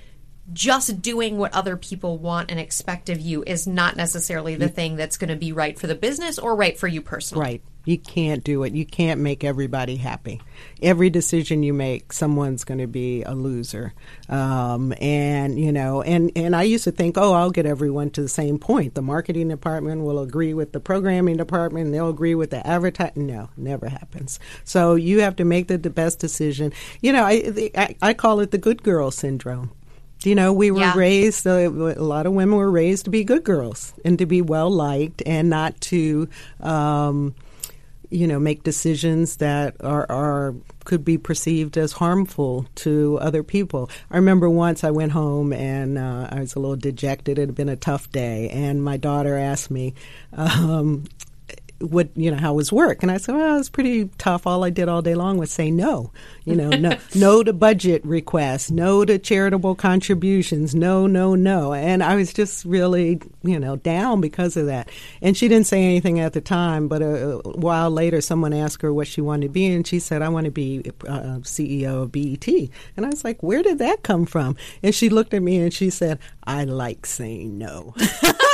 Just 0.53 1.01
doing 1.01 1.37
what 1.37 1.53
other 1.53 1.77
people 1.77 2.17
want 2.17 2.51
and 2.51 2.59
expect 2.59 3.09
of 3.09 3.21
you 3.21 3.41
is 3.45 3.67
not 3.67 3.95
necessarily 3.95 4.55
the 4.55 4.67
thing 4.67 4.97
that's 4.97 5.15
going 5.15 5.29
to 5.29 5.37
be 5.37 5.53
right 5.53 5.79
for 5.79 5.87
the 5.87 5.95
business 5.95 6.37
or 6.39 6.55
right 6.55 6.77
for 6.77 6.87
you 6.89 7.01
personally. 7.01 7.41
Right. 7.41 7.61
You 7.83 7.97
can't 7.97 8.43
do 8.43 8.63
it. 8.63 8.73
You 8.73 8.85
can't 8.85 9.19
make 9.21 9.43
everybody 9.43 9.95
happy. 9.95 10.39
Every 10.83 11.09
decision 11.09 11.63
you 11.63 11.73
make, 11.73 12.13
someone's 12.13 12.63
going 12.63 12.77
to 12.79 12.85
be 12.87 13.23
a 13.23 13.33
loser. 13.33 13.93
Um, 14.29 14.93
and 15.01 15.59
you 15.59 15.71
know, 15.71 16.01
and 16.03 16.31
and 16.35 16.55
I 16.55 16.63
used 16.63 16.83
to 16.83 16.91
think, 16.91 17.17
oh, 17.17 17.33
I'll 17.33 17.49
get 17.49 17.65
everyone 17.65 18.11
to 18.11 18.21
the 18.21 18.29
same 18.29 18.59
point. 18.59 18.93
The 18.93 19.01
marketing 19.01 19.47
department 19.47 20.03
will 20.03 20.19
agree 20.19 20.53
with 20.53 20.73
the 20.73 20.79
programming 20.79 21.37
department, 21.37 21.85
and 21.85 21.93
they'll 21.93 22.09
agree 22.09 22.35
with 22.35 22.51
the 22.51 22.65
advertising. 22.65 23.25
No, 23.25 23.49
never 23.57 23.89
happens. 23.89 24.39
So 24.63 24.93
you 24.95 25.21
have 25.21 25.35
to 25.37 25.43
make 25.45 25.67
the, 25.67 25.77
the 25.79 25.89
best 25.89 26.19
decision. 26.19 26.73
You 27.01 27.13
know, 27.13 27.23
I, 27.23 27.71
I 27.75 27.95
I 28.01 28.13
call 28.13 28.41
it 28.41 28.51
the 28.51 28.57
good 28.59 28.83
girl 28.83 29.09
syndrome. 29.11 29.71
You 30.23 30.35
know, 30.35 30.53
we 30.53 30.69
were 30.69 30.81
Yeah. 30.81 30.93
raised, 30.95 31.47
uh, 31.47 31.51
a 31.51 31.69
lot 32.03 32.27
of 32.27 32.33
women 32.33 32.55
were 32.55 32.69
raised 32.69 33.05
to 33.05 33.09
be 33.09 33.23
good 33.23 33.43
girls 33.43 33.91
and 34.05 34.19
to 34.19 34.27
be 34.27 34.39
well 34.39 34.69
liked 34.69 35.23
and 35.25 35.49
not 35.49 35.81
to, 35.81 36.29
um, 36.59 37.33
you 38.11 38.27
know, 38.27 38.39
make 38.39 38.63
decisions 38.63 39.37
that 39.37 39.75
are, 39.81 40.05
are 40.11 40.53
could 40.83 41.05
be 41.05 41.17
perceived 41.17 41.77
as 41.77 41.93
harmful 41.93 42.65
to 42.75 43.17
other 43.21 43.43
people. 43.43 43.89
I 44.09 44.17
remember 44.17 44.49
once 44.49 44.83
I 44.83 44.91
went 44.91 45.13
home 45.13 45.53
and 45.53 45.97
uh, 45.97 46.27
I 46.29 46.41
was 46.41 46.55
a 46.55 46.59
little 46.59 46.75
dejected. 46.75 47.39
It 47.39 47.47
had 47.47 47.55
been 47.55 47.69
a 47.69 47.75
tough 47.75 48.11
day, 48.11 48.49
and 48.49 48.83
my 48.83 48.97
daughter 48.97 49.37
asked 49.37 49.71
me, 49.71 49.93
um, 50.33 51.05
what 51.81 52.09
you 52.15 52.31
know 52.31 52.37
how 52.37 52.53
was 52.53 52.71
work. 52.71 53.01
And 53.03 53.11
i 53.11 53.17
said 53.17 53.35
well 53.35 53.55
it 53.55 53.57
was 53.59 53.69
pretty 53.69 54.09
tough. 54.17 54.47
All 54.47 54.63
i 54.63 54.69
did 54.69 54.89
all 54.89 55.01
day 55.01 55.15
long 55.15 55.37
was 55.37 55.51
say 55.51 55.71
no 55.71 56.11
you 56.45 56.55
know 56.55 56.69
no 56.69 56.97
no 57.15 57.43
to 57.43 57.53
budget 57.53 58.03
requests 58.05 58.71
no 58.71 59.05
to 59.05 59.17
charitable 59.19 59.75
contributions 59.75 60.73
no 60.75 61.07
no 61.07 61.35
no. 61.35 61.73
And 61.73 62.03
i 62.03 62.15
was 62.15 62.33
just 62.33 62.65
really 62.65 63.21
you 63.43 63.59
know 63.59 63.75
down 63.75 64.21
because 64.21 64.57
of 64.57 64.65
that. 64.67 64.89
And 65.21 65.35
she 65.35 65.47
didn't 65.47 65.67
say 65.67 65.83
anything 65.83 66.19
at 66.19 66.33
the 66.33 66.41
time 66.41 66.87
but 66.87 67.01
a, 67.01 67.39
a 67.39 67.57
while 67.57 67.91
later 67.91 68.21
someone 68.21 68.53
asked 68.53 68.81
her 68.81 68.93
what 68.93 69.07
she 69.07 69.21
wanted 69.21 69.47
to 69.47 69.49
be 69.49 69.67
and 69.67 69.85
she 69.85 69.99
said 69.99 70.21
i 70.21 70.29
want 70.29 70.45
to 70.45 70.51
be 70.51 70.83
uh, 71.07 71.39
ceo 71.41 72.03
of 72.03 72.11
bet 72.11 72.69
and 72.97 73.05
i 73.05 73.09
was 73.09 73.23
like 73.23 73.41
where 73.41 73.63
did 73.63 73.79
that 73.79 74.03
come 74.03 74.25
from? 74.25 74.55
And 74.83 74.93
she 74.93 75.09
looked 75.09 75.33
at 75.33 75.41
me 75.41 75.57
and 75.57 75.73
she 75.73 75.89
said 75.89 76.19
i 76.43 76.63
like 76.63 77.05
saying 77.05 77.57
no 77.57 77.93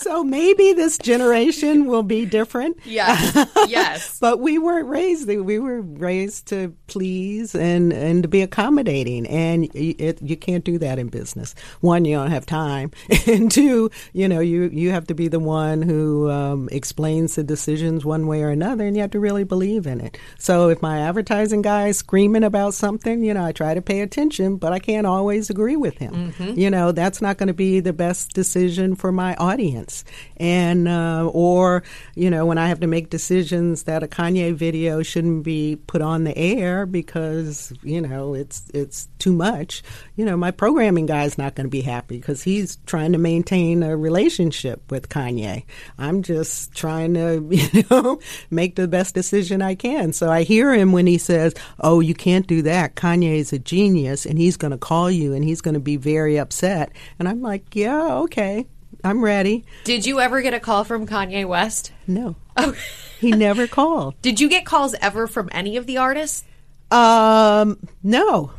so 0.00 0.24
maybe 0.24 0.72
this 0.72 0.98
generation 0.98 1.86
will 1.86 2.02
be 2.02 2.24
different. 2.26 2.78
Yes. 2.88 3.48
Yes. 3.68 4.18
but 4.20 4.40
we 4.40 4.58
weren't 4.58 4.88
raised. 4.88 5.28
We 5.28 5.58
were 5.58 5.82
raised 5.82 6.46
to 6.48 6.74
please 6.86 7.54
and 7.54 7.92
and 7.92 8.22
to 8.22 8.28
be 8.28 8.40
accommodating, 8.42 9.26
and 9.26 9.64
it, 9.74 10.20
you 10.22 10.36
can't 10.36 10.64
do 10.64 10.78
that 10.78 10.98
in 10.98 11.08
business. 11.08 11.54
One, 11.80 12.04
you 12.04 12.16
don't 12.16 12.30
have 12.30 12.46
time, 12.46 12.90
and 13.26 13.50
two, 13.50 13.90
you 14.12 14.28
know, 14.28 14.40
you 14.40 14.70
you 14.72 14.90
have 14.90 15.06
to 15.08 15.14
be 15.14 15.28
the 15.28 15.38
one 15.38 15.82
who 15.82 16.30
um, 16.30 16.68
explains 16.72 17.34
the 17.34 17.44
decisions 17.44 18.04
one 18.04 18.26
way 18.26 18.42
or 18.42 18.48
another, 18.48 18.86
and 18.86 18.96
you 18.96 19.02
have 19.02 19.10
to 19.12 19.20
really 19.20 19.44
believe 19.44 19.86
in 19.86 20.00
it. 20.00 20.18
So 20.38 20.70
if 20.70 20.80
my 20.82 21.00
advertising 21.00 21.62
guy 21.62 21.88
is 21.88 21.98
screaming 21.98 22.44
about 22.44 22.74
something, 22.74 23.22
you 23.22 23.34
know, 23.34 23.44
I 23.44 23.52
try 23.52 23.74
to 23.74 23.82
pay 23.82 24.00
attention, 24.00 24.56
but 24.56 24.72
I 24.72 24.78
can't 24.78 25.06
always 25.06 25.50
agree 25.50 25.76
with 25.76 25.98
him. 25.98 26.32
Mm-hmm. 26.32 26.58
You 26.58 26.70
know, 26.70 26.92
that's 26.92 27.20
not 27.20 27.36
going 27.38 27.48
to 27.48 27.54
be 27.54 27.80
the 27.80 27.92
best 27.92 28.32
decision 28.32 28.94
for 28.94 29.12
my 29.12 29.34
audience, 29.36 29.87
and 30.36 30.88
uh, 30.88 31.28
or 31.32 31.82
you 32.14 32.30
know, 32.30 32.46
when 32.46 32.58
I 32.58 32.68
have 32.68 32.80
to 32.80 32.86
make 32.86 33.10
decisions 33.10 33.84
that 33.84 34.02
a 34.02 34.08
Kanye 34.08 34.54
video 34.54 35.02
shouldn't 35.02 35.44
be 35.44 35.76
put 35.86 36.02
on 36.02 36.24
the 36.24 36.36
air 36.36 36.86
because 36.86 37.72
you 37.82 38.00
know 38.00 38.34
it's 38.34 38.62
it's 38.74 39.08
too 39.18 39.32
much. 39.32 39.82
You 40.16 40.24
know, 40.24 40.36
my 40.36 40.50
programming 40.50 41.06
guy 41.06 41.24
is 41.24 41.38
not 41.38 41.54
going 41.54 41.66
to 41.66 41.70
be 41.70 41.82
happy 41.82 42.18
because 42.18 42.42
he's 42.42 42.76
trying 42.86 43.12
to 43.12 43.18
maintain 43.18 43.82
a 43.82 43.96
relationship 43.96 44.90
with 44.90 45.08
Kanye. 45.08 45.64
I'm 45.98 46.22
just 46.22 46.74
trying 46.74 47.14
to 47.14 47.46
you 47.50 47.84
know 47.90 48.20
make 48.50 48.76
the 48.76 48.88
best 48.88 49.14
decision 49.14 49.62
I 49.62 49.74
can. 49.74 50.12
So 50.12 50.30
I 50.30 50.42
hear 50.42 50.72
him 50.72 50.92
when 50.92 51.06
he 51.06 51.18
says, 51.18 51.54
"Oh, 51.80 52.00
you 52.00 52.14
can't 52.14 52.46
do 52.46 52.62
that. 52.62 52.96
Kanye 52.96 53.36
is 53.36 53.52
a 53.52 53.58
genius, 53.58 54.26
and 54.26 54.38
he's 54.38 54.56
going 54.56 54.72
to 54.72 54.78
call 54.78 55.10
you, 55.10 55.34
and 55.34 55.44
he's 55.44 55.60
going 55.60 55.74
to 55.74 55.80
be 55.80 55.96
very 55.96 56.38
upset." 56.38 56.92
And 57.18 57.28
I'm 57.28 57.42
like, 57.42 57.74
"Yeah, 57.74 58.18
okay." 58.18 58.66
I'm 59.04 59.22
ready. 59.22 59.64
Did 59.84 60.06
you 60.06 60.20
ever 60.20 60.42
get 60.42 60.54
a 60.54 60.60
call 60.60 60.84
from 60.84 61.06
Kanye 61.06 61.46
West? 61.46 61.92
No. 62.06 62.36
Oh. 62.56 62.74
he 63.20 63.30
never 63.30 63.66
called. 63.68 64.20
Did 64.22 64.40
you 64.40 64.48
get 64.48 64.64
calls 64.64 64.94
ever 65.00 65.26
from 65.26 65.48
any 65.52 65.76
of 65.76 65.86
the 65.86 65.98
artists? 65.98 66.44
Um, 66.90 67.78
no. 68.02 68.52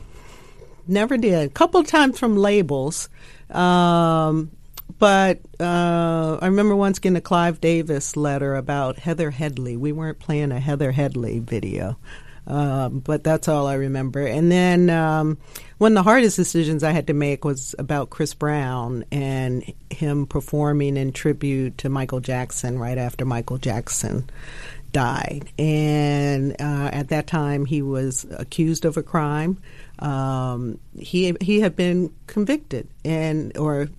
Never 0.87 1.17
did. 1.17 1.49
A 1.49 1.53
couple 1.53 1.83
times 1.83 2.17
from 2.17 2.35
labels. 2.37 3.09
Um, 3.49 4.51
but 4.97 5.39
uh, 5.59 6.37
I 6.41 6.45
remember 6.47 6.75
once 6.75 6.99
getting 6.99 7.15
a 7.17 7.21
Clive 7.21 7.61
Davis 7.61 8.15
letter 8.15 8.55
about 8.55 8.97
Heather 8.99 9.31
Headley. 9.31 9.77
We 9.77 9.91
weren't 9.91 10.19
playing 10.19 10.51
a 10.51 10.59
Heather 10.59 10.91
Headley 10.91 11.39
video. 11.39 11.97
Um, 12.49 12.99
but 12.99 13.23
that's 13.23 13.47
all 13.47 13.67
I 13.67 13.75
remember. 13.75 14.25
And 14.25 14.51
then 14.51 14.89
um, 14.89 15.37
one 15.77 15.91
of 15.91 15.95
the 15.95 16.03
hardest 16.03 16.35
decisions 16.35 16.83
I 16.83 16.91
had 16.91 17.07
to 17.07 17.13
make 17.13 17.45
was 17.45 17.75
about 17.77 18.09
Chris 18.09 18.33
Brown 18.33 19.05
and 19.11 19.63
him 19.91 20.25
performing 20.25 20.97
in 20.97 21.13
tribute 21.13 21.77
to 21.79 21.89
Michael 21.89 22.19
Jackson 22.19 22.79
right 22.79 22.97
after 22.97 23.23
Michael 23.23 23.59
Jackson 23.59 24.27
died. 24.91 25.51
And 25.59 26.53
uh, 26.59 26.89
at 26.91 27.09
that 27.09 27.27
time, 27.27 27.65
he 27.65 27.83
was 27.83 28.25
accused 28.31 28.83
of 28.83 28.97
a 28.97 29.03
crime. 29.03 29.61
Um, 29.99 30.79
he 30.97 31.35
he 31.41 31.59
had 31.59 31.75
been 31.75 32.13
convicted 32.25 32.87
and 33.03 33.55
or 33.57 33.89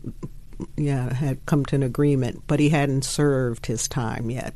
yeah 0.77 1.13
had 1.13 1.45
come 1.47 1.65
to 1.67 1.77
an 1.77 1.83
agreement, 1.83 2.43
but 2.47 2.59
he 2.59 2.71
hadn't 2.71 3.05
served 3.05 3.67
his 3.67 3.87
time 3.87 4.31
yet. 4.31 4.55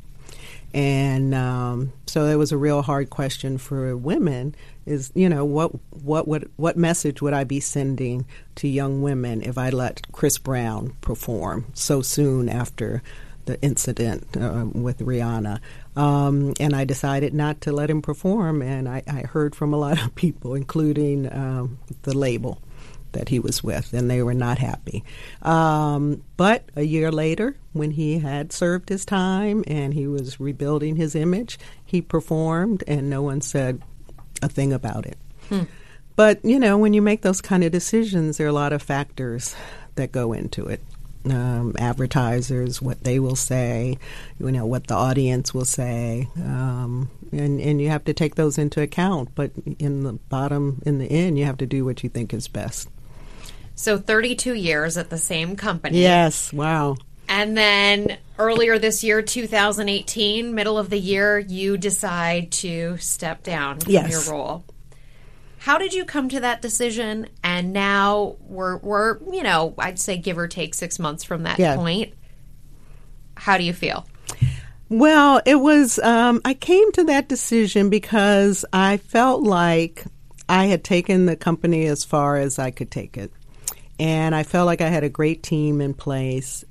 And 0.75 1.37
um, 1.37 1.93
so 2.07 2.27
it 2.27 2.35
was 2.35 2.51
a 2.51 2.57
real 2.57 2.83
hard 2.83 3.09
question 3.09 3.59
for 3.59 3.97
women 3.97 4.57
is 4.87 5.13
you 5.15 5.29
know 5.29 5.45
what 5.45 5.71
what 6.03 6.27
what 6.27 6.43
what 6.57 6.77
message 6.77 7.23
would 7.23 7.33
I 7.33 7.45
be 7.45 7.61
sending 7.61 8.27
to 8.57 8.67
young 8.67 9.01
women 9.01 9.41
if 9.41 9.57
I 9.57 9.71
let 9.71 10.11
Chris 10.11 10.37
Brown 10.37 10.97
perform 11.01 11.67
so 11.75 12.03
soon 12.03 12.49
after 12.49 13.03
the 13.45 13.61
incident 13.63 14.27
uh, 14.37 14.67
with 14.73 14.99
Rihanna? 14.99 15.61
Um, 15.95 16.55
and 16.59 16.75
I 16.75 16.85
decided 16.85 17.35
not 17.35 17.61
to 17.63 17.73
let 17.73 17.89
him 17.89 18.03
perform 18.03 18.61
and 18.61 18.89
I, 18.89 19.05
I 19.07 19.21
heard 19.21 19.55
from 19.55 19.73
a 19.73 19.77
lot 19.77 20.05
of 20.05 20.13
people 20.17 20.55
including 20.55 21.33
um, 21.33 21.79
the 22.03 22.19
label 22.19 22.61
that 23.15 23.31
he 23.31 23.41
was 23.41 23.65
with, 23.65 23.93
and 23.93 24.09
they 24.09 24.23
were 24.23 24.35
not 24.35 24.59
happy. 24.59 25.03
Um, 25.43 26.23
but 26.37 26.69
a 26.77 26.83
year 26.83 27.11
later, 27.11 27.57
when 27.73 27.91
he 27.93 28.19
had 28.19 28.53
served 28.53 28.89
his 28.89 29.05
time 29.05 29.65
and 29.67 29.95
he 29.95 30.07
was 30.07 30.39
rebuilding 30.39 30.97
his 30.97 31.15
image, 31.15 31.59
he 31.85 32.01
performed, 32.01 32.85
and 32.87 33.09
no 33.11 33.23
one 33.23 33.41
said 33.41 33.83
a 34.43 34.49
thing 34.49 34.73
about 34.73 35.07
it. 35.07 35.19
Hmm. 35.49 35.63
But, 36.17 36.45
you 36.45 36.61
know, 36.61 36.79
when 36.79 36.95
you 36.95 37.03
make 37.03 37.23
those 37.23 37.41
kind 37.41 37.65
of 37.65 37.73
decisions, 37.73 38.37
there 38.37 38.47
are 38.47 38.51
a 38.51 38.53
lot 38.53 38.73
of 38.73 38.83
factors 38.83 39.57
that 39.97 40.13
go 40.13 40.33
into 40.33 40.67
it. 40.67 40.81
Um, 41.27 41.75
advertisers, 41.79 42.83
what 42.83 43.03
they 43.03 43.19
will 43.19 43.35
say, 43.35 43.99
you 44.39 44.53
know, 44.53 44.67
what 44.67 44.89
the 44.89 44.95
audience 44.95 45.55
will 45.55 45.65
say, 45.65 46.29
um, 46.37 47.09
and 47.33 47.59
and 47.63 47.81
you 47.81 47.89
have 47.89 48.05
to 48.05 48.13
take 48.13 48.35
those 48.35 48.59
into 48.59 48.83
account. 48.83 49.31
But 49.35 49.53
in 49.79 50.03
the 50.03 50.13
bottom, 50.13 50.83
in 50.85 50.99
the 50.99 51.11
end, 51.11 51.39
you 51.39 51.47
have 51.47 51.57
to 51.57 51.67
do 51.67 51.83
what 51.83 52.03
you 52.03 52.11
think 52.11 52.35
is 52.35 52.47
best. 52.47 52.91
So 53.75 53.99
32 53.99 54.55
years 54.55 54.97
at 54.97 55.11
the 55.11 55.19
same 55.19 55.57
company. 55.57 56.01
Yes, 56.01 56.53
wow. 56.53 56.97
And 57.29 57.57
then 57.57 58.19
earlier 58.39 58.79
this 58.79 59.03
year, 59.03 59.23
2018, 59.23 60.55
middle 60.55 60.79
of 60.79 60.91
the 60.91 60.99
year, 60.99 61.39
you 61.39 61.77
decide 61.77 62.53
to 62.53 62.97
step 62.99 63.43
down 63.43 63.81
from 63.81 63.93
yes. 63.93 64.11
your 64.11 64.35
role. 64.35 64.65
How 65.59 65.79
did 65.79 65.95
you 65.95 66.05
come 66.05 66.29
to 66.29 66.41
that 66.41 66.61
decision? 66.61 67.29
And 67.43 67.73
now 67.73 68.37
we're, 68.41 68.77
we're, 68.79 69.19
you 69.33 69.43
know, 69.43 69.75
I'd 69.79 69.99
say 69.99 70.19
give 70.19 70.37
or 70.37 70.47
take 70.47 70.75
six 70.75 70.99
months 70.99 71.25
from 71.25 71.45
that 71.45 71.59
yeah. 71.59 71.75
point. 71.75 72.13
How 73.37 73.57
do 73.57 73.65
you 73.65 73.73
feel? 73.73 74.07
Well, 74.91 75.41
it 75.47 75.57
was, 75.57 75.99
um, 76.01 76.43
I 76.45 76.53
came 76.53 76.93
to 76.93 77.05
that 77.05 77.29
decision 77.29 77.89
because 77.89 78.67
I 78.73 78.99
felt 78.99 79.43
like 79.43 80.05
I 80.49 80.67
had 80.67 80.85
taken 80.85 81.25
the 81.25 81.37
company 81.37 81.87
as 81.87 82.05
far 82.05 82.37
as 82.37 82.59
I 82.59 82.71
could 82.71 82.91
take 82.91 83.17
it. 83.17 83.33
And 83.99 84.35
I 84.35 84.43
felt 84.43 84.67
like 84.67 84.81
I 84.81 84.89
had 84.89 85.05
a 85.05 85.09
great 85.09 85.43
team 85.43 85.81
in 85.81 85.95
place. 85.95 86.65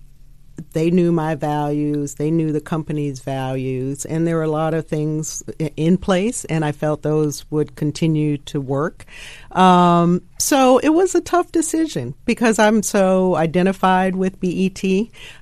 They 0.74 0.92
knew 0.92 1.12
my 1.12 1.34
values, 1.34 2.16
they 2.16 2.30
knew 2.30 2.52
the 2.52 2.62
company's 2.62 3.20
values, 3.20 4.06
and 4.06 4.28
there 4.28 4.36
were 4.36 4.44
a 4.44 4.48
lot 4.48 4.76
of 4.76 4.88
things 4.88 5.42
in 5.76 5.98
place, 5.98 6.46
and 6.46 6.64
I 6.64 6.72
felt 6.72 7.02
those 7.02 7.50
would 7.50 7.76
continue 7.76 8.38
to 8.38 8.62
work. 8.62 9.06
Um, 9.52 10.22
so 10.38 10.78
it 10.78 10.90
was 10.90 11.16
a 11.16 11.22
tough 11.22 11.52
decision 11.52 12.14
because 12.26 12.60
I'm 12.60 12.84
so 12.84 13.36
identified 13.36 14.16
with 14.16 14.40
BET 14.40 14.84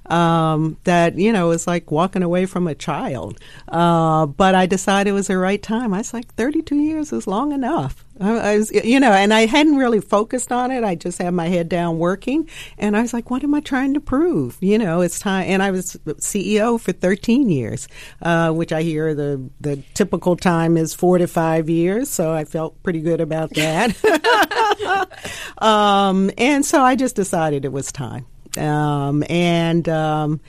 um, 0.05 0.77
that, 0.85 1.17
you 1.17 1.33
know, 1.33 1.51
it's 1.51 1.67
like 1.67 1.91
walking 1.91 2.23
away 2.23 2.45
from 2.45 2.67
a 2.67 2.75
child. 2.75 3.39
Uh, 3.67 4.27
but 4.27 4.55
I 4.55 4.65
decided 4.65 5.09
it 5.09 5.13
was 5.13 5.27
the 5.27 5.37
right 5.37 5.61
time. 5.61 5.93
I 5.93 5.99
was 5.99 6.13
like, 6.13 6.33
32 6.35 6.75
years 6.75 7.11
is 7.11 7.27
long 7.27 7.51
enough. 7.51 8.05
I 8.21 8.57
was, 8.57 8.71
you 8.71 8.99
know, 8.99 9.11
and 9.11 9.33
I 9.33 9.47
hadn't 9.47 9.77
really 9.77 9.99
focused 9.99 10.51
on 10.51 10.71
it. 10.71 10.83
I 10.83 10.95
just 10.95 11.17
had 11.17 11.33
my 11.33 11.47
head 11.47 11.69
down 11.69 11.97
working, 11.97 12.47
and 12.77 12.95
I 12.95 13.01
was 13.01 13.13
like, 13.13 13.31
"What 13.31 13.43
am 13.43 13.53
I 13.53 13.61
trying 13.61 13.95
to 13.95 13.99
prove?" 13.99 14.57
You 14.61 14.77
know, 14.77 15.01
it's 15.01 15.19
time. 15.19 15.45
And 15.47 15.63
I 15.63 15.71
was 15.71 15.97
CEO 16.05 16.79
for 16.79 16.91
13 16.91 17.49
years, 17.49 17.87
uh, 18.21 18.51
which 18.51 18.71
I 18.71 18.83
hear 18.83 19.15
the 19.15 19.49
the 19.59 19.77
typical 19.93 20.35
time 20.35 20.77
is 20.77 20.93
four 20.93 21.17
to 21.17 21.27
five 21.27 21.69
years. 21.69 22.09
So 22.09 22.31
I 22.31 22.45
felt 22.45 22.81
pretty 22.83 23.01
good 23.01 23.21
about 23.21 23.49
that. 23.55 23.95
um, 25.57 26.29
and 26.37 26.65
so 26.65 26.81
I 26.81 26.95
just 26.95 27.15
decided 27.15 27.65
it 27.65 27.71
was 27.71 27.91
time. 27.91 28.27
Um, 28.57 29.23
and 29.29 29.87
um, 29.89 30.41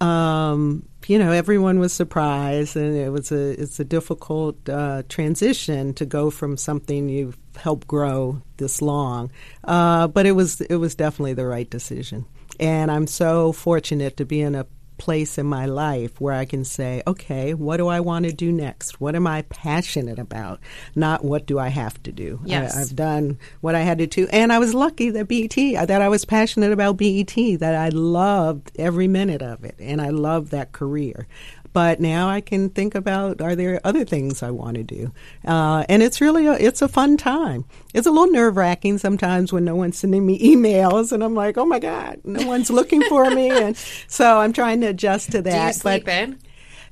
um 0.00 0.86
you 1.06 1.18
know, 1.18 1.30
everyone 1.32 1.78
was 1.78 1.92
surprised, 1.92 2.76
and 2.76 2.96
it 2.96 3.10
was 3.10 3.30
a 3.32 3.60
it's 3.60 3.80
a 3.80 3.84
difficult 3.84 4.68
uh, 4.68 5.02
transition 5.08 5.94
to 5.94 6.06
go 6.06 6.30
from 6.30 6.56
something 6.56 7.08
you've 7.08 7.38
helped 7.56 7.86
grow 7.86 8.42
this 8.56 8.82
long. 8.82 9.30
Uh, 9.64 10.08
but 10.08 10.26
it 10.26 10.32
was 10.32 10.60
it 10.62 10.76
was 10.76 10.94
definitely 10.94 11.34
the 11.34 11.46
right 11.46 11.68
decision, 11.70 12.26
and 12.58 12.90
I'm 12.90 13.06
so 13.06 13.52
fortunate 13.52 14.16
to 14.16 14.24
be 14.24 14.40
in 14.40 14.54
a 14.54 14.66
place 14.98 15.38
in 15.38 15.46
my 15.46 15.66
life 15.66 16.20
where 16.20 16.34
I 16.34 16.44
can 16.44 16.64
say, 16.64 17.02
okay, 17.06 17.54
what 17.54 17.76
do 17.78 17.88
I 17.88 18.00
want 18.00 18.24
to 18.24 18.32
do 18.32 18.52
next? 18.52 19.00
What 19.00 19.14
am 19.14 19.26
I 19.26 19.42
passionate 19.42 20.18
about? 20.18 20.60
Not 20.94 21.24
what 21.24 21.46
do 21.46 21.58
I 21.58 21.68
have 21.68 22.02
to 22.04 22.12
do. 22.12 22.40
Yes. 22.44 22.76
I, 22.76 22.80
have 22.80 22.96
done 22.96 23.38
what 23.60 23.74
I 23.74 23.80
had 23.80 23.98
to 23.98 24.06
do. 24.06 24.26
And 24.32 24.52
I 24.52 24.58
was 24.58 24.74
lucky 24.74 25.10
that 25.10 25.28
BET, 25.28 25.54
that 25.88 26.02
I 26.02 26.08
was 26.08 26.24
passionate 26.24 26.72
about 26.72 26.96
BET, 26.96 27.34
that 27.34 27.74
I 27.74 27.88
loved 27.90 28.72
every 28.78 29.08
minute 29.08 29.42
of 29.42 29.64
it. 29.64 29.76
And 29.78 30.00
I 30.00 30.10
loved 30.10 30.50
that 30.50 30.72
career. 30.72 31.26
But 31.76 32.00
now 32.00 32.30
I 32.30 32.40
can 32.40 32.70
think 32.70 32.94
about 32.94 33.42
are 33.42 33.54
there 33.54 33.82
other 33.84 34.06
things 34.06 34.42
I 34.42 34.50
want 34.50 34.78
to 34.78 34.82
do, 34.82 35.12
uh, 35.44 35.84
and 35.90 36.02
it's 36.02 36.22
really 36.22 36.46
a, 36.46 36.54
it's 36.54 36.80
a 36.80 36.88
fun 36.88 37.18
time. 37.18 37.66
It's 37.92 38.06
a 38.06 38.10
little 38.10 38.32
nerve 38.32 38.56
wracking 38.56 38.96
sometimes 38.96 39.52
when 39.52 39.66
no 39.66 39.76
one's 39.76 39.98
sending 39.98 40.24
me 40.24 40.38
emails, 40.56 41.12
and 41.12 41.22
I'm 41.22 41.34
like, 41.34 41.58
oh 41.58 41.66
my 41.66 41.78
god, 41.78 42.22
no 42.24 42.46
one's 42.46 42.70
looking 42.70 43.02
for 43.02 43.30
me, 43.30 43.50
and 43.62 43.76
so 44.08 44.38
I'm 44.38 44.54
trying 44.54 44.80
to 44.80 44.86
adjust 44.86 45.32
to 45.32 45.42
that. 45.42 45.60
Do 45.60 45.66
you 45.66 45.72
sleep 45.74 46.06
but 46.06 46.14
in? 46.14 46.38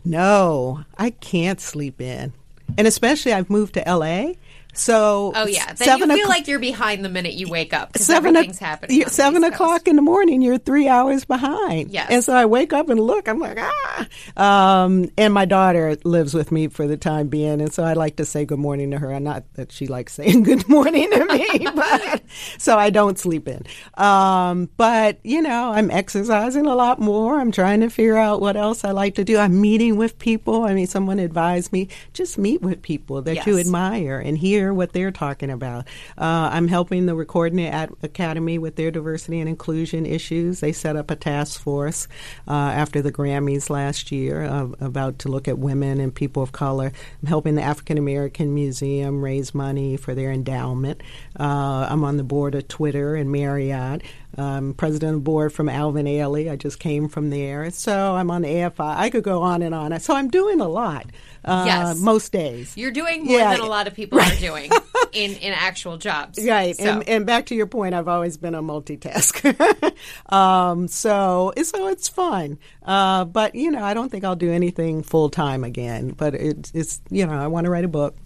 No, 0.04 0.84
I 0.98 1.12
can't 1.12 1.62
sleep 1.62 1.98
in, 1.98 2.34
and 2.76 2.86
especially 2.86 3.32
I've 3.32 3.48
moved 3.48 3.72
to 3.74 3.84
LA. 3.90 4.34
So 4.74 5.32
Oh 5.34 5.46
yeah, 5.46 5.66
then 5.66 5.76
seven 5.76 6.10
you 6.10 6.16
feel 6.16 6.24
o'clock- 6.24 6.36
like 6.38 6.48
you're 6.48 6.58
behind 6.58 7.04
the 7.04 7.08
minute 7.08 7.34
you 7.34 7.48
wake 7.48 7.72
up. 7.72 7.96
Seven 7.98 8.36
everything's 8.36 8.58
happening. 8.58 8.96
you- 8.96 9.04
on 9.04 9.08
the 9.08 9.14
seven 9.14 9.44
o'clock 9.44 9.88
in 9.88 9.96
the 9.96 10.02
morning, 10.02 10.42
you're 10.42 10.58
three 10.58 10.88
hours 10.88 11.24
behind. 11.24 11.90
Yes. 11.90 12.08
And 12.10 12.24
so 12.24 12.34
I 12.34 12.46
wake 12.46 12.72
up 12.72 12.88
and 12.88 13.00
look, 13.00 13.28
I'm 13.28 13.38
like, 13.38 13.58
ah. 13.60 14.06
Um, 14.36 15.10
and 15.16 15.32
my 15.32 15.44
daughter 15.44 15.96
lives 16.04 16.34
with 16.34 16.50
me 16.52 16.68
for 16.68 16.86
the 16.86 16.96
time 16.96 17.28
being. 17.28 17.60
And 17.60 17.72
so 17.72 17.82
I 17.84 17.92
like 17.94 18.16
to 18.16 18.24
say 18.24 18.44
good 18.44 18.58
morning 18.58 18.90
to 18.90 18.98
her. 18.98 19.18
Not 19.20 19.44
that 19.54 19.72
she 19.72 19.86
likes 19.86 20.12
saying 20.14 20.42
good 20.42 20.68
morning 20.68 21.10
to 21.10 21.24
me, 21.26 21.66
but 21.74 22.22
so 22.58 22.76
I 22.78 22.90
don't 22.90 23.18
sleep 23.18 23.48
in. 23.48 23.62
Um, 23.96 24.68
but, 24.76 25.18
you 25.22 25.40
know, 25.42 25.72
I'm 25.72 25.90
exercising 25.90 26.66
a 26.66 26.74
lot 26.74 26.98
more. 27.00 27.38
I'm 27.40 27.52
trying 27.52 27.80
to 27.80 27.90
figure 27.90 28.16
out 28.16 28.40
what 28.40 28.56
else 28.56 28.84
I 28.84 28.90
like 28.90 29.14
to 29.16 29.24
do. 29.24 29.38
I'm 29.38 29.60
meeting 29.60 29.96
with 29.96 30.18
people. 30.18 30.64
I 30.64 30.74
mean, 30.74 30.86
someone 30.86 31.18
advised 31.18 31.72
me 31.72 31.88
just 32.12 32.38
meet 32.38 32.60
with 32.62 32.82
people 32.82 33.22
that 33.22 33.46
you 33.46 33.58
admire 33.58 34.18
and 34.18 34.36
hear 34.36 34.63
what 34.72 34.92
they're 34.92 35.10
talking 35.10 35.50
about. 35.50 35.86
Uh, 36.16 36.48
I'm 36.52 36.68
helping 36.68 37.06
the 37.06 37.14
Recording 37.14 37.66
Academy 37.66 38.56
with 38.58 38.76
their 38.76 38.90
diversity 38.90 39.40
and 39.40 39.48
inclusion 39.48 40.06
issues. 40.06 40.60
They 40.60 40.72
set 40.72 40.96
up 40.96 41.10
a 41.10 41.16
task 41.16 41.60
force 41.60 42.08
uh, 42.48 42.52
after 42.52 43.02
the 43.02 43.12
Grammys 43.12 43.68
last 43.68 44.12
year 44.12 44.44
uh, 44.44 44.68
about 44.80 45.18
to 45.20 45.28
look 45.28 45.48
at 45.48 45.58
women 45.58 46.00
and 46.00 46.14
people 46.14 46.42
of 46.42 46.52
color. 46.52 46.92
I'm 47.20 47.28
helping 47.28 47.56
the 47.56 47.62
African 47.62 47.98
American 47.98 48.54
Museum 48.54 49.22
raise 49.22 49.54
money 49.54 49.96
for 49.96 50.14
their 50.14 50.30
endowment. 50.30 51.02
Uh, 51.38 51.88
I'm 51.90 52.04
on 52.04 52.16
the 52.16 52.24
board 52.24 52.54
of 52.54 52.68
Twitter 52.68 53.16
and 53.16 53.30
Marriott. 53.30 54.02
I'm 54.38 54.74
president 54.74 55.16
of 55.16 55.24
board 55.24 55.52
from 55.52 55.68
Alvin 55.68 56.06
Ailey. 56.06 56.50
I 56.50 56.56
just 56.56 56.78
came 56.78 57.08
from 57.08 57.30
there. 57.30 57.70
So 57.70 58.14
I'm 58.14 58.30
on 58.30 58.42
the 58.42 58.48
AFI. 58.48 58.96
I 58.96 59.10
could 59.10 59.24
go 59.24 59.42
on 59.42 59.62
and 59.62 59.74
on. 59.74 59.98
So 60.00 60.14
I'm 60.14 60.28
doing 60.28 60.60
a 60.60 60.68
lot 60.68 61.06
uh, 61.44 61.64
Yes. 61.66 61.98
most 62.00 62.32
days. 62.32 62.76
You're 62.76 62.90
doing 62.90 63.24
more 63.26 63.38
Yeah. 63.38 63.52
than 63.52 63.60
a 63.60 63.66
lot 63.66 63.86
of 63.86 63.94
people 63.94 64.18
are 64.20 64.36
doing 64.40 64.70
in 65.12 65.32
in 65.34 65.52
actual 65.52 65.96
jobs. 65.98 66.38
Right, 66.44 66.76
So- 66.76 66.84
and 66.84 67.08
and 67.08 67.26
back 67.26 67.46
to 67.46 67.54
your 67.54 67.66
point, 67.66 67.94
I've 67.94 68.08
always 68.08 68.36
been 68.36 68.54
a 68.54 68.62
multitasker. 68.62 69.92
um, 70.32 70.88
so 70.88 71.52
so 71.62 71.88
it's 71.88 72.08
fun, 72.08 72.58
uh, 72.84 73.24
but 73.26 73.54
you 73.54 73.70
know, 73.70 73.82
I 73.84 73.94
don't 73.94 74.10
think 74.10 74.24
I'll 74.24 74.36
do 74.36 74.50
anything 74.52 75.02
full 75.02 75.28
time 75.30 75.64
again. 75.64 76.10
But 76.16 76.34
it's 76.34 76.70
it's 76.74 77.00
you 77.10 77.26
know, 77.26 77.34
I 77.34 77.46
want 77.46 77.64
to 77.66 77.70
write 77.70 77.84
a 77.84 77.88
book. 77.88 78.16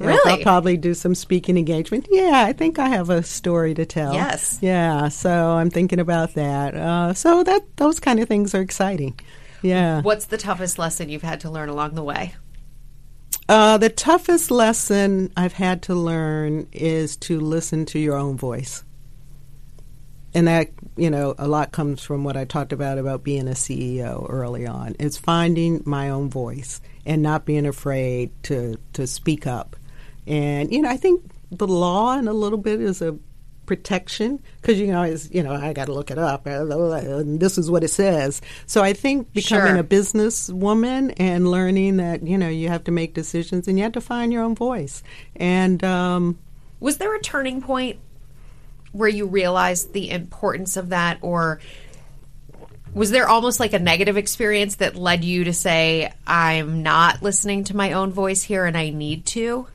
And 0.00 0.10
I'll 0.10 0.16
Really? 0.24 0.42
probably 0.42 0.76
do 0.76 0.94
some 0.94 1.14
speaking 1.14 1.56
engagement. 1.56 2.06
Yeah, 2.10 2.44
I 2.46 2.52
think 2.52 2.78
I 2.78 2.88
have 2.88 3.10
a 3.10 3.22
story 3.22 3.74
to 3.74 3.84
tell. 3.84 4.14
Yes. 4.14 4.58
Yeah, 4.60 5.08
so 5.08 5.30
I'm 5.52 5.70
thinking 5.70 5.98
about 5.98 6.34
that. 6.34 6.74
Uh, 6.74 7.14
so 7.14 7.42
that 7.44 7.62
those 7.76 7.98
kind 7.98 8.20
of 8.20 8.28
things 8.28 8.54
are 8.54 8.60
exciting. 8.60 9.18
Yeah. 9.62 10.02
What's 10.02 10.26
the 10.26 10.38
toughest 10.38 10.78
lesson 10.78 11.08
you've 11.08 11.22
had 11.22 11.40
to 11.40 11.50
learn 11.50 11.68
along 11.68 11.94
the 11.94 12.04
way? 12.04 12.34
Uh, 13.48 13.78
the 13.78 13.88
toughest 13.88 14.50
lesson 14.50 15.32
I've 15.36 15.54
had 15.54 15.82
to 15.82 15.94
learn 15.94 16.68
is 16.72 17.16
to 17.18 17.40
listen 17.40 17.86
to 17.86 17.98
your 17.98 18.16
own 18.16 18.36
voice. 18.36 18.84
And 20.34 20.46
that, 20.46 20.68
you 20.96 21.08
know, 21.10 21.34
a 21.38 21.48
lot 21.48 21.72
comes 21.72 22.02
from 22.04 22.22
what 22.22 22.36
I 22.36 22.44
talked 22.44 22.72
about 22.74 22.98
about 22.98 23.24
being 23.24 23.48
a 23.48 23.52
CEO 23.52 24.26
early 24.28 24.66
on. 24.66 24.94
It's 25.00 25.16
finding 25.16 25.82
my 25.86 26.10
own 26.10 26.28
voice 26.28 26.82
and 27.06 27.22
not 27.22 27.46
being 27.46 27.64
afraid 27.66 28.30
to, 28.44 28.76
to 28.92 29.06
speak 29.06 29.46
up. 29.46 29.74
And, 30.28 30.72
you 30.72 30.82
know, 30.82 30.90
I 30.90 30.96
think 30.96 31.22
the 31.50 31.66
law 31.66 32.16
in 32.18 32.28
a 32.28 32.32
little 32.32 32.58
bit 32.58 32.80
is 32.80 33.00
a 33.02 33.16
protection 33.66 34.40
because, 34.60 34.78
you 34.78 34.86
know, 34.86 35.02
it's, 35.02 35.30
you 35.30 35.42
know, 35.42 35.54
I 35.54 35.72
got 35.72 35.86
to 35.86 35.92
look 35.92 36.10
it 36.10 36.18
up. 36.18 36.46
And 36.46 37.40
this 37.40 37.58
is 37.58 37.70
what 37.70 37.82
it 37.84 37.88
says. 37.88 38.40
So 38.66 38.82
I 38.82 38.92
think 38.92 39.32
becoming 39.32 39.72
Sure. 39.74 39.78
a 39.78 39.84
businesswoman 39.84 41.14
and 41.18 41.50
learning 41.50 41.96
that, 41.98 42.22
you 42.22 42.38
know, 42.38 42.48
you 42.48 42.68
have 42.68 42.84
to 42.84 42.90
make 42.90 43.14
decisions 43.14 43.68
and 43.68 43.76
you 43.78 43.84
have 43.84 43.92
to 43.92 44.00
find 44.00 44.32
your 44.32 44.42
own 44.42 44.54
voice. 44.54 45.02
And, 45.36 45.82
um, 45.84 46.38
Was 46.80 46.98
there 46.98 47.14
a 47.14 47.20
turning 47.20 47.60
point 47.60 47.98
where 48.92 49.08
you 49.08 49.26
realized 49.26 49.92
the 49.92 50.10
importance 50.10 50.76
of 50.76 50.90
that, 50.90 51.18
or 51.22 51.60
was 52.94 53.10
there 53.10 53.28
almost 53.28 53.60
like 53.60 53.74
a 53.74 53.78
negative 53.78 54.16
experience 54.16 54.76
that 54.76 54.96
led 54.96 55.24
you 55.24 55.44
to 55.44 55.52
say, 55.52 56.10
"I'm 56.26 56.82
not 56.82 57.22
listening 57.22 57.64
to 57.64 57.76
my 57.76 57.92
own 57.92 58.12
voice 58.12 58.42
here, 58.42 58.64
and 58.64 58.76
I 58.76 58.90
need 58.90 59.26
to"? 59.26 59.66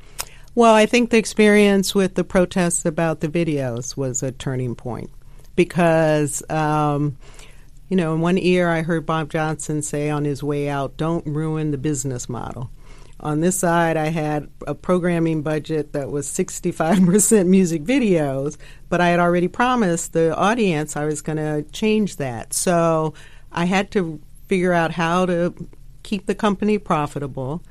Well, 0.56 0.76
I 0.76 0.86
think 0.86 1.10
the 1.10 1.18
experience 1.18 1.96
with 1.96 2.14
the 2.14 2.24
protests 2.24 2.86
about 2.86 3.22
the 3.22 3.28
videos 3.28 3.98
was 3.98 4.22
a 4.22 4.32
turning 4.32 4.76
point 4.76 5.10
because, 5.56 6.44
um, 6.50 7.18
you 7.90 7.98
know, 7.98 8.14
in 8.14 8.22
one 8.22 8.38
ear 8.38 8.70
I 8.70 8.84
heard 8.84 9.06
Bob 9.06 9.32
Johnson 9.32 9.82
say 9.82 10.12
on 10.12 10.26
his 10.26 10.44
way 10.44 10.70
out, 10.70 10.96
don't 10.96 11.26
ruin 11.26 11.72
the 11.72 11.80
business 11.80 12.30
model. 12.30 12.70
On 13.20 13.40
this 13.40 13.58
side, 13.58 13.98
I 13.98 14.10
had 14.10 14.48
a 14.68 14.76
programming 14.76 15.42
budget 15.42 15.94
that 15.94 16.12
was 16.12 16.28
65% 16.28 17.48
music 17.48 17.84
videos, 17.84 18.58
but 18.90 19.02
I 19.02 19.10
had 19.10 19.20
already 19.20 19.48
promised 19.48 20.14
the 20.14 20.36
audience 20.36 20.96
I 20.96 21.06
was 21.06 21.22
going 21.22 21.38
to 21.38 21.64
change 21.72 22.18
that. 22.18 22.54
So 22.54 23.16
I 23.52 23.66
had 23.66 23.90
to 23.92 24.22
figure 24.48 24.74
out 24.74 24.92
how 24.92 25.26
to 25.26 25.56
keep 26.04 26.28
the 26.28 26.36
company 26.36 26.78
profitable 26.78 27.64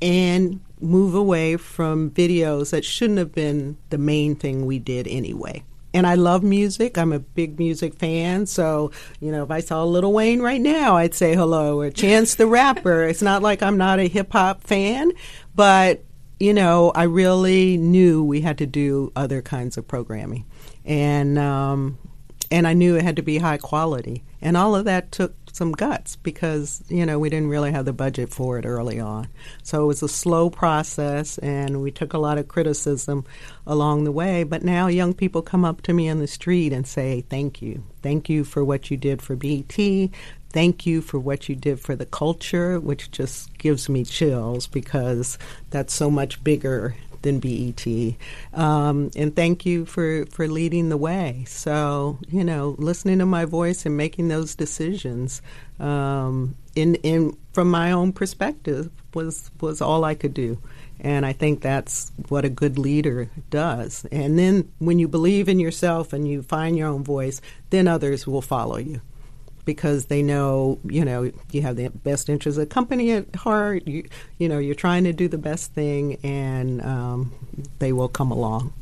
and 0.00 0.60
move 0.82 1.14
away 1.14 1.56
from 1.56 2.10
videos 2.10 2.70
that 2.70 2.84
shouldn't 2.84 3.18
have 3.18 3.32
been 3.32 3.76
the 3.90 3.98
main 3.98 4.34
thing 4.34 4.66
we 4.66 4.78
did 4.78 5.06
anyway. 5.08 5.62
And 5.94 6.06
I 6.06 6.14
love 6.14 6.42
music. 6.42 6.96
I'm 6.96 7.12
a 7.12 7.18
big 7.18 7.58
music 7.58 7.94
fan. 7.94 8.46
So, 8.46 8.90
you 9.20 9.30
know, 9.30 9.42
if 9.42 9.50
I 9.50 9.60
saw 9.60 9.84
Lil 9.84 10.12
Wayne 10.12 10.40
right 10.40 10.60
now, 10.60 10.96
I'd 10.96 11.14
say 11.14 11.34
hello. 11.34 11.80
Or 11.80 11.90
Chance 11.90 12.36
the 12.36 12.46
Rapper. 12.46 13.04
It's 13.04 13.20
not 13.22 13.42
like 13.42 13.62
I'm 13.62 13.76
not 13.76 14.00
a 14.00 14.08
hip 14.08 14.32
hop 14.32 14.62
fan, 14.62 15.12
but, 15.54 16.02
you 16.40 16.54
know, 16.54 16.92
I 16.94 17.02
really 17.04 17.76
knew 17.76 18.24
we 18.24 18.40
had 18.40 18.58
to 18.58 18.66
do 18.66 19.12
other 19.14 19.42
kinds 19.42 19.76
of 19.76 19.86
programming. 19.86 20.46
And, 20.84 21.38
um, 21.38 21.98
and 22.50 22.66
I 22.66 22.72
knew 22.72 22.96
it 22.96 23.04
had 23.04 23.16
to 23.16 23.22
be 23.22 23.38
high 23.38 23.58
quality. 23.58 24.24
And 24.40 24.56
all 24.56 24.74
of 24.74 24.86
that 24.86 25.12
took 25.12 25.34
some 25.52 25.72
guts 25.72 26.16
because, 26.16 26.82
you 26.88 27.06
know, 27.06 27.18
we 27.18 27.30
didn't 27.30 27.48
really 27.48 27.70
have 27.70 27.84
the 27.84 27.92
budget 27.92 28.30
for 28.30 28.58
it 28.58 28.66
early 28.66 28.98
on. 28.98 29.28
So 29.62 29.84
it 29.84 29.86
was 29.86 30.02
a 30.02 30.08
slow 30.08 30.50
process 30.50 31.38
and 31.38 31.82
we 31.82 31.90
took 31.90 32.14
a 32.14 32.18
lot 32.18 32.38
of 32.38 32.48
criticism 32.48 33.24
along 33.66 34.04
the 34.04 34.12
way. 34.12 34.42
But 34.44 34.64
now 34.64 34.88
young 34.88 35.14
people 35.14 35.42
come 35.42 35.64
up 35.64 35.82
to 35.82 35.92
me 35.92 36.08
on 36.08 36.18
the 36.18 36.26
street 36.26 36.72
and 36.72 36.86
say, 36.86 37.20
Thank 37.28 37.62
you. 37.62 37.84
Thank 38.02 38.28
you 38.28 38.44
for 38.44 38.64
what 38.64 38.90
you 38.90 38.96
did 38.96 39.22
for 39.22 39.36
BET. 39.36 39.76
Thank 40.50 40.84
you 40.84 41.00
for 41.00 41.18
what 41.18 41.48
you 41.48 41.54
did 41.54 41.80
for 41.80 41.96
the 41.96 42.04
culture, 42.04 42.78
which 42.78 43.10
just 43.10 43.56
gives 43.56 43.88
me 43.88 44.04
chills 44.04 44.66
because 44.66 45.38
that's 45.70 45.94
so 45.94 46.10
much 46.10 46.42
bigger 46.44 46.94
than 47.22 47.38
BET. 47.38 47.86
Um, 48.52 49.10
and 49.16 49.34
thank 49.34 49.64
you 49.66 49.86
for, 49.86 50.26
for 50.26 50.46
leading 50.48 50.88
the 50.88 50.96
way. 50.96 51.44
So, 51.46 52.18
you 52.28 52.44
know, 52.44 52.74
listening 52.78 53.18
to 53.20 53.26
my 53.26 53.44
voice 53.44 53.86
and 53.86 53.96
making 53.96 54.28
those 54.28 54.54
decisions 54.54 55.42
um, 55.80 56.56
in, 56.74 56.96
in, 56.96 57.36
from 57.52 57.70
my 57.70 57.92
own 57.92 58.12
perspective 58.12 58.90
was, 59.14 59.50
was 59.60 59.80
all 59.80 60.04
I 60.04 60.14
could 60.14 60.34
do. 60.34 60.58
And 61.00 61.26
I 61.26 61.32
think 61.32 61.62
that's 61.62 62.12
what 62.28 62.44
a 62.44 62.48
good 62.48 62.78
leader 62.78 63.28
does. 63.50 64.06
And 64.12 64.38
then 64.38 64.70
when 64.78 64.98
you 65.00 65.08
believe 65.08 65.48
in 65.48 65.58
yourself 65.58 66.12
and 66.12 66.28
you 66.28 66.42
find 66.42 66.76
your 66.76 66.88
own 66.88 67.02
voice, 67.02 67.40
then 67.70 67.88
others 67.88 68.26
will 68.26 68.42
follow 68.42 68.76
you 68.76 69.00
because 69.64 70.06
they 70.06 70.22
know 70.22 70.78
you 70.84 71.04
know 71.04 71.30
you 71.50 71.62
have 71.62 71.76
the 71.76 71.88
best 71.88 72.28
interest 72.28 72.58
of 72.58 72.68
the 72.68 72.74
company 72.74 73.12
at 73.12 73.34
heart. 73.36 73.86
You 73.86 74.08
you 74.38 74.48
know 74.48 74.58
you're 74.58 74.74
trying 74.74 75.04
to 75.04 75.12
do 75.12 75.28
the 75.28 75.38
best 75.38 75.72
thing, 75.72 76.18
and 76.22 76.82
um, 76.82 77.32
they 77.78 77.92
will 77.92 78.08
come 78.08 78.30
along. 78.30 78.72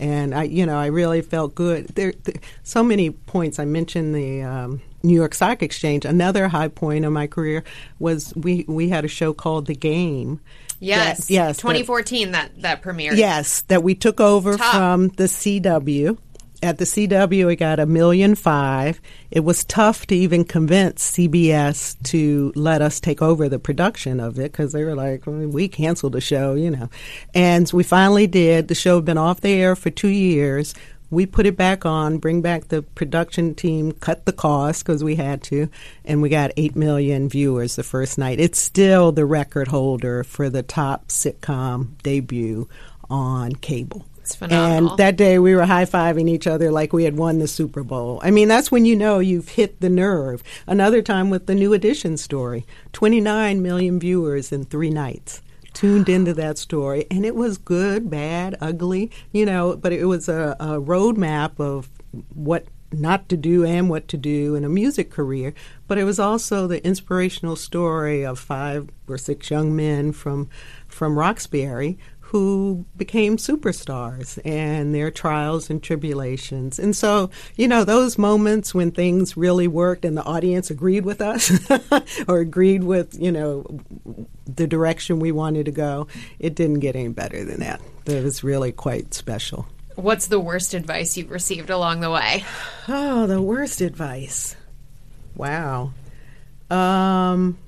And 0.00 0.34
I 0.34 0.44
you 0.44 0.66
know 0.66 0.78
I 0.78 0.86
really 0.86 1.22
felt 1.22 1.54
good. 1.54 1.88
There, 1.88 2.12
there 2.24 2.34
so 2.62 2.82
many 2.82 3.10
points. 3.10 3.58
I 3.58 3.64
mentioned 3.64 4.14
the. 4.14 4.42
Um, 4.42 4.82
New 5.04 5.14
York 5.16 5.34
Stock 5.34 5.64
Exchange. 5.64 6.04
Another 6.04 6.46
high 6.46 6.68
point 6.68 7.04
of 7.04 7.12
my 7.12 7.26
career 7.26 7.64
was 7.98 8.32
we 8.36 8.64
we 8.68 8.88
had 8.88 9.04
a 9.04 9.08
show 9.08 9.32
called 9.32 9.66
The 9.66 9.74
Game. 9.74 10.40
Yes, 10.78 11.26
that- 11.26 11.32
yes, 11.32 11.56
that- 11.56 11.62
2014 11.62 12.32
that 12.32 12.62
that 12.62 12.82
premiered. 12.82 13.16
Yes, 13.16 13.62
that 13.62 13.82
we 13.82 13.94
took 13.94 14.20
over 14.20 14.56
Top. 14.56 14.74
from 14.74 15.08
the 15.08 15.24
CW. 15.24 16.18
At 16.64 16.78
the 16.78 16.84
CW, 16.84 17.52
it 17.52 17.56
got 17.56 17.80
a 17.80 17.86
million 17.86 18.36
five. 18.36 19.00
It 19.32 19.40
was 19.40 19.64
tough 19.64 20.06
to 20.06 20.14
even 20.14 20.44
convince 20.44 21.10
CBS 21.10 21.96
to 22.04 22.52
let 22.54 22.80
us 22.80 23.00
take 23.00 23.20
over 23.20 23.48
the 23.48 23.58
production 23.58 24.20
of 24.20 24.38
it 24.38 24.52
because 24.52 24.70
they 24.70 24.84
were 24.84 24.94
like, 24.94 25.26
"Well, 25.26 25.48
"We 25.48 25.66
canceled 25.66 26.12
the 26.12 26.20
show," 26.20 26.54
you 26.54 26.70
know. 26.70 26.88
And 27.34 27.68
we 27.72 27.82
finally 27.82 28.28
did. 28.28 28.68
The 28.68 28.76
show 28.76 28.94
had 28.96 29.04
been 29.04 29.18
off 29.18 29.40
the 29.40 29.50
air 29.50 29.74
for 29.74 29.90
two 29.90 30.06
years. 30.06 30.72
We 31.10 31.26
put 31.26 31.46
it 31.46 31.56
back 31.56 31.84
on, 31.84 32.18
bring 32.18 32.42
back 32.42 32.68
the 32.68 32.82
production 32.82 33.54
team, 33.56 33.90
cut 33.90 34.24
the 34.24 34.32
cost 34.32 34.86
because 34.86 35.02
we 35.02 35.16
had 35.16 35.42
to, 35.44 35.68
and 36.04 36.22
we 36.22 36.28
got 36.28 36.52
8 36.56 36.76
million 36.76 37.28
viewers 37.28 37.74
the 37.74 37.82
first 37.82 38.18
night. 38.18 38.38
It's 38.38 38.60
still 38.60 39.10
the 39.10 39.26
record 39.26 39.68
holder 39.68 40.22
for 40.22 40.48
the 40.48 40.62
top 40.62 41.08
sitcom 41.08 41.98
debut 42.04 42.68
on 43.10 43.56
cable. 43.56 44.06
It's 44.32 44.38
phenomenal. 44.38 44.90
And 44.90 44.98
that 44.98 45.16
day 45.16 45.38
we 45.38 45.54
were 45.54 45.66
high 45.66 45.84
fiving 45.84 46.28
each 46.28 46.46
other 46.46 46.70
like 46.70 46.92
we 46.92 47.04
had 47.04 47.18
won 47.18 47.38
the 47.38 47.46
Super 47.46 47.82
Bowl. 47.82 48.18
I 48.22 48.30
mean, 48.30 48.48
that's 48.48 48.70
when 48.70 48.86
you 48.86 48.96
know 48.96 49.18
you've 49.18 49.50
hit 49.50 49.80
the 49.80 49.90
nerve. 49.90 50.42
Another 50.66 51.02
time 51.02 51.28
with 51.28 51.46
the 51.46 51.54
New 51.54 51.74
Edition 51.74 52.16
story 52.16 52.64
29 52.92 53.60
million 53.60 54.00
viewers 54.00 54.50
in 54.50 54.64
three 54.64 54.90
nights. 54.90 55.42
tuned 55.74 56.08
into 56.08 56.34
that 56.34 56.58
story, 56.58 57.06
and 57.10 57.24
it 57.24 57.34
was 57.34 57.56
good, 57.58 58.10
bad, 58.10 58.56
ugly, 58.60 59.10
you 59.32 59.44
know. 59.44 59.76
But 59.76 59.92
it 59.92 60.06
was 60.06 60.28
a, 60.28 60.56
a 60.58 60.80
roadmap 60.80 61.60
of 61.60 61.90
what 62.34 62.66
not 62.90 63.28
to 63.30 63.36
do 63.36 63.64
and 63.64 63.88
what 63.88 64.06
to 64.08 64.16
do 64.16 64.54
in 64.54 64.64
a 64.64 64.68
music 64.68 65.10
career. 65.10 65.54
But 65.88 65.98
it 65.98 66.04
was 66.04 66.18
also 66.18 66.66
the 66.66 66.84
inspirational 66.86 67.56
story 67.56 68.24
of 68.24 68.38
five 68.38 68.90
or 69.06 69.18
six 69.18 69.50
young 69.50 69.74
men 69.76 70.12
from 70.12 70.48
from 70.88 71.18
Roxbury 71.18 71.98
who 72.32 72.86
became 72.96 73.36
superstars 73.36 74.38
and 74.42 74.94
their 74.94 75.10
trials 75.10 75.68
and 75.68 75.82
tribulations. 75.82 76.78
And 76.78 76.96
so, 76.96 77.28
you 77.56 77.68
know, 77.68 77.84
those 77.84 78.16
moments 78.16 78.74
when 78.74 78.90
things 78.90 79.36
really 79.36 79.68
worked 79.68 80.06
and 80.06 80.16
the 80.16 80.22
audience 80.22 80.70
agreed 80.70 81.04
with 81.04 81.20
us 81.20 81.52
or 82.28 82.38
agreed 82.38 82.84
with, 82.84 83.20
you 83.20 83.30
know, 83.30 83.66
the 84.46 84.66
direction 84.66 85.18
we 85.20 85.30
wanted 85.30 85.66
to 85.66 85.72
go, 85.72 86.06
it 86.38 86.54
didn't 86.54 86.80
get 86.80 86.96
any 86.96 87.08
better 87.08 87.44
than 87.44 87.60
that. 87.60 87.82
It 88.06 88.24
was 88.24 88.42
really 88.42 88.72
quite 88.72 89.12
special. 89.12 89.66
What's 89.96 90.28
the 90.28 90.40
worst 90.40 90.72
advice 90.72 91.18
you've 91.18 91.30
received 91.30 91.68
along 91.68 92.00
the 92.00 92.10
way? 92.10 92.46
Oh, 92.88 93.26
the 93.26 93.42
worst 93.42 93.82
advice. 93.82 94.56
Wow. 95.36 95.92
Um, 96.70 97.58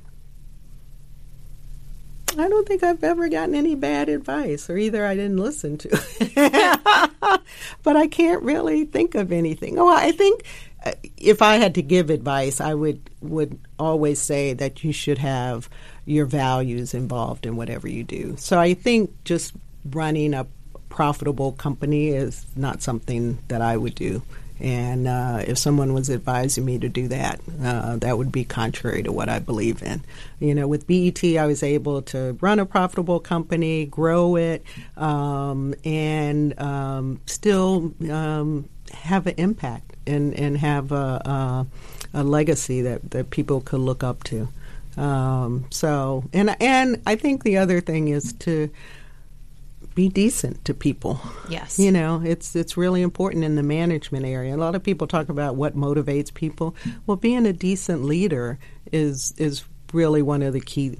I 2.38 2.48
don't 2.48 2.66
think 2.66 2.82
I've 2.82 3.04
ever 3.04 3.28
gotten 3.28 3.54
any 3.54 3.74
bad 3.74 4.08
advice, 4.08 4.68
or 4.68 4.76
either 4.76 5.04
I 5.06 5.14
didn't 5.14 5.38
listen 5.38 5.78
to. 5.78 5.88
but 7.82 7.96
I 7.96 8.06
can't 8.06 8.42
really 8.42 8.84
think 8.84 9.14
of 9.14 9.32
anything. 9.32 9.78
Oh, 9.78 9.88
I 9.88 10.12
think 10.12 10.42
uh, 10.84 10.92
if 11.16 11.42
I 11.42 11.56
had 11.56 11.74
to 11.76 11.82
give 11.82 12.10
advice, 12.10 12.60
I 12.60 12.74
would 12.74 13.10
would 13.20 13.58
always 13.78 14.20
say 14.20 14.52
that 14.54 14.84
you 14.84 14.92
should 14.92 15.18
have 15.18 15.68
your 16.04 16.26
values 16.26 16.94
involved 16.94 17.46
in 17.46 17.56
whatever 17.56 17.88
you 17.88 18.04
do. 18.04 18.36
So 18.38 18.58
I 18.58 18.74
think 18.74 19.12
just 19.24 19.54
running 19.90 20.34
a 20.34 20.46
profitable 20.88 21.52
company 21.52 22.08
is 22.08 22.44
not 22.54 22.82
something 22.82 23.38
that 23.48 23.62
I 23.62 23.76
would 23.76 23.94
do. 23.94 24.22
And 24.60 25.08
uh, 25.08 25.42
if 25.46 25.58
someone 25.58 25.94
was 25.94 26.08
advising 26.08 26.64
me 26.64 26.78
to 26.78 26.88
do 26.88 27.08
that, 27.08 27.40
uh, 27.62 27.96
that 27.96 28.16
would 28.16 28.30
be 28.30 28.44
contrary 28.44 29.02
to 29.02 29.10
what 29.10 29.28
I 29.28 29.40
believe 29.40 29.82
in. 29.82 30.02
You 30.38 30.54
know, 30.54 30.68
with 30.68 30.86
BET, 30.86 31.22
I 31.24 31.46
was 31.46 31.62
able 31.62 32.02
to 32.02 32.38
run 32.40 32.60
a 32.60 32.66
profitable 32.66 33.18
company, 33.18 33.86
grow 33.86 34.36
it, 34.36 34.64
um, 34.96 35.74
and 35.84 36.58
um, 36.60 37.20
still 37.26 37.92
um, 38.10 38.68
have 38.92 39.26
an 39.26 39.34
impact 39.38 39.96
and, 40.06 40.34
and 40.34 40.56
have 40.58 40.92
a, 40.92 40.94
a, 40.94 41.66
a, 42.14 42.22
legacy 42.22 42.82
that, 42.82 43.10
that 43.10 43.30
people 43.30 43.60
could 43.60 43.80
look 43.80 44.04
up 44.04 44.22
to. 44.24 44.48
Um, 44.96 45.64
so, 45.70 46.24
and 46.32 46.54
and 46.62 47.02
I 47.04 47.16
think 47.16 47.42
the 47.42 47.56
other 47.56 47.80
thing 47.80 48.08
is 48.08 48.32
to 48.34 48.70
be 49.94 50.08
decent 50.08 50.64
to 50.64 50.74
people. 50.74 51.20
Yes. 51.48 51.78
You 51.78 51.92
know, 51.92 52.22
it's 52.24 52.56
it's 52.56 52.76
really 52.76 53.02
important 53.02 53.44
in 53.44 53.54
the 53.54 53.62
management 53.62 54.26
area. 54.26 54.54
A 54.54 54.58
lot 54.58 54.74
of 54.74 54.82
people 54.82 55.06
talk 55.06 55.28
about 55.28 55.56
what 55.56 55.76
motivates 55.76 56.32
people. 56.32 56.74
Well, 57.06 57.16
being 57.16 57.46
a 57.46 57.52
decent 57.52 58.04
leader 58.04 58.58
is 58.92 59.34
is 59.36 59.64
really 59.92 60.22
one 60.22 60.42
of 60.42 60.52
the 60.52 60.60
key 60.60 60.98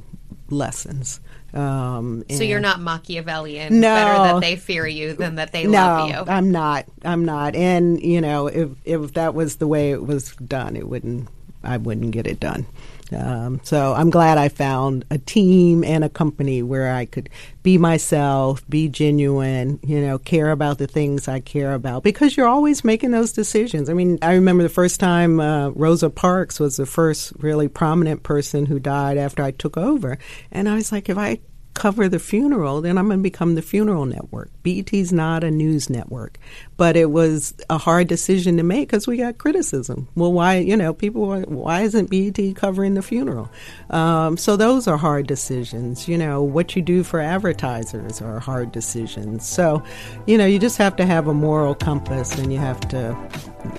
lessons. 0.51 1.21
Um, 1.53 2.25
so 2.31 2.43
you're 2.43 2.61
not 2.61 2.81
Machiavellian. 2.81 3.81
No, 3.81 3.95
better 3.95 4.35
that 4.35 4.41
they 4.41 4.57
fear 4.57 4.87
you 4.87 5.13
than 5.13 5.37
that 5.37 5.53
they 5.53 5.65
no, 5.65 5.71
love 5.71 6.11
you. 6.11 6.33
I'm 6.33 6.51
not. 6.51 6.87
I'm 7.05 7.25
not. 7.25 7.55
And 7.55 8.01
you 8.03 8.21
know, 8.21 8.49
if 8.49 8.71
if 8.85 9.15
that 9.15 9.35
was 9.35 9.57
the 9.57 9.69
way 9.69 9.93
it 9.93 10.05
was 10.05 10.35
done, 10.37 10.77
it 10.77 10.89
wouldn't. 10.89 11.29
I 11.65 11.77
wouldn't 11.79 12.13
get 12.13 12.27
it 12.27 12.41
done. 12.41 12.67
Um, 13.15 13.61
so 13.63 13.93
I'm 13.93 14.11
glad 14.11 14.39
I 14.39 14.49
found 14.49 15.05
a 15.11 15.19
team 15.19 15.85
and 15.85 16.03
a 16.05 16.09
company 16.09 16.63
where 16.63 16.93
I 16.93 17.05
could 17.05 17.29
be 17.63 17.79
myself, 17.79 18.67
be 18.69 18.89
genuine, 18.89 19.79
you 19.83 20.01
know, 20.01 20.19
care 20.19 20.51
about 20.51 20.79
the 20.79 20.87
things 20.87 21.29
I 21.29 21.41
care 21.41 21.75
about 21.75 22.03
because 22.03 22.37
you're 22.37 22.49
always 22.49 22.83
making 22.83 23.11
those 23.11 23.33
decisions. 23.33 23.89
I 23.89 23.93
mean, 23.93 24.19
I 24.23 24.35
remember 24.35 24.63
the 24.63 24.69
first 24.69 25.01
time 25.01 25.39
uh, 25.39 25.71
Rosa 25.71 26.11
Parks 26.11 26.59
was 26.59 26.77
the 26.77 26.87
first 26.87 27.33
really 27.39 27.69
prominent 27.69 28.23
person 28.23 28.67
who 28.67 28.79
died 28.79 29.19
after 29.19 29.43
I 29.43 29.51
took 29.51 29.77
over. 29.77 30.19
And 30.51 30.69
I 30.69 30.75
was 30.75 30.91
like, 30.91 31.09
if 31.09 31.19
I 31.19 31.41
cover 31.75 32.09
the 32.09 32.19
funeral, 32.19 32.81
then 32.81 32.97
I'm 32.97 33.07
going 33.07 33.19
to 33.19 33.23
become 33.23 33.57
the 33.57 33.63
funeral 33.63 34.07
network. 34.07 34.51
BET's 34.63 35.13
not 35.13 35.45
a 35.45 35.51
news 35.51 35.91
network, 35.91 36.39
but 36.77 36.97
it 36.97 37.11
was 37.11 37.55
a 37.69 37.79
hard 37.79 38.09
decision 38.09 38.57
to 38.57 38.63
make 38.63 38.89
because 38.89 39.07
we 39.07 39.17
got 39.17 39.39
criticism. 39.39 40.09
Well, 40.15 40.33
why, 40.33 40.59
you 40.59 40.77
know, 40.77 40.95
people, 40.95 41.27
were, 41.27 41.41
why 41.43 41.83
isn't 41.83 42.11
BET 42.11 42.57
covering 42.57 42.95
the 42.95 43.03
funeral? 43.03 43.51
Um, 43.91 44.37
so 44.37 44.57
those 44.57 44.87
are 44.87 44.97
hard 44.97 45.27
decisions. 45.27 46.09
You 46.09 46.17
know, 46.17 46.43
what 46.43 46.77
you 46.77 46.83
do 46.83 47.03
for 47.03 47.21
advertisers 47.21 48.23
are 48.23 48.39
hard 48.39 48.73
decisions. 48.73 49.47
So, 49.47 49.83
you 50.27 50.39
know, 50.39 50.47
you 50.47 50.59
just 50.59 50.79
have 50.79 50.97
to 50.97 51.07
have 51.07 51.27
a 51.27 51.35
moral 51.35 51.75
compass 51.75 52.39
and 52.39 52.53
you 52.53 52.59
have 52.59 52.81
to 52.89 53.17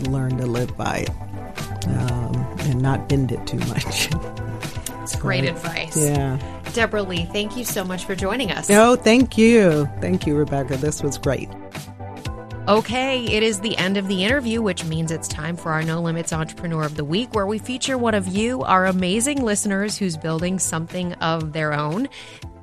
learn 0.10 0.38
to 0.38 0.46
live 0.46 0.76
by 0.78 0.98
it 1.08 1.88
um, 1.88 2.36
and 2.60 2.82
not 2.82 3.08
bend 3.08 3.32
it 3.32 3.46
too 3.48 3.60
much. 3.60 4.10
It's 5.06 5.16
great 5.16 5.44
advice. 5.44 5.96
Yeah. 5.96 6.40
Debra 6.76 7.04
Lee, 7.04 7.26
thank 7.32 7.56
you 7.56 7.64
so 7.64 7.86
much 7.86 8.04
for 8.04 8.16
joining 8.16 8.52
us. 8.52 8.68
No, 8.68 8.98
thank 8.98 9.38
you. 9.38 9.90
Thank 10.02 10.28
you, 10.28 10.36
Rebecca. 10.36 10.76
This 10.76 11.02
was 11.02 11.18
great. 11.18 11.50
Okay, 12.68 13.24
it 13.26 13.44
is 13.44 13.62
the 13.62 13.78
end 13.78 13.96
of 13.96 14.10
the 14.10 14.26
interview, 14.26 14.62
which 14.62 14.84
means 14.84 15.10
it's 15.10 15.30
time 15.30 15.56
for 15.56 15.72
our 15.72 15.84
No 15.84 16.02
Limits 16.02 16.34
Entrepreneur 16.34 16.84
of 16.84 16.98
the 16.98 17.06
Week, 17.06 17.34
where 17.34 17.48
we 17.48 17.60
feature 17.60 17.98
one 17.98 18.14
of 18.14 18.28
you, 18.28 18.62
our 18.64 18.88
amazing 18.88 19.42
listeners 19.42 19.98
who's 19.98 20.18
building 20.18 20.60
something 20.60 21.14
of 21.14 21.54
their 21.54 21.74
own. 21.74 22.10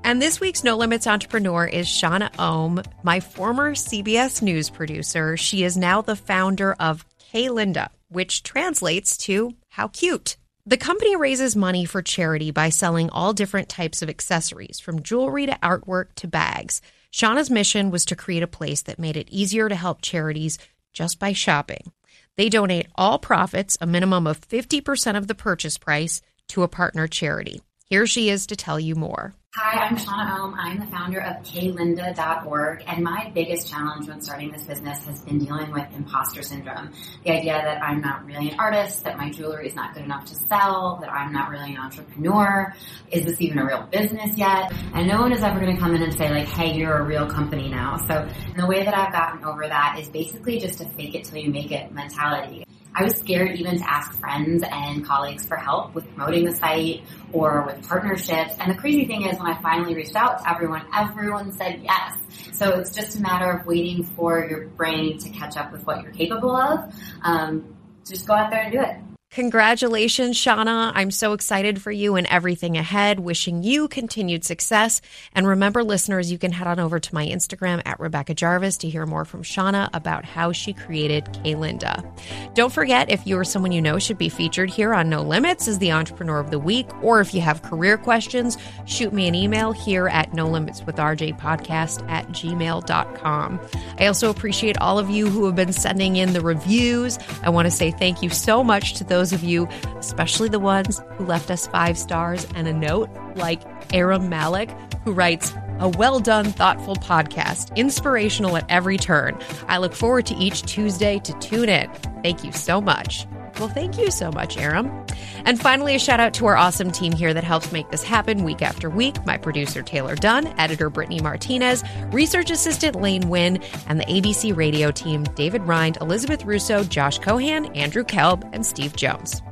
And 0.04 0.20
this 0.20 0.40
week's 0.40 0.62
No 0.62 0.76
Limits 0.76 1.06
Entrepreneur 1.06 1.64
is 1.64 1.86
Shauna 1.86 2.30
Ohm, 2.38 2.82
my 3.02 3.20
former 3.20 3.74
CBS 3.74 4.42
News 4.42 4.68
producer. 4.68 5.38
She 5.38 5.64
is 5.64 5.78
now 5.78 6.02
the 6.02 6.16
founder 6.16 6.74
of 6.74 7.06
K 7.18 7.48
Linda, 7.48 7.88
which 8.08 8.42
translates 8.42 9.16
to 9.18 9.54
how 9.70 9.88
cute. 9.88 10.36
The 10.64 10.76
company 10.76 11.16
raises 11.16 11.56
money 11.56 11.84
for 11.84 12.02
charity 12.02 12.52
by 12.52 12.68
selling 12.68 13.10
all 13.10 13.32
different 13.32 13.68
types 13.68 14.00
of 14.00 14.08
accessories, 14.08 14.78
from 14.78 15.02
jewelry 15.02 15.44
to 15.46 15.58
artwork 15.60 16.14
to 16.16 16.28
bags. 16.28 16.80
Shauna's 17.10 17.50
mission 17.50 17.90
was 17.90 18.04
to 18.04 18.14
create 18.14 18.44
a 18.44 18.46
place 18.46 18.80
that 18.82 19.00
made 19.00 19.16
it 19.16 19.28
easier 19.28 19.68
to 19.68 19.74
help 19.74 20.02
charities 20.02 20.58
just 20.92 21.18
by 21.18 21.32
shopping. 21.32 21.90
They 22.36 22.48
donate 22.48 22.86
all 22.94 23.18
profits, 23.18 23.76
a 23.80 23.86
minimum 23.86 24.28
of 24.28 24.40
50% 24.40 25.16
of 25.16 25.26
the 25.26 25.34
purchase 25.34 25.78
price, 25.78 26.22
to 26.48 26.62
a 26.62 26.68
partner 26.68 27.08
charity. 27.08 27.60
Here 27.86 28.06
she 28.06 28.28
is 28.28 28.46
to 28.46 28.54
tell 28.54 28.78
you 28.78 28.94
more. 28.94 29.34
Hi, 29.54 29.84
I'm 29.84 29.98
Shauna 29.98 30.40
Ohm. 30.40 30.54
I'm 30.54 30.78
the 30.78 30.86
founder 30.86 31.20
of 31.20 31.42
klinda.org, 31.42 32.84
and 32.86 33.04
my 33.04 33.30
biggest 33.34 33.68
challenge 33.68 34.08
when 34.08 34.22
starting 34.22 34.50
this 34.50 34.62
business 34.62 35.04
has 35.04 35.20
been 35.20 35.40
dealing 35.40 35.70
with 35.72 35.86
imposter 35.94 36.42
syndrome. 36.42 36.90
The 37.26 37.32
idea 37.32 37.60
that 37.62 37.82
I'm 37.82 38.00
not 38.00 38.24
really 38.24 38.48
an 38.48 38.58
artist, 38.58 39.04
that 39.04 39.18
my 39.18 39.28
jewelry 39.28 39.68
is 39.68 39.74
not 39.74 39.92
good 39.92 40.04
enough 40.04 40.24
to 40.24 40.34
sell, 40.34 40.96
that 41.02 41.12
I'm 41.12 41.34
not 41.34 41.50
really 41.50 41.74
an 41.74 41.80
entrepreneur. 41.82 42.74
Is 43.10 43.26
this 43.26 43.42
even 43.42 43.58
a 43.58 43.66
real 43.66 43.86
business 43.92 44.38
yet? 44.38 44.72
And 44.94 45.06
no 45.06 45.20
one 45.20 45.34
is 45.34 45.42
ever 45.42 45.60
going 45.60 45.76
to 45.76 45.78
come 45.78 45.94
in 45.94 46.02
and 46.02 46.14
say 46.14 46.30
like, 46.30 46.48
hey, 46.48 46.72
you're 46.72 46.96
a 46.96 47.04
real 47.04 47.28
company 47.28 47.68
now. 47.68 47.98
So 48.08 48.26
the 48.56 48.66
way 48.66 48.86
that 48.86 48.96
I've 48.96 49.12
gotten 49.12 49.44
over 49.44 49.68
that 49.68 49.98
is 50.00 50.08
basically 50.08 50.60
just 50.60 50.80
a 50.80 50.86
fake 50.86 51.14
it 51.14 51.24
till 51.24 51.36
you 51.36 51.50
make 51.50 51.72
it 51.72 51.92
mentality. 51.92 52.64
I 52.94 53.04
was 53.04 53.16
scared 53.16 53.56
even 53.56 53.78
to 53.78 53.90
ask 53.90 54.12
friends 54.18 54.62
and 54.70 55.04
colleagues 55.04 55.46
for 55.46 55.56
help 55.56 55.94
with 55.94 56.06
promoting 56.14 56.44
the 56.44 56.54
site 56.54 57.02
or 57.32 57.64
with 57.66 57.88
partnerships. 57.88 58.54
And 58.58 58.70
the 58.70 58.78
crazy 58.78 59.06
thing 59.06 59.26
is 59.26 59.38
when 59.38 59.50
I 59.50 59.60
finally 59.62 59.94
reached 59.94 60.16
out 60.16 60.38
to 60.38 60.50
everyone, 60.50 60.86
everyone 60.94 61.52
said 61.52 61.80
yes. 61.82 62.18
So 62.52 62.78
it's 62.78 62.94
just 62.94 63.18
a 63.18 63.20
matter 63.20 63.50
of 63.50 63.66
waiting 63.66 64.04
for 64.04 64.46
your 64.48 64.68
brain 64.68 65.18
to 65.18 65.30
catch 65.30 65.56
up 65.56 65.72
with 65.72 65.86
what 65.86 66.02
you're 66.02 66.12
capable 66.12 66.54
of. 66.54 66.94
Um, 67.22 67.76
just 68.06 68.26
go 68.26 68.34
out 68.34 68.50
there 68.50 68.62
and 68.62 68.72
do 68.72 68.80
it. 68.80 69.11
Congratulations, 69.32 70.36
Shauna. 70.36 70.92
I'm 70.94 71.10
so 71.10 71.32
excited 71.32 71.80
for 71.80 71.90
you 71.90 72.16
and 72.16 72.26
everything 72.26 72.76
ahead. 72.76 73.18
Wishing 73.18 73.62
you 73.62 73.88
continued 73.88 74.44
success. 74.44 75.00
And 75.34 75.48
remember, 75.48 75.82
listeners, 75.82 76.30
you 76.30 76.36
can 76.36 76.52
head 76.52 76.66
on 76.66 76.78
over 76.78 77.00
to 77.00 77.14
my 77.14 77.26
Instagram 77.26 77.80
at 77.86 77.98
Rebecca 77.98 78.34
Jarvis 78.34 78.76
to 78.78 78.90
hear 78.90 79.06
more 79.06 79.24
from 79.24 79.42
Shauna 79.42 79.88
about 79.94 80.26
how 80.26 80.52
she 80.52 80.74
created 80.74 81.32
K-Linda. 81.32 82.04
Don't 82.52 82.74
forget, 82.74 83.10
if 83.10 83.26
you 83.26 83.38
or 83.38 83.44
someone 83.44 83.72
you 83.72 83.80
know 83.80 83.98
should 83.98 84.18
be 84.18 84.28
featured 84.28 84.68
here 84.68 84.92
on 84.92 85.08
No 85.08 85.22
Limits 85.22 85.66
as 85.66 85.78
the 85.78 85.92
Entrepreneur 85.92 86.38
of 86.38 86.50
the 86.50 86.58
Week, 86.58 86.86
or 87.02 87.20
if 87.20 87.32
you 87.32 87.40
have 87.40 87.62
career 87.62 87.96
questions, 87.96 88.58
shoot 88.84 89.14
me 89.14 89.28
an 89.28 89.34
email 89.34 89.72
here 89.72 90.08
at 90.08 90.34
No 90.34 90.46
Limits 90.46 90.84
with 90.84 90.96
RJ 90.96 91.40
podcast 91.40 92.06
at 92.10 92.28
gmail.com. 92.28 93.60
I 93.98 94.06
also 94.06 94.28
appreciate 94.28 94.76
all 94.76 94.98
of 94.98 95.08
you 95.08 95.30
who 95.30 95.46
have 95.46 95.56
been 95.56 95.72
sending 95.72 96.16
in 96.16 96.34
the 96.34 96.42
reviews. 96.42 97.18
I 97.42 97.48
want 97.48 97.64
to 97.64 97.70
say 97.70 97.92
thank 97.92 98.22
you 98.22 98.28
so 98.28 98.62
much 98.62 98.92
to 98.94 99.04
those 99.04 99.21
those 99.22 99.32
of 99.32 99.44
you, 99.44 99.68
especially 99.98 100.48
the 100.48 100.58
ones 100.58 101.00
who 101.16 101.24
left 101.24 101.48
us 101.48 101.68
five 101.68 101.96
stars 101.96 102.44
and 102.56 102.66
a 102.66 102.72
note, 102.72 103.08
like 103.36 103.62
Aram 103.94 104.28
Malik, 104.28 104.68
who 105.04 105.12
writes, 105.12 105.54
a 105.78 105.88
well 105.90 106.18
done, 106.18 106.46
thoughtful 106.46 106.96
podcast, 106.96 107.74
inspirational 107.76 108.56
at 108.56 108.68
every 108.68 108.96
turn. 108.96 109.38
I 109.68 109.78
look 109.78 109.94
forward 109.94 110.26
to 110.26 110.34
each 110.34 110.62
Tuesday 110.62 111.20
to 111.20 111.32
tune 111.34 111.68
in. 111.68 111.88
Thank 112.24 112.42
you 112.42 112.50
so 112.50 112.80
much. 112.80 113.28
Well, 113.58 113.68
thank 113.68 113.98
you 113.98 114.10
so 114.10 114.30
much, 114.32 114.56
Aram. 114.56 115.06
And 115.44 115.60
finally, 115.60 115.94
a 115.94 115.98
shout 115.98 116.20
out 116.20 116.34
to 116.34 116.46
our 116.46 116.56
awesome 116.56 116.90
team 116.90 117.12
here 117.12 117.34
that 117.34 117.44
helps 117.44 117.70
make 117.70 117.90
this 117.90 118.02
happen 118.02 118.44
week 118.44 118.62
after 118.62 118.88
week. 118.88 119.24
My 119.26 119.36
producer, 119.36 119.82
Taylor 119.82 120.14
Dunn, 120.14 120.46
editor, 120.58 120.90
Brittany 120.90 121.20
Martinez, 121.20 121.84
research 122.12 122.50
assistant, 122.50 122.96
Lane 122.96 123.28
Wynn, 123.28 123.62
and 123.88 124.00
the 124.00 124.06
ABC 124.06 124.56
radio 124.56 124.90
team, 124.90 125.24
David 125.34 125.62
Rind, 125.62 125.98
Elizabeth 126.00 126.44
Russo, 126.44 126.82
Josh 126.84 127.18
Cohan, 127.18 127.66
Andrew 127.76 128.04
Kelb, 128.04 128.48
and 128.52 128.64
Steve 128.64 128.96
Jones. 128.96 129.42